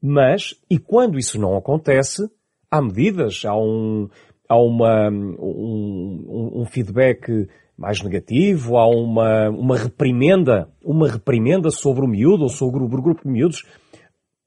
Mas, 0.02 0.56
e 0.70 0.80
quando 0.80 1.20
isso 1.20 1.38
não 1.38 1.58
acontece, 1.58 2.30
há 2.72 2.82
medidas, 2.82 3.44
há 3.46 3.58
um, 3.58 4.08
há 4.48 4.58
uma, 4.58 5.10
um, 5.10 6.62
um 6.62 6.66
feedback 6.66 7.50
mais 7.78 8.02
negativo, 8.02 8.78
há 8.78 8.88
uma, 8.88 9.50
uma 9.50 9.78
reprimenda, 9.78 10.68
uma 10.84 11.08
reprimenda 11.08 11.70
sobre 11.70 12.04
o 12.04 12.08
miúdo 12.08 12.44
ou 12.44 12.50
sobre 12.50 12.84
o 12.84 12.88
grupo 12.88 13.22
de 13.24 13.30
miúdos, 13.30 13.64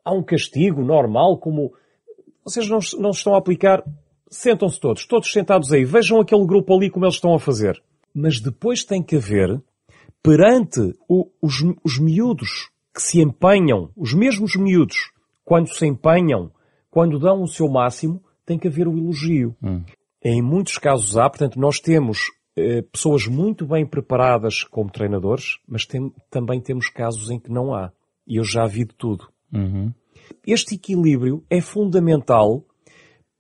há 0.04 0.12
um 0.12 0.22
castigo 0.22 0.82
normal, 0.82 1.38
como 1.38 1.72
vocês 2.44 2.68
não, 2.68 2.80
não 2.98 3.10
estão 3.10 3.34
a 3.34 3.38
aplicar, 3.38 3.84
sentam-se 4.28 4.80
todos, 4.80 5.06
todos 5.06 5.30
sentados 5.30 5.72
aí, 5.72 5.84
vejam 5.84 6.20
aquele 6.20 6.44
grupo 6.44 6.74
ali 6.74 6.90
como 6.90 7.04
eles 7.04 7.14
estão 7.14 7.34
a 7.34 7.38
fazer. 7.38 7.80
Mas 8.12 8.40
depois 8.40 8.82
tem 8.82 9.02
que 9.02 9.16
haver, 9.16 9.62
perante 10.20 10.92
o, 11.08 11.30
os, 11.40 11.62
os 11.84 11.98
miúdos 11.98 12.70
que 12.92 13.00
se 13.00 13.20
empenham, 13.20 13.90
os 13.96 14.12
mesmos 14.12 14.56
miúdos, 14.56 15.12
quando 15.44 15.68
se 15.68 15.86
empenham, 15.86 16.50
quando 16.90 17.20
dão 17.20 17.42
o 17.42 17.48
seu 17.48 17.68
máximo, 17.68 18.20
tem 18.44 18.58
que 18.58 18.66
haver 18.66 18.88
o 18.88 18.98
elogio. 18.98 19.54
Hum. 19.62 19.84
Em 20.22 20.42
muitos 20.42 20.76
casos 20.76 21.16
há, 21.16 21.30
portanto, 21.30 21.58
nós 21.58 21.78
temos 21.78 22.30
pessoas 22.92 23.26
muito 23.26 23.66
bem 23.66 23.86
preparadas 23.86 24.62
como 24.64 24.90
treinadores, 24.90 25.58
mas 25.68 25.86
tem, 25.86 26.12
também 26.30 26.60
temos 26.60 26.88
casos 26.88 27.30
em 27.30 27.38
que 27.38 27.50
não 27.50 27.74
há. 27.74 27.92
E 28.26 28.36
eu 28.36 28.44
já 28.44 28.66
vi 28.66 28.84
de 28.84 28.94
tudo. 28.94 29.28
Uhum. 29.52 29.92
Este 30.46 30.74
equilíbrio 30.74 31.44
é 31.50 31.60
fundamental 31.60 32.64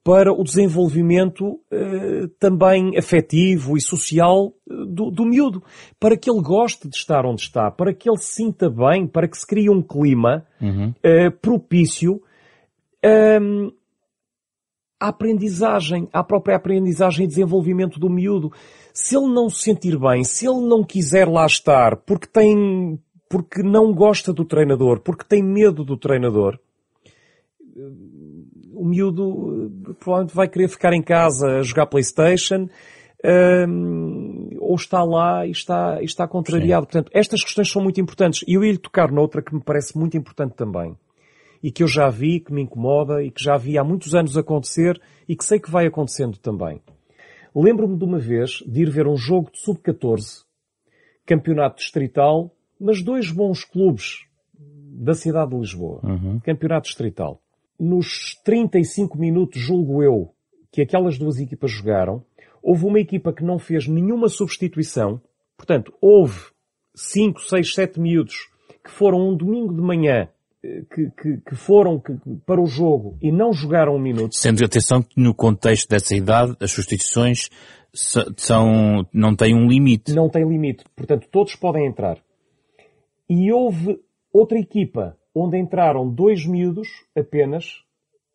para 0.02 0.32
o 0.32 0.42
desenvolvimento 0.42 1.60
eh, 1.70 2.26
também 2.38 2.96
afetivo 2.96 3.76
e 3.76 3.82
social 3.82 4.52
eh, 4.68 4.74
do, 4.88 5.10
do 5.10 5.26
miúdo. 5.26 5.62
Para 5.98 6.16
que 6.16 6.30
ele 6.30 6.40
goste 6.40 6.88
de 6.88 6.96
estar 6.96 7.26
onde 7.26 7.42
está, 7.42 7.70
para 7.70 7.92
que 7.92 8.08
ele 8.08 8.18
se 8.18 8.34
sinta 8.34 8.70
bem, 8.70 9.06
para 9.06 9.28
que 9.28 9.36
se 9.36 9.46
crie 9.46 9.68
um 9.68 9.82
clima 9.82 10.46
uhum. 10.60 10.94
eh, 11.02 11.28
propício 11.30 12.22
ehm, 13.02 13.68
à 14.98 15.08
aprendizagem, 15.08 16.08
à 16.12 16.24
própria 16.24 16.56
aprendizagem 16.56 17.24
e 17.24 17.28
desenvolvimento 17.28 18.00
do 18.00 18.08
miúdo 18.08 18.50
se 18.92 19.16
ele 19.16 19.32
não 19.32 19.48
se 19.48 19.62
sentir 19.62 19.98
bem, 19.98 20.24
se 20.24 20.46
ele 20.46 20.60
não 20.66 20.84
quiser 20.84 21.28
lá 21.28 21.46
estar 21.46 21.96
porque 21.96 22.26
tem, 22.26 22.98
porque 23.28 23.62
não 23.62 23.92
gosta 23.92 24.32
do 24.32 24.44
treinador, 24.44 25.00
porque 25.00 25.24
tem 25.24 25.42
medo 25.42 25.84
do 25.84 25.96
treinador, 25.96 26.58
o 28.74 28.84
miúdo 28.84 29.70
eh, 29.88 29.92
provavelmente 29.98 30.34
vai 30.34 30.48
querer 30.48 30.68
ficar 30.68 30.92
em 30.92 31.02
casa 31.02 31.58
a 31.58 31.62
jogar 31.62 31.86
Playstation, 31.86 32.68
um, 33.24 34.56
ou 34.58 34.74
está 34.74 35.02
lá 35.04 35.46
e 35.46 35.50
está, 35.50 36.00
e 36.00 36.04
está 36.04 36.26
contrariado. 36.26 36.86
Sim. 36.86 36.92
Portanto, 36.92 37.10
estas 37.14 37.42
questões 37.42 37.70
são 37.70 37.82
muito 37.82 38.00
importantes. 38.00 38.42
E 38.48 38.54
eu 38.54 38.64
ia 38.64 38.72
lhe 38.72 38.78
tocar 38.78 39.10
noutra 39.10 39.42
que 39.42 39.54
me 39.54 39.62
parece 39.62 39.96
muito 39.98 40.16
importante 40.16 40.54
também. 40.54 40.96
E 41.62 41.70
que 41.70 41.82
eu 41.82 41.88
já 41.88 42.08
vi, 42.08 42.40
que 42.40 42.52
me 42.52 42.62
incomoda 42.62 43.22
e 43.22 43.30
que 43.30 43.42
já 43.42 43.56
vi 43.56 43.76
há 43.76 43.84
muitos 43.84 44.14
anos 44.14 44.36
acontecer 44.36 45.00
e 45.28 45.36
que 45.36 45.44
sei 45.44 45.60
que 45.60 45.70
vai 45.70 45.86
acontecendo 45.86 46.38
também. 46.38 46.80
Lembro-me 47.54 47.96
de 47.96 48.04
uma 48.04 48.18
vez 48.18 48.62
de 48.66 48.82
ir 48.82 48.90
ver 48.90 49.06
um 49.06 49.16
jogo 49.16 49.50
de 49.50 49.60
sub-14, 49.60 50.44
campeonato 51.26 51.76
distrital, 51.76 52.54
mas 52.78 53.02
dois 53.02 53.30
bons 53.30 53.64
clubes 53.64 54.26
da 54.54 55.14
cidade 55.14 55.50
de 55.50 55.58
Lisboa. 55.58 56.00
Uhum. 56.04 56.40
Campeonato 56.40 56.86
distrital. 56.86 57.40
Nos 57.78 58.34
35 58.44 59.18
minutos, 59.18 59.60
julgo 59.60 60.02
eu, 60.02 60.34
que 60.70 60.82
aquelas 60.82 61.18
duas 61.18 61.38
equipas 61.38 61.70
jogaram, 61.70 62.24
houve 62.62 62.84
uma 62.84 63.00
equipa 63.00 63.32
que 63.32 63.42
não 63.42 63.58
fez 63.58 63.88
nenhuma 63.88 64.28
substituição. 64.28 65.20
Portanto, 65.56 65.92
houve 66.00 66.38
5, 66.94 67.40
6, 67.40 67.74
7 67.74 68.00
miúdos 68.00 68.48
que 68.84 68.90
foram 68.90 69.28
um 69.28 69.36
domingo 69.36 69.74
de 69.74 69.80
manhã 69.80 70.28
que, 70.62 71.10
que, 71.10 71.36
que 71.38 71.54
foram 71.54 71.98
que, 71.98 72.12
para 72.44 72.60
o 72.60 72.66
jogo 72.66 73.16
e 73.20 73.32
não 73.32 73.52
jogaram 73.52 73.96
um 73.96 74.00
minuto. 74.00 74.36
Sendo 74.36 74.64
atenção 74.64 75.02
que 75.02 75.20
no 75.20 75.34
contexto 75.34 75.88
dessa 75.88 76.14
idade 76.14 76.56
as 76.60 76.70
substituições 76.70 77.48
são, 77.92 79.06
não 79.12 79.34
têm 79.34 79.54
um 79.54 79.66
limite. 79.66 80.12
Não 80.12 80.28
tem 80.28 80.46
limite. 80.46 80.84
Portanto, 80.94 81.28
todos 81.30 81.54
podem 81.56 81.86
entrar. 81.86 82.18
E 83.28 83.50
houve 83.52 84.00
outra 84.32 84.58
equipa 84.58 85.16
onde 85.34 85.58
entraram 85.58 86.08
dois 86.08 86.44
miúdos 86.44 86.88
apenas 87.16 87.84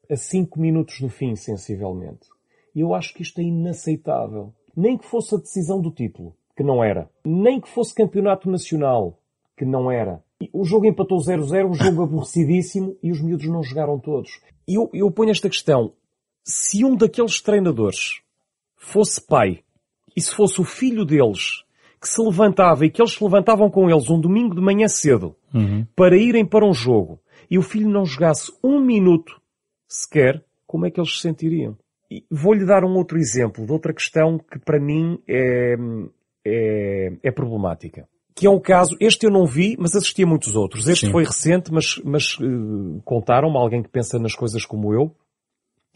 a 0.10 0.16
cinco 0.16 0.60
minutos 0.60 1.00
do 1.00 1.10
fim, 1.10 1.36
sensivelmente. 1.36 2.28
E 2.74 2.82
eu 2.82 2.94
acho 2.94 3.14
que 3.14 3.22
isto 3.22 3.40
é 3.40 3.44
inaceitável. 3.44 4.54
Nem 4.76 4.98
que 4.98 5.06
fosse 5.06 5.36
a 5.36 5.38
decisão 5.38 5.80
do 5.80 5.92
título, 5.92 6.36
que 6.56 6.64
não 6.64 6.84
era. 6.84 7.10
Nem 7.24 7.62
que 7.62 7.70
fosse 7.70 7.94
campeonato 7.94 8.50
nacional, 8.50 9.20
que 9.58 9.66
não 9.66 9.90
era. 9.92 10.22
O 10.54 10.64
jogo 10.64 10.86
empatou 10.86 11.18
0-0, 11.18 11.70
um 11.70 11.74
jogo 11.74 12.04
aborrecidíssimo 12.04 12.98
e 13.02 13.12
os 13.12 13.22
miúdos 13.22 13.48
não 13.48 13.64
jogaram 13.64 14.00
todos. 14.00 14.40
E 14.68 14.76
eu, 14.76 14.90
eu 14.94 15.12
ponho 15.12 15.32
esta 15.32 15.50
questão. 15.50 15.94
Se 16.44 16.84
um 16.84 16.96
daqueles 16.96 17.42
treinadores 17.42 18.22
fosse 18.76 19.22
pai 19.26 19.64
e 20.16 20.22
se 20.22 20.34
fosse 20.34 20.62
o 20.62 20.64
filho 20.64 21.06
deles 21.06 21.64
que 22.00 22.08
se 22.08 22.22
levantava 22.22 22.86
e 22.86 22.90
que 22.90 23.02
eles 23.02 23.14
se 23.14 23.24
levantavam 23.24 23.70
com 23.70 23.90
eles 23.90 24.10
um 24.10 24.20
domingo 24.20 24.54
de 24.54 24.62
manhã 24.62 24.88
cedo 24.88 25.36
uhum. 25.54 25.86
para 25.96 26.16
irem 26.16 26.46
para 26.46 26.66
um 26.66 26.74
jogo 26.74 27.20
e 27.50 27.58
o 27.58 27.64
filho 27.64 27.90
não 27.90 28.06
jogasse 28.06 28.52
um 28.64 28.80
minuto 28.80 29.42
sequer, 29.88 30.44
como 30.68 30.86
é 30.86 30.92
que 30.92 31.00
eles 31.00 31.16
se 31.16 31.22
sentiriam? 31.22 31.78
Vou-lhe 32.30 32.66
dar 32.66 32.84
um 32.84 32.96
outro 32.96 33.18
exemplo 33.18 33.66
de 33.66 33.72
outra 33.72 33.94
questão 33.94 34.38
que 34.38 34.60
para 34.60 34.80
mim 34.80 35.20
é, 35.28 35.76
é, 36.46 37.18
é 37.24 37.32
problemática 37.32 38.08
que 38.36 38.46
é 38.46 38.50
um 38.50 38.60
caso, 38.60 38.98
este 39.00 39.26
eu 39.26 39.32
não 39.32 39.46
vi, 39.46 39.78
mas 39.80 39.96
assisti 39.96 40.24
a 40.24 40.28
muitos 40.28 40.56
outros. 40.56 40.90
Este 40.90 41.06
Sim. 41.06 41.12
foi 41.12 41.24
recente, 41.24 41.72
mas, 41.72 42.02
mas 42.04 42.38
uh, 42.40 43.02
contaram-me, 43.06 43.58
alguém 43.58 43.82
que 43.82 43.88
pensa 43.88 44.20
nas 44.20 44.36
coisas 44.36 44.66
como 44.66 44.94
eu, 44.94 45.16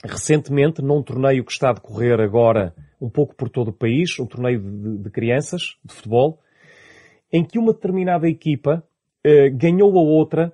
recentemente, 0.06 0.82
num 0.82 1.04
torneio 1.04 1.44
que 1.44 1.52
está 1.52 1.72
a 1.72 1.74
decorrer 1.74 2.22
agora 2.22 2.74
um 3.02 3.10
pouco 3.10 3.36
por 3.36 3.50
todo 3.50 3.70
o 3.70 3.74
país, 3.74 4.18
um 4.20 4.26
torneio 4.26 4.62
de, 4.62 5.04
de 5.04 5.10
crianças, 5.10 5.76
de 5.84 5.94
futebol, 5.94 6.40
em 7.32 7.44
que 7.44 7.60
uma 7.60 7.74
determinada 7.74 8.28
equipa 8.28 8.82
uh, 9.26 9.58
ganhou 9.58 9.92
a 9.98 10.02
outra 10.02 10.54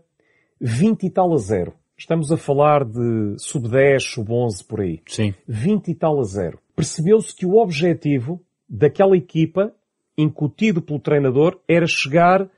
20 0.59 1.03
e 1.03 1.09
tal 1.11 1.33
a 1.33 1.37
zero. 1.37 1.73
Estamos 1.95 2.31
a 2.31 2.37
falar 2.37 2.83
de 2.83 3.35
sub-10, 3.37 3.99
sub-11 3.99 4.67
por 4.67 4.81
aí. 4.81 5.01
Sim. 5.07 5.33
20 5.47 5.89
e 5.89 5.95
tal 5.95 6.19
a 6.19 6.23
zero. 6.23 6.59
Percebeu-se 6.75 7.33
que 7.33 7.45
o 7.45 7.57
objetivo 7.57 8.41
daquela 8.67 9.15
equipa 9.15 9.71
incutido 10.17 10.81
pelo 10.81 10.99
treinador 10.99 11.59
era 11.67 11.85
chegar 11.87 12.49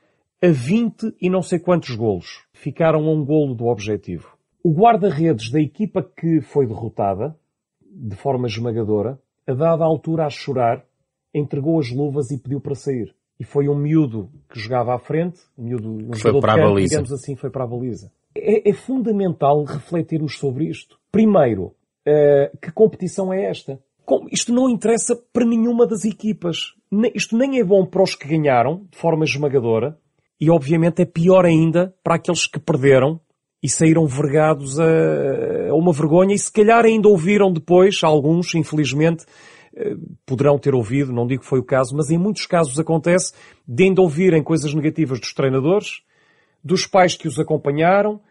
a 0.42 0.48
20 0.48 1.16
e 1.20 1.30
não 1.30 1.42
sei 1.42 1.60
quantos 1.60 1.96
golos. 1.96 2.44
Ficaram 2.54 3.08
a 3.08 3.12
um 3.12 3.26
golo 3.26 3.56
do 3.56 3.66
objetivo. 3.66 4.38
O 4.64 4.72
guarda-redes 4.72 5.50
da 5.50 5.60
equipa 5.60 6.04
que 6.04 6.42
foi 6.42 6.66
derrotada, 6.66 7.36
de 7.82 8.16
forma 8.16 8.48
esmagadora, 8.48 9.20
a 9.48 9.54
dada 9.54 9.84
altura 9.84 10.26
a 10.26 10.30
chorar, 10.30 10.86
entregou 11.34 11.80
as 11.80 11.90
luvas 11.90 12.32
e 12.32 12.38
pediu 12.38 12.60
para 12.60 12.76
sair. 12.76 13.16
E 13.40 13.44
foi 13.44 13.70
um 13.70 13.76
miúdo 13.76 14.30
que 14.50 14.60
jogava 14.60 14.96
à 14.96 15.00
frente, 15.00 15.40
um 15.58 15.64
miúdo, 15.64 15.90
um 15.90 16.14
foi 16.14 16.40
para 16.40 16.54
campo, 16.54 16.66
a 16.66 16.70
baliza. 16.70 16.90
digamos 16.90 17.14
assim, 17.14 17.36
foi 17.36 17.50
para 17.50 17.64
a 17.64 17.68
baliza. 17.68 18.12
É, 18.36 18.70
é 18.70 18.74
fundamental 18.74 19.64
refletirmos 19.64 20.38
sobre 20.38 20.66
isto. 20.66 21.00
Primeiro, 21.12 21.76
uh, 22.08 22.58
que 22.62 22.72
competição 22.72 23.32
é 23.32 23.46
esta? 23.46 23.80
Isto 24.32 24.54
não 24.54 24.70
interessa 24.70 25.16
para 25.34 25.46
nenhuma 25.46 25.86
das 25.86 26.06
equipas. 26.06 26.74
Isto 27.14 27.38
nem 27.38 27.60
é 27.60 27.64
bom 27.64 27.86
para 27.86 28.04
os 28.04 28.16
que 28.16 28.28
ganharam, 28.28 28.86
de 28.90 28.98
forma 28.98 29.26
esmagadora, 29.26 29.98
e 30.40 30.50
obviamente 30.50 31.02
é 31.02 31.06
pior 31.06 31.46
ainda 31.46 31.94
para 32.04 32.16
aqueles 32.16 32.48
que 32.48 32.60
perderam 32.60 33.20
e 33.62 33.68
saíram 33.68 34.06
vergados 34.06 34.80
a, 34.80 34.86
uma 35.74 35.92
vergonha 35.92 36.34
e 36.34 36.40
se 36.40 36.52
calhar 36.52 36.86
ainda 36.86 37.10
ouviram 37.10 37.52
depois, 37.52 38.04
alguns, 38.04 38.54
infelizmente, 38.54 39.26
eh, 39.76 39.96
poderão 40.26 40.60
ter 40.60 40.76
ouvido, 40.76 41.12
não 41.12 41.26
digo 41.26 41.42
que 41.42 41.50
foi 41.50 41.60
o 41.60 41.64
caso, 41.64 41.96
mas 41.96 42.10
em 42.10 42.18
muitos 42.18 42.46
casos 42.46 42.80
acontece 42.80 43.34
de 43.68 43.84
ainda 43.84 44.02
ouvirem 44.02 44.44
coisas 44.44 44.74
negativas 44.74 45.20
dos 45.20 45.34
treinadores, 45.34 46.02
dos 46.64 46.86
pais 46.86 47.16
que 47.16 47.28
os 47.28 47.40
acompanharam, 47.40 48.22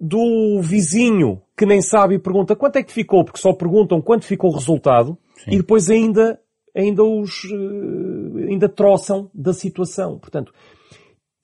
do 0.00 0.60
vizinho 0.62 1.42
que 1.56 1.66
nem 1.66 1.82
sabe 1.82 2.14
e 2.14 2.18
pergunta 2.18 2.54
quanto 2.54 2.76
é 2.76 2.82
que 2.82 2.92
ficou, 2.92 3.24
porque 3.24 3.40
só 3.40 3.52
perguntam 3.52 4.00
quanto 4.00 4.24
ficou 4.24 4.50
o 4.50 4.54
resultado 4.54 5.18
Sim. 5.36 5.50
e 5.52 5.56
depois 5.56 5.90
ainda, 5.90 6.40
ainda 6.74 7.02
os, 7.02 7.44
eh, 7.44 8.50
ainda 8.50 8.68
troçam 8.68 9.28
da 9.34 9.52
situação. 9.52 10.18
Portanto, 10.18 10.52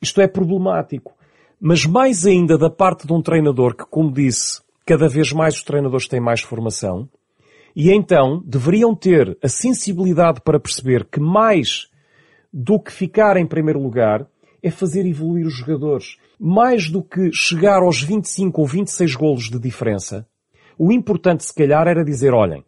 isto 0.01 0.21
é 0.21 0.29
problemático. 0.29 1.15
Mas 1.61 1.87
mais 1.87 2.27
ainda 2.27 2.59
da 2.59 2.71
parte 2.71 3.07
de 3.07 3.13
um 3.13 3.23
treinador 3.23 3.75
que, 3.75 3.85
como 3.87 4.13
disse, 4.13 4.61
cada 4.87 5.09
vez 5.09 5.33
mais 5.33 5.57
os 5.57 5.63
treinadores 5.63 6.07
têm 6.07 6.21
mais 6.21 6.43
formação 6.43 7.09
e 7.75 7.91
então 7.91 8.43
deveriam 8.47 8.95
ter 8.95 9.37
a 9.43 9.49
sensibilidade 9.49 10.41
para 10.43 10.61
perceber 10.61 11.05
que 11.07 11.19
mais 11.19 11.89
do 12.53 12.79
que 12.79 12.93
ficar 12.93 13.37
em 13.37 13.47
primeiro 13.47 13.81
lugar 13.81 14.29
é 14.63 14.71
fazer 14.71 15.05
evoluir 15.07 15.47
os 15.47 15.55
jogadores. 15.55 16.19
Mais 16.39 16.91
do 16.91 17.03
que 17.03 17.31
chegar 17.33 17.83
aos 17.83 18.03
25 18.03 18.61
ou 18.61 18.67
26 18.67 19.15
golos 19.15 19.45
de 19.45 19.59
diferença, 19.59 20.27
o 20.79 20.93
importante 20.93 21.45
se 21.45 21.55
calhar 21.55 21.87
era 21.87 22.05
dizer, 22.05 22.33
olhem, 22.33 22.65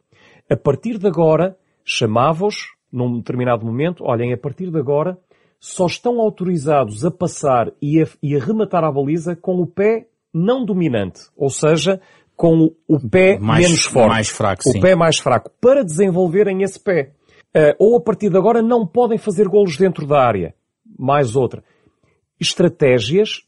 a 0.49 0.57
partir 0.57 0.99
de 0.99 1.07
agora, 1.07 1.57
chamava-os 1.85 2.75
num 2.93 3.19
determinado 3.19 3.67
momento, 3.67 4.05
olhem, 4.05 4.33
a 4.33 4.39
partir 4.39 4.71
de 4.71 4.79
agora, 4.79 5.19
só 5.59 5.87
estão 5.87 6.21
autorizados 6.21 7.05
a 7.05 7.11
passar 7.11 7.73
e 7.83 8.01
a, 8.01 8.07
e 8.23 8.37
a 8.37 8.39
rematar 8.39 8.85
a 8.85 8.93
baliza 8.93 9.35
com 9.35 9.61
o 9.61 9.67
pé 9.67 10.07
não 10.33 10.65
dominante, 10.65 11.23
ou 11.37 11.51
seja, 11.51 12.01
com 12.37 12.71
o 12.87 13.01
pé 13.09 13.39
mais, 13.39 13.65
menos 13.65 13.85
forte. 13.85 14.09
Mais 14.09 14.29
fraco, 14.29 14.63
o 14.69 14.81
pé 14.81 14.95
mais 14.95 15.19
fraco, 15.19 15.51
para 15.61 15.83
desenvolverem 15.83 16.63
esse 16.63 16.79
pé. 16.79 17.13
Uh, 17.57 17.73
ou 17.79 17.97
a 17.97 18.01
partir 18.01 18.29
de 18.29 18.37
agora 18.37 18.61
não 18.61 18.87
podem 18.87 19.17
fazer 19.17 19.49
golos 19.49 19.79
dentro 19.79 20.07
da 20.07 20.23
área. 20.23 20.55
Mais 20.99 21.35
outra. 21.35 21.65
Estratégias 22.39 23.47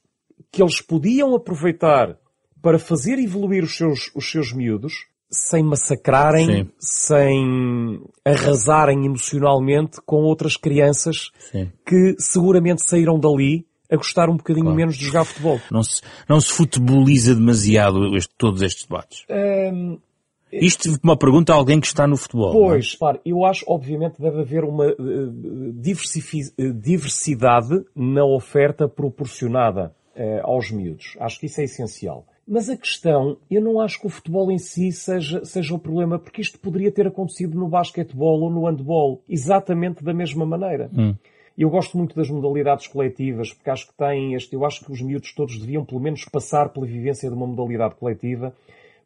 que 0.51 0.63
eles 0.63 0.81
podiam 0.81 1.35
aproveitar 1.35 2.17
para 2.63 2.79
fazer 2.79 3.19
evoluir 3.19 3.65
os 3.65 3.77
seus, 3.77 4.11
os 4.15 4.31
seus 4.31 4.53
miúdos 4.53 5.07
sem 5.31 5.63
massacrarem, 5.63 6.65
Sim. 6.65 6.71
sem 6.79 8.01
arrasarem 8.25 9.05
emocionalmente 9.05 10.01
com 10.05 10.23
outras 10.23 10.57
crianças 10.57 11.31
Sim. 11.53 11.71
que 11.87 12.17
seguramente 12.19 12.83
saíram 12.83 13.19
dali 13.19 13.67
a 13.91 13.97
gostar 13.97 14.29
um 14.29 14.37
bocadinho 14.37 14.65
claro. 14.65 14.77
menos 14.77 14.97
de 14.97 15.05
jogar 15.05 15.25
futebol. 15.25 15.61
Não 15.71 15.83
se, 15.83 16.01
não 16.29 16.41
se 16.41 16.53
futeboliza 16.53 17.35
demasiado 17.35 18.17
este, 18.17 18.35
todos 18.37 18.63
estes 18.63 18.87
debates? 18.87 19.25
Isto 20.51 20.99
uma 21.03 21.17
pergunta 21.17 21.53
a 21.53 21.57
alguém 21.57 21.79
que 21.79 21.87
está 21.87 22.07
no 22.07 22.17
futebol. 22.17 22.51
É? 22.51 22.53
Pois, 22.53 22.97
é? 23.03 23.21
eu 23.25 23.45
acho, 23.45 23.65
obviamente, 23.69 24.21
deve 24.21 24.41
haver 24.41 24.65
uma 24.65 24.87
uh, 24.87 26.75
diversidade 26.75 27.85
na 27.95 28.25
oferta 28.25 28.89
proporcionada 28.89 29.95
uh, 30.19 30.41
aos 30.43 30.71
miúdos. 30.71 31.17
Acho 31.21 31.39
que 31.39 31.47
isso 31.47 31.61
é 31.61 31.65
essencial. 31.65 32.27
Mas 32.47 32.69
a 32.69 32.77
questão, 32.77 33.37
eu 33.51 33.63
não 33.63 33.79
acho 33.79 34.01
que 34.01 34.07
o 34.07 34.11
futebol 34.11 34.51
em 34.51 34.59
si 34.59 34.91
seja, 34.91 35.45
seja 35.45 35.75
o 35.75 35.79
problema, 35.79 36.19
porque 36.19 36.41
isto 36.41 36.59
poderia 36.59 36.91
ter 36.91 37.07
acontecido 37.07 37.59
no 37.59 37.69
basquetebol 37.69 38.41
ou 38.41 38.51
no 38.51 38.67
handball, 38.67 39.23
exatamente 39.29 40.03
da 40.03 40.15
mesma 40.15 40.47
maneira. 40.47 40.91
Hum. 40.97 41.15
Eu 41.57 41.69
gosto 41.69 41.99
muito 41.99 42.17
das 42.17 42.31
modalidades 42.31 42.87
coletivas, 42.87 43.53
porque 43.53 43.69
acho 43.69 43.89
que 43.89 43.95
têm 43.95 44.35
este, 44.35 44.55
eu 44.55 44.65
acho 44.65 44.83
que 44.85 44.91
os 44.91 45.03
miúdos 45.03 45.35
todos 45.35 45.59
deviam 45.59 45.85
pelo 45.85 46.01
menos 46.01 46.25
passar 46.25 46.71
pela 46.71 46.87
vivência 46.87 47.29
de 47.29 47.35
uma 47.35 47.47
modalidade 47.47 47.97
coletiva, 47.97 48.55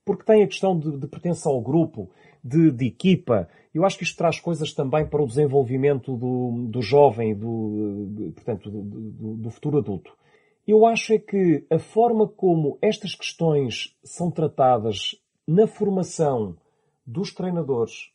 porque 0.05 0.25
tem 0.25 0.43
a 0.43 0.47
questão 0.47 0.79
de, 0.79 0.99
de 0.99 1.07
pertença 1.09 1.49
ao 1.49 1.61
grupo, 1.61 2.11
de, 2.45 2.71
de, 2.71 2.87
equipa. 2.87 3.49
Eu 3.75 3.85
acho 3.85 3.97
que 3.97 4.05
isto 4.05 4.19
traz 4.19 4.39
coisas 4.39 4.73
também 4.73 5.07
para 5.07 5.23
o 5.23 5.27
desenvolvimento 5.27 6.17
do, 6.17 6.67
do 6.69 6.83
jovem, 6.83 7.35
do, 7.35 8.33
portanto, 8.35 8.71
do, 8.71 9.35
do 9.37 9.51
futuro 9.51 9.79
adulto. 9.79 10.13
Eu 10.67 10.87
acho 10.87 11.13
é 11.13 11.19
que 11.19 11.67
a 11.71 11.79
forma 11.79 12.29
como 12.29 12.79
estas 12.81 13.15
questões 13.15 13.97
são 14.05 14.31
tratadas 14.31 15.17
na 15.47 15.67
formação 15.67 16.57
dos 17.05 17.33
treinadores, 17.33 18.11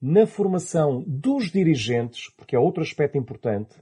na 0.00 0.26
formação 0.26 1.04
dos 1.06 1.52
dirigentes, 1.52 2.28
porque 2.36 2.56
é 2.56 2.58
outro 2.58 2.82
aspecto 2.82 3.16
importante, 3.16 3.76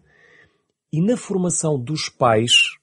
e 0.93 1.01
na 1.01 1.17
formação 1.17 1.79
dos 1.79 2.11
pais, 2.11 2.77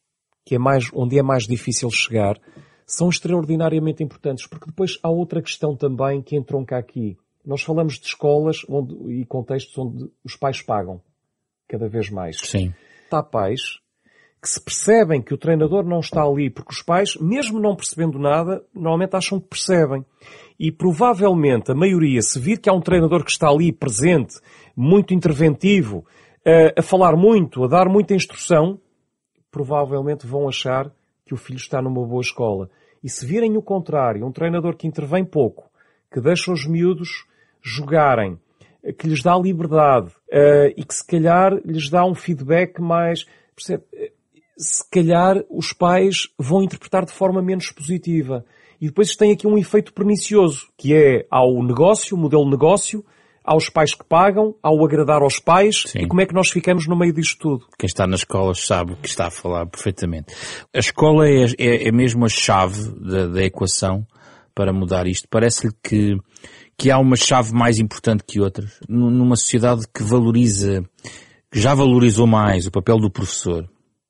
que 0.43 0.55
é 0.55 0.57
mais, 0.57 0.89
onde 0.91 1.19
é 1.19 1.21
mais 1.21 1.43
difícil 1.43 1.91
chegar, 1.91 2.39
são 2.85 3.09
extraordinariamente 3.09 4.01
importantes, 4.01 4.47
porque 4.47 4.65
depois 4.65 4.97
há 5.03 5.09
outra 5.09 5.41
questão 5.41 5.75
também 5.75 6.21
que 6.21 6.35
entronca 6.35 6.77
aqui. 6.77 7.15
Nós 7.45 7.61
falamos 7.61 7.99
de 7.99 8.07
escolas 8.07 8.65
onde, 8.67 8.95
e 9.13 9.25
contextos 9.25 9.77
onde 9.77 10.09
os 10.23 10.35
pais 10.35 10.61
pagam 10.61 11.01
cada 11.67 11.87
vez 11.87 12.09
mais. 12.09 12.39
Sim. 12.39 12.73
Há 13.11 13.21
pais 13.21 13.79
que 14.41 14.49
se 14.49 14.61
percebem 14.61 15.21
que 15.21 15.33
o 15.33 15.37
treinador 15.37 15.83
não 15.83 15.99
está 15.99 16.23
ali, 16.23 16.49
porque 16.49 16.71
os 16.71 16.81
pais, 16.81 17.15
mesmo 17.17 17.59
não 17.59 17.75
percebendo 17.75 18.19
nada, 18.19 18.63
normalmente 18.73 19.15
acham 19.15 19.39
que 19.39 19.47
percebem. 19.47 20.05
E 20.59 20.71
provavelmente 20.71 21.71
a 21.71 21.75
maioria, 21.75 22.21
se 22.21 22.39
vir 22.39 22.59
que 22.59 22.69
há 22.69 22.73
um 22.73 22.81
treinador 22.81 23.23
que 23.23 23.31
está 23.31 23.49
ali 23.49 23.71
presente, 23.71 24.39
muito 24.75 25.13
interventivo, 25.13 26.05
a, 26.45 26.79
a 26.79 26.83
falar 26.83 27.15
muito, 27.15 27.63
a 27.63 27.67
dar 27.67 27.89
muita 27.89 28.13
instrução, 28.13 28.79
provavelmente 29.51 30.27
vão 30.27 30.47
achar 30.47 30.91
que 31.25 31.33
o 31.33 31.37
filho 31.37 31.57
está 31.57 31.81
numa 31.81 32.05
boa 32.05 32.21
escola. 32.21 32.69
E 33.03 33.09
se 33.09 33.25
virem 33.25 33.57
o 33.57 33.61
contrário, 33.61 34.25
um 34.25 34.31
treinador 34.31 34.75
que 34.75 34.87
intervém 34.87 35.25
pouco, 35.25 35.69
que 36.11 36.21
deixa 36.21 36.51
os 36.51 36.65
miúdos 36.65 37.25
jogarem, 37.61 38.39
que 38.97 39.07
lhes 39.07 39.21
dá 39.21 39.37
liberdade 39.37 40.09
uh, 40.31 40.71
e 40.75 40.83
que 40.83 40.93
se 40.93 41.05
calhar 41.05 41.53
lhes 41.65 41.89
dá 41.89 42.05
um 42.05 42.15
feedback 42.15 42.79
mais. 42.79 43.25
Percebe? 43.55 43.83
Se 44.57 44.83
calhar 44.89 45.43
os 45.49 45.71
pais 45.71 46.29
vão 46.37 46.63
interpretar 46.63 47.05
de 47.05 47.11
forma 47.11 47.41
menos 47.41 47.71
positiva. 47.71 48.43
E 48.81 48.87
depois 48.87 49.15
tem 49.15 49.31
aqui 49.31 49.47
um 49.47 49.57
efeito 49.57 49.93
pernicioso, 49.93 50.67
que 50.77 50.93
é 50.93 51.25
ao 51.29 51.63
negócio, 51.63 52.17
modelo 52.17 52.49
negócio, 52.49 53.03
aos 53.43 53.69
pais 53.69 53.93
que 53.93 54.03
pagam, 54.03 54.53
ao 54.61 54.83
agradar 54.83 55.21
aos 55.21 55.39
pais, 55.39 55.83
Sim. 55.87 55.99
e 55.99 56.07
como 56.07 56.19
é 56.19 56.25
que 56.25 56.33
nós 56.33 56.49
ficamos 56.49 56.85
no 56.85 56.97
meio 56.97 57.13
disto 57.13 57.39
tudo? 57.39 57.65
Quem 57.79 57.87
está 57.87 58.05
nas 58.05 58.19
escolas 58.19 58.59
sabe 58.59 58.91
o 58.91 58.97
que 58.97 59.07
está 59.07 59.27
a 59.27 59.31
falar 59.31 59.65
perfeitamente. 59.67 60.33
A 60.75 60.79
escola 60.79 61.27
é, 61.27 61.45
é, 61.57 61.87
é 61.87 61.91
mesmo 61.91 62.25
a 62.25 62.29
chave 62.29 62.91
da, 62.99 63.27
da 63.27 63.43
equação 63.43 64.05
para 64.53 64.73
mudar 64.73 65.07
isto. 65.07 65.29
Parece-lhe 65.29 65.71
que, 65.81 66.17
que 66.77 66.91
há 66.91 66.99
uma 66.99 67.15
chave 67.15 67.53
mais 67.53 67.79
importante 67.79 68.23
que 68.27 68.41
outras. 68.41 68.79
Numa 68.89 69.37
sociedade 69.37 69.85
que 69.95 70.03
valoriza, 70.03 70.83
que 71.49 71.59
já 71.59 71.73
valorizou 71.73 72.27
mais 72.27 72.67
o 72.67 72.71
papel 72.71 72.99
do 72.99 73.09
professor, 73.09 73.65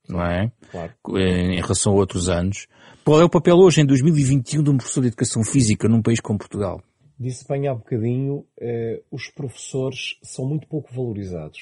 não 0.10 0.22
é? 0.22 0.52
Claro. 0.72 0.94
Em 1.18 1.62
relação 1.62 1.94
a 1.94 1.96
outros 1.96 2.30
anos. 2.30 2.68
Qual 3.04 3.22
é 3.22 3.24
o 3.24 3.30
papel 3.30 3.56
hoje, 3.56 3.82
em 3.82 3.86
2021, 3.86 4.64
de 4.64 4.70
um 4.70 4.78
professor 4.78 5.02
de 5.02 5.08
Educação 5.08 5.44
Física 5.44 5.88
num 5.88 6.02
país 6.02 6.20
como 6.20 6.40
Portugal? 6.40 6.82
Disse 7.20 7.48
bem 7.48 7.68
há 7.68 7.74
bocadinho, 7.74 8.46
eh, 8.60 9.02
os 9.10 9.30
professores 9.30 10.20
são 10.22 10.46
muito 10.46 10.68
pouco 10.68 10.94
valorizados. 10.94 11.60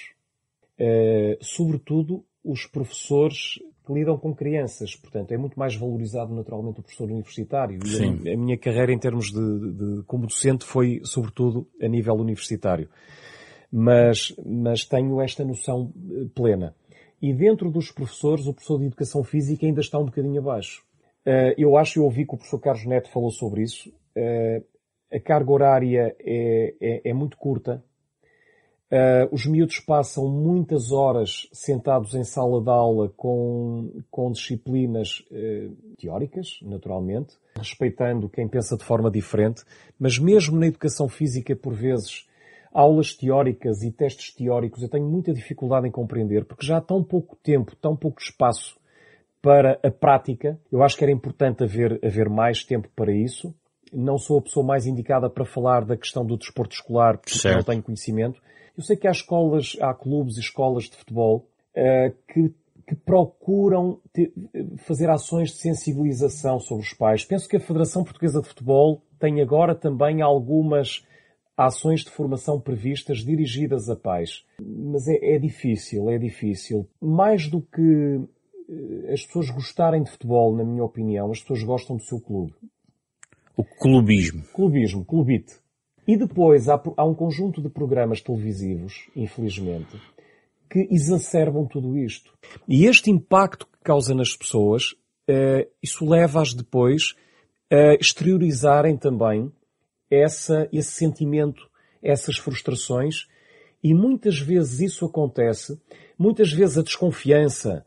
Eh, 0.78 1.38
sobretudo, 1.42 2.26
os 2.44 2.66
professores 2.66 3.60
que 3.86 3.94
lidam 3.94 4.18
com 4.18 4.34
crianças. 4.34 4.96
Portanto, 4.96 5.32
é 5.32 5.38
muito 5.38 5.58
mais 5.58 5.76
valorizado 5.76 6.34
naturalmente 6.34 6.80
o 6.80 6.84
professor 6.84 7.10
universitário. 7.10 7.80
Sim. 7.86 8.22
E 8.24 8.30
a, 8.30 8.34
a 8.34 8.38
minha 8.38 8.58
carreira 8.58 8.92
em 8.92 9.00
termos 9.00 9.28
de, 9.28 9.74
de, 9.74 10.04
como 10.04 10.26
docente 10.26 10.66
foi 10.66 11.02
sobretudo 11.04 11.68
a 11.82 11.88
nível 11.88 12.16
universitário. 12.16 12.90
Mas, 13.72 14.34
mas 14.46 14.86
tenho 14.86 15.22
esta 15.22 15.44
noção 15.44 15.94
eh, 16.12 16.26
plena. 16.34 16.76
E 17.26 17.34
dentro 17.34 17.72
dos 17.72 17.92
professores, 17.92 18.46
o 18.46 18.54
professor 18.54 18.78
de 18.78 18.86
Educação 18.86 19.24
Física 19.24 19.66
ainda 19.66 19.82
está 19.82 19.98
um 19.98 20.06
bocadinho 20.06 20.40
abaixo. 20.40 20.84
Uh, 21.26 21.58
eu 21.58 21.76
acho, 21.76 21.98
eu 21.98 22.04
ouvi 22.04 22.24
que 22.24 22.36
o 22.36 22.38
professor 22.38 22.60
Carlos 22.60 22.86
Neto 22.86 23.10
falou 23.10 23.32
sobre 23.32 23.64
isso. 23.64 23.90
Uh, 24.16 24.64
a 25.12 25.20
carga 25.20 25.52
horária 25.52 26.16
é, 26.20 26.76
é, 26.80 27.10
é 27.10 27.14
muito 27.16 27.36
curta. 27.36 27.84
Uh, 28.92 29.26
os 29.32 29.48
miúdos 29.48 29.80
passam 29.80 30.30
muitas 30.30 30.92
horas 30.92 31.50
sentados 31.52 32.14
em 32.14 32.24
sala 32.24 32.62
de 32.62 32.70
aula 32.70 33.12
com, 33.18 34.04
com 34.12 34.32
disciplinas 34.32 35.24
teóricas, 35.98 36.60
naturalmente, 36.62 37.40
respeitando 37.58 38.30
quem 38.30 38.48
pensa 38.48 38.78
de 38.78 38.84
forma 38.84 39.10
diferente, 39.10 39.64
mas 39.98 40.20
mesmo 40.20 40.60
na 40.60 40.68
educação 40.68 41.10
física, 41.10 41.56
por 41.56 41.74
vezes, 41.74 42.28
aulas 42.76 43.14
teóricas 43.14 43.82
e 43.84 43.90
testes 43.90 44.36
teóricos 44.36 44.84
eu 44.84 44.90
tenho 44.90 45.06
muita 45.10 45.32
dificuldade 45.32 45.88
em 45.88 45.92
compreender, 45.92 46.44
porque 46.44 46.66
já 46.66 46.78
há 46.78 46.82
tão 46.82 47.02
pouco 47.02 47.38
tempo, 47.38 47.74
tão 47.78 47.96
pouco 47.96 48.22
espaço 48.22 48.78
para 49.42 49.80
a 49.82 49.90
prática. 49.90 50.60
Eu 50.70 50.84
acho 50.84 50.98
que 50.98 51.04
era 51.04 51.12
importante 51.12 51.64
haver, 51.64 51.98
haver 52.04 52.28
mais 52.30 52.66
tempo 52.66 52.90
para 52.94 53.14
isso. 53.14 53.56
Não 53.94 54.18
sou 54.18 54.40
a 54.40 54.42
pessoa 54.42 54.66
mais 54.66 54.86
indicada 54.86 55.30
para 55.30 55.46
falar 55.46 55.86
da 55.86 55.96
questão 55.96 56.26
do 56.26 56.36
desporto 56.36 56.76
escolar, 56.76 57.18
porque 57.18 57.38
certo. 57.38 57.56
não 57.56 57.64
tenho 57.64 57.82
conhecimento. 57.82 58.42
Eu 58.78 58.84
sei 58.84 58.98
que 58.98 59.08
há 59.08 59.12
escolas, 59.12 59.78
há 59.80 59.94
clubes 59.94 60.36
e 60.36 60.42
escolas 60.42 60.86
de 60.86 60.98
futebol 60.98 61.48
uh, 61.78 62.14
que, 62.28 62.54
que 62.86 62.96
procuram 62.96 64.02
fazer 64.80 65.10
ações 65.10 65.52
de 65.52 65.60
sensibilização 65.60 66.60
sobre 66.60 66.84
os 66.84 66.94
pais. 66.94 67.24
Penso 67.24 67.48
que 67.48 67.56
a 67.56 67.62
Federação 67.62 68.04
Portuguesa 68.04 68.42
de 68.42 68.50
Futebol 68.50 69.02
tem 69.18 69.42
agora 69.42 69.74
também 69.74 70.22
algumas 70.22 71.06
ações 71.58 72.02
de 72.02 72.10
formação 72.10 72.60
previstas 72.60 73.20
dirigidas 73.20 73.90
a 73.90 73.96
pais. 73.96 74.44
Mas 74.60 75.08
é, 75.08 75.36
é 75.36 75.40
difícil, 75.40 76.10
é 76.10 76.18
difícil. 76.18 76.88
Mais 77.02 77.48
do 77.48 77.62
que 77.62 78.22
eh, 78.70 79.14
as 79.14 79.26
pessoas 79.26 79.50
gostarem 79.50 80.04
de 80.04 80.12
futebol, 80.12 80.56
na 80.56 80.64
minha 80.64 80.84
opinião, 80.84 81.32
as 81.32 81.40
pessoas 81.40 81.64
gostam 81.64 81.96
do 81.96 82.04
seu 82.04 82.20
clube. 82.20 82.54
O 83.56 83.64
clubismo. 83.64 84.44
Clubismo, 84.54 85.06
clubite. 85.06 85.56
E 86.08 86.18
depois 86.18 86.68
há, 86.68 86.82
há, 86.98 87.06
um 87.06 87.16
conjunto 87.16 87.62
de 87.62 87.70
programas 87.70 88.22
televisivos, 88.22 89.10
infelizmente, 89.16 90.00
que 90.70 90.88
exacerbam 90.92 91.66
tudo 91.66 91.98
isto. 91.98 92.32
E 92.68 92.86
este 92.86 93.10
impacto 93.10 93.66
que 93.66 93.80
causa 93.84 94.14
nas 94.14 94.36
pessoas, 94.36 94.92
uh, 95.30 95.68
isso 95.82 96.08
leva-as 96.08 96.54
depois 96.54 97.16
a 97.72 97.96
exteriorizarem 97.96 98.98
também 98.98 99.52
essa, 100.10 100.68
esse 100.72 100.92
sentimento, 100.92 101.62
essas 102.02 102.38
frustrações, 102.38 103.28
e 103.84 103.94
muitas 103.94 104.40
vezes 104.40 104.80
isso 104.80 105.06
acontece, 105.06 105.80
muitas 106.18 106.52
vezes 106.52 106.78
a 106.78 106.84
desconfiança, 106.84 107.86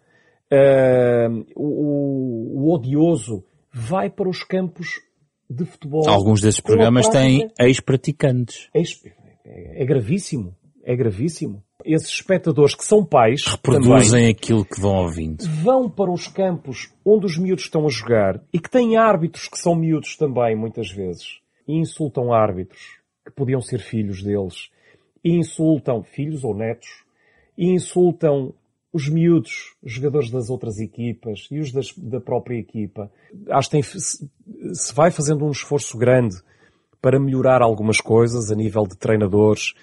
uh, 0.52 1.44
o, 1.56 2.60
o, 2.60 2.74
odioso, 2.74 3.44
vai 3.72 4.08
para 4.08 4.28
os 4.28 4.44
campos 4.44 5.00
de 5.48 5.64
futebol. 5.64 6.08
Alguns 6.08 6.40
desses 6.40 6.60
programas 6.60 7.08
têm 7.08 7.50
ex-praticantes. 7.58 8.68
Ex 8.74 9.00
é, 9.44 9.82
é 9.82 9.84
gravíssimo. 9.84 10.54
É 10.84 10.94
gravíssimo. 10.94 11.62
Esses 11.84 12.08
espectadores 12.08 12.74
que 12.74 12.84
são 12.84 13.04
pais 13.04 13.44
reproduzem 13.46 14.10
também, 14.10 14.30
aquilo 14.30 14.64
que 14.64 14.80
vão 14.80 15.02
ouvindo. 15.02 15.44
Vão 15.62 15.88
para 15.88 16.10
os 16.10 16.26
campos 16.26 16.92
onde 17.04 17.26
os 17.26 17.38
miúdos 17.38 17.64
estão 17.64 17.86
a 17.86 17.90
jogar 17.90 18.42
e 18.52 18.58
que 18.58 18.70
têm 18.70 18.96
árbitros 18.96 19.48
que 19.48 19.58
são 19.58 19.74
miúdos 19.74 20.16
também, 20.16 20.56
muitas 20.56 20.90
vezes, 20.90 21.40
insultam 21.68 22.32
árbitros 22.32 22.98
que 23.24 23.32
podiam 23.32 23.60
ser 23.60 23.80
filhos 23.80 24.22
deles, 24.22 24.70
insultam 25.22 26.02
filhos 26.02 26.42
ou 26.42 26.54
netos, 26.54 27.04
insultam 27.56 28.54
os 28.92 29.08
miúdos, 29.08 29.76
os 29.82 29.92
jogadores 29.92 30.30
das 30.30 30.48
outras 30.48 30.78
equipas 30.78 31.46
e 31.50 31.60
os 31.60 31.70
das, 31.70 31.92
da 31.96 32.20
própria 32.20 32.58
equipa. 32.58 33.10
Acho 33.50 33.70
que 33.70 33.82
se 33.82 34.94
vai 34.94 35.10
fazendo 35.10 35.44
um 35.44 35.50
esforço 35.50 35.98
grande 35.98 36.36
para 37.00 37.20
melhorar 37.20 37.62
algumas 37.62 38.00
coisas 38.00 38.50
a 38.50 38.54
nível 38.54 38.86
de 38.86 38.96
treinadores, 38.96 39.74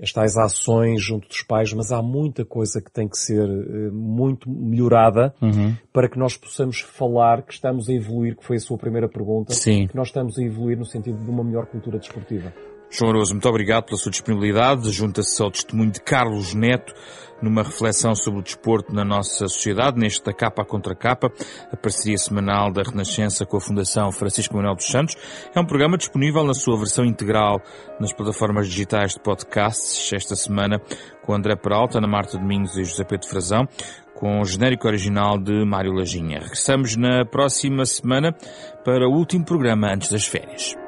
as 0.00 0.12
tais 0.12 0.36
ações 0.36 1.02
junto 1.02 1.28
dos 1.28 1.42
pais, 1.42 1.72
mas 1.72 1.92
há 1.92 2.02
muita 2.02 2.44
coisa 2.44 2.80
que 2.80 2.90
tem 2.90 3.06
que 3.06 3.18
ser 3.18 3.44
uh, 3.44 3.92
muito 3.92 4.48
melhorada 4.48 5.34
uhum. 5.42 5.76
para 5.92 6.08
que 6.08 6.18
nós 6.18 6.36
possamos 6.36 6.80
falar 6.80 7.42
que 7.42 7.52
estamos 7.52 7.88
a 7.88 7.92
evoluir, 7.92 8.36
que 8.36 8.44
foi 8.44 8.56
a 8.56 8.60
sua 8.60 8.78
primeira 8.78 9.08
pergunta, 9.08 9.52
Sim. 9.52 9.86
que 9.86 9.96
nós 9.96 10.08
estamos 10.08 10.38
a 10.38 10.42
evoluir 10.42 10.78
no 10.78 10.86
sentido 10.86 11.18
de 11.18 11.30
uma 11.30 11.44
melhor 11.44 11.66
cultura 11.66 11.98
desportiva. 11.98 12.52
João 12.90 13.10
Aroso, 13.10 13.32
muito 13.34 13.48
obrigado 13.48 13.84
pela 13.84 13.96
sua 13.96 14.10
disponibilidade. 14.10 14.90
Junta-se 14.90 15.40
ao 15.40 15.50
testemunho 15.50 15.92
de 15.92 16.00
Carlos 16.00 16.54
Neto 16.54 16.92
numa 17.40 17.62
reflexão 17.62 18.14
sobre 18.14 18.40
o 18.40 18.42
desporto 18.42 18.92
na 18.94 19.04
nossa 19.04 19.48
sociedade, 19.48 19.98
neste 19.98 20.24
da 20.24 20.32
capa 20.32 20.64
contra 20.64 20.94
capa, 20.94 21.32
a 21.72 21.76
parceria 21.76 22.18
semanal 22.18 22.70
da 22.70 22.82
Renascença 22.82 23.46
com 23.46 23.56
a 23.56 23.60
Fundação 23.60 24.12
Francisco 24.12 24.54
Manuel 24.54 24.74
dos 24.74 24.86
Santos. 24.86 25.16
É 25.54 25.60
um 25.60 25.64
programa 25.64 25.96
disponível 25.96 26.44
na 26.44 26.54
sua 26.54 26.76
versão 26.76 27.04
integral 27.04 27.62
nas 27.98 28.12
plataformas 28.12 28.68
digitais 28.68 29.12
de 29.12 29.20
podcasts, 29.20 30.12
esta 30.12 30.36
semana 30.36 30.80
com 31.22 31.34
André 31.34 31.56
Peralta, 31.56 31.98
Ana 31.98 32.08
Marta 32.08 32.36
Domingos 32.36 32.76
e 32.76 32.84
José 32.84 33.04
Pedro 33.04 33.28
Frazão, 33.28 33.66
com 34.14 34.40
o 34.40 34.44
genérico 34.44 34.86
original 34.86 35.38
de 35.38 35.64
Mário 35.64 35.92
Lajinha. 35.92 36.40
Regressamos 36.40 36.96
na 36.96 37.24
próxima 37.24 37.86
semana 37.86 38.34
para 38.84 39.08
o 39.08 39.12
último 39.12 39.44
programa 39.44 39.92
antes 39.92 40.10
das 40.10 40.26
férias. 40.26 40.79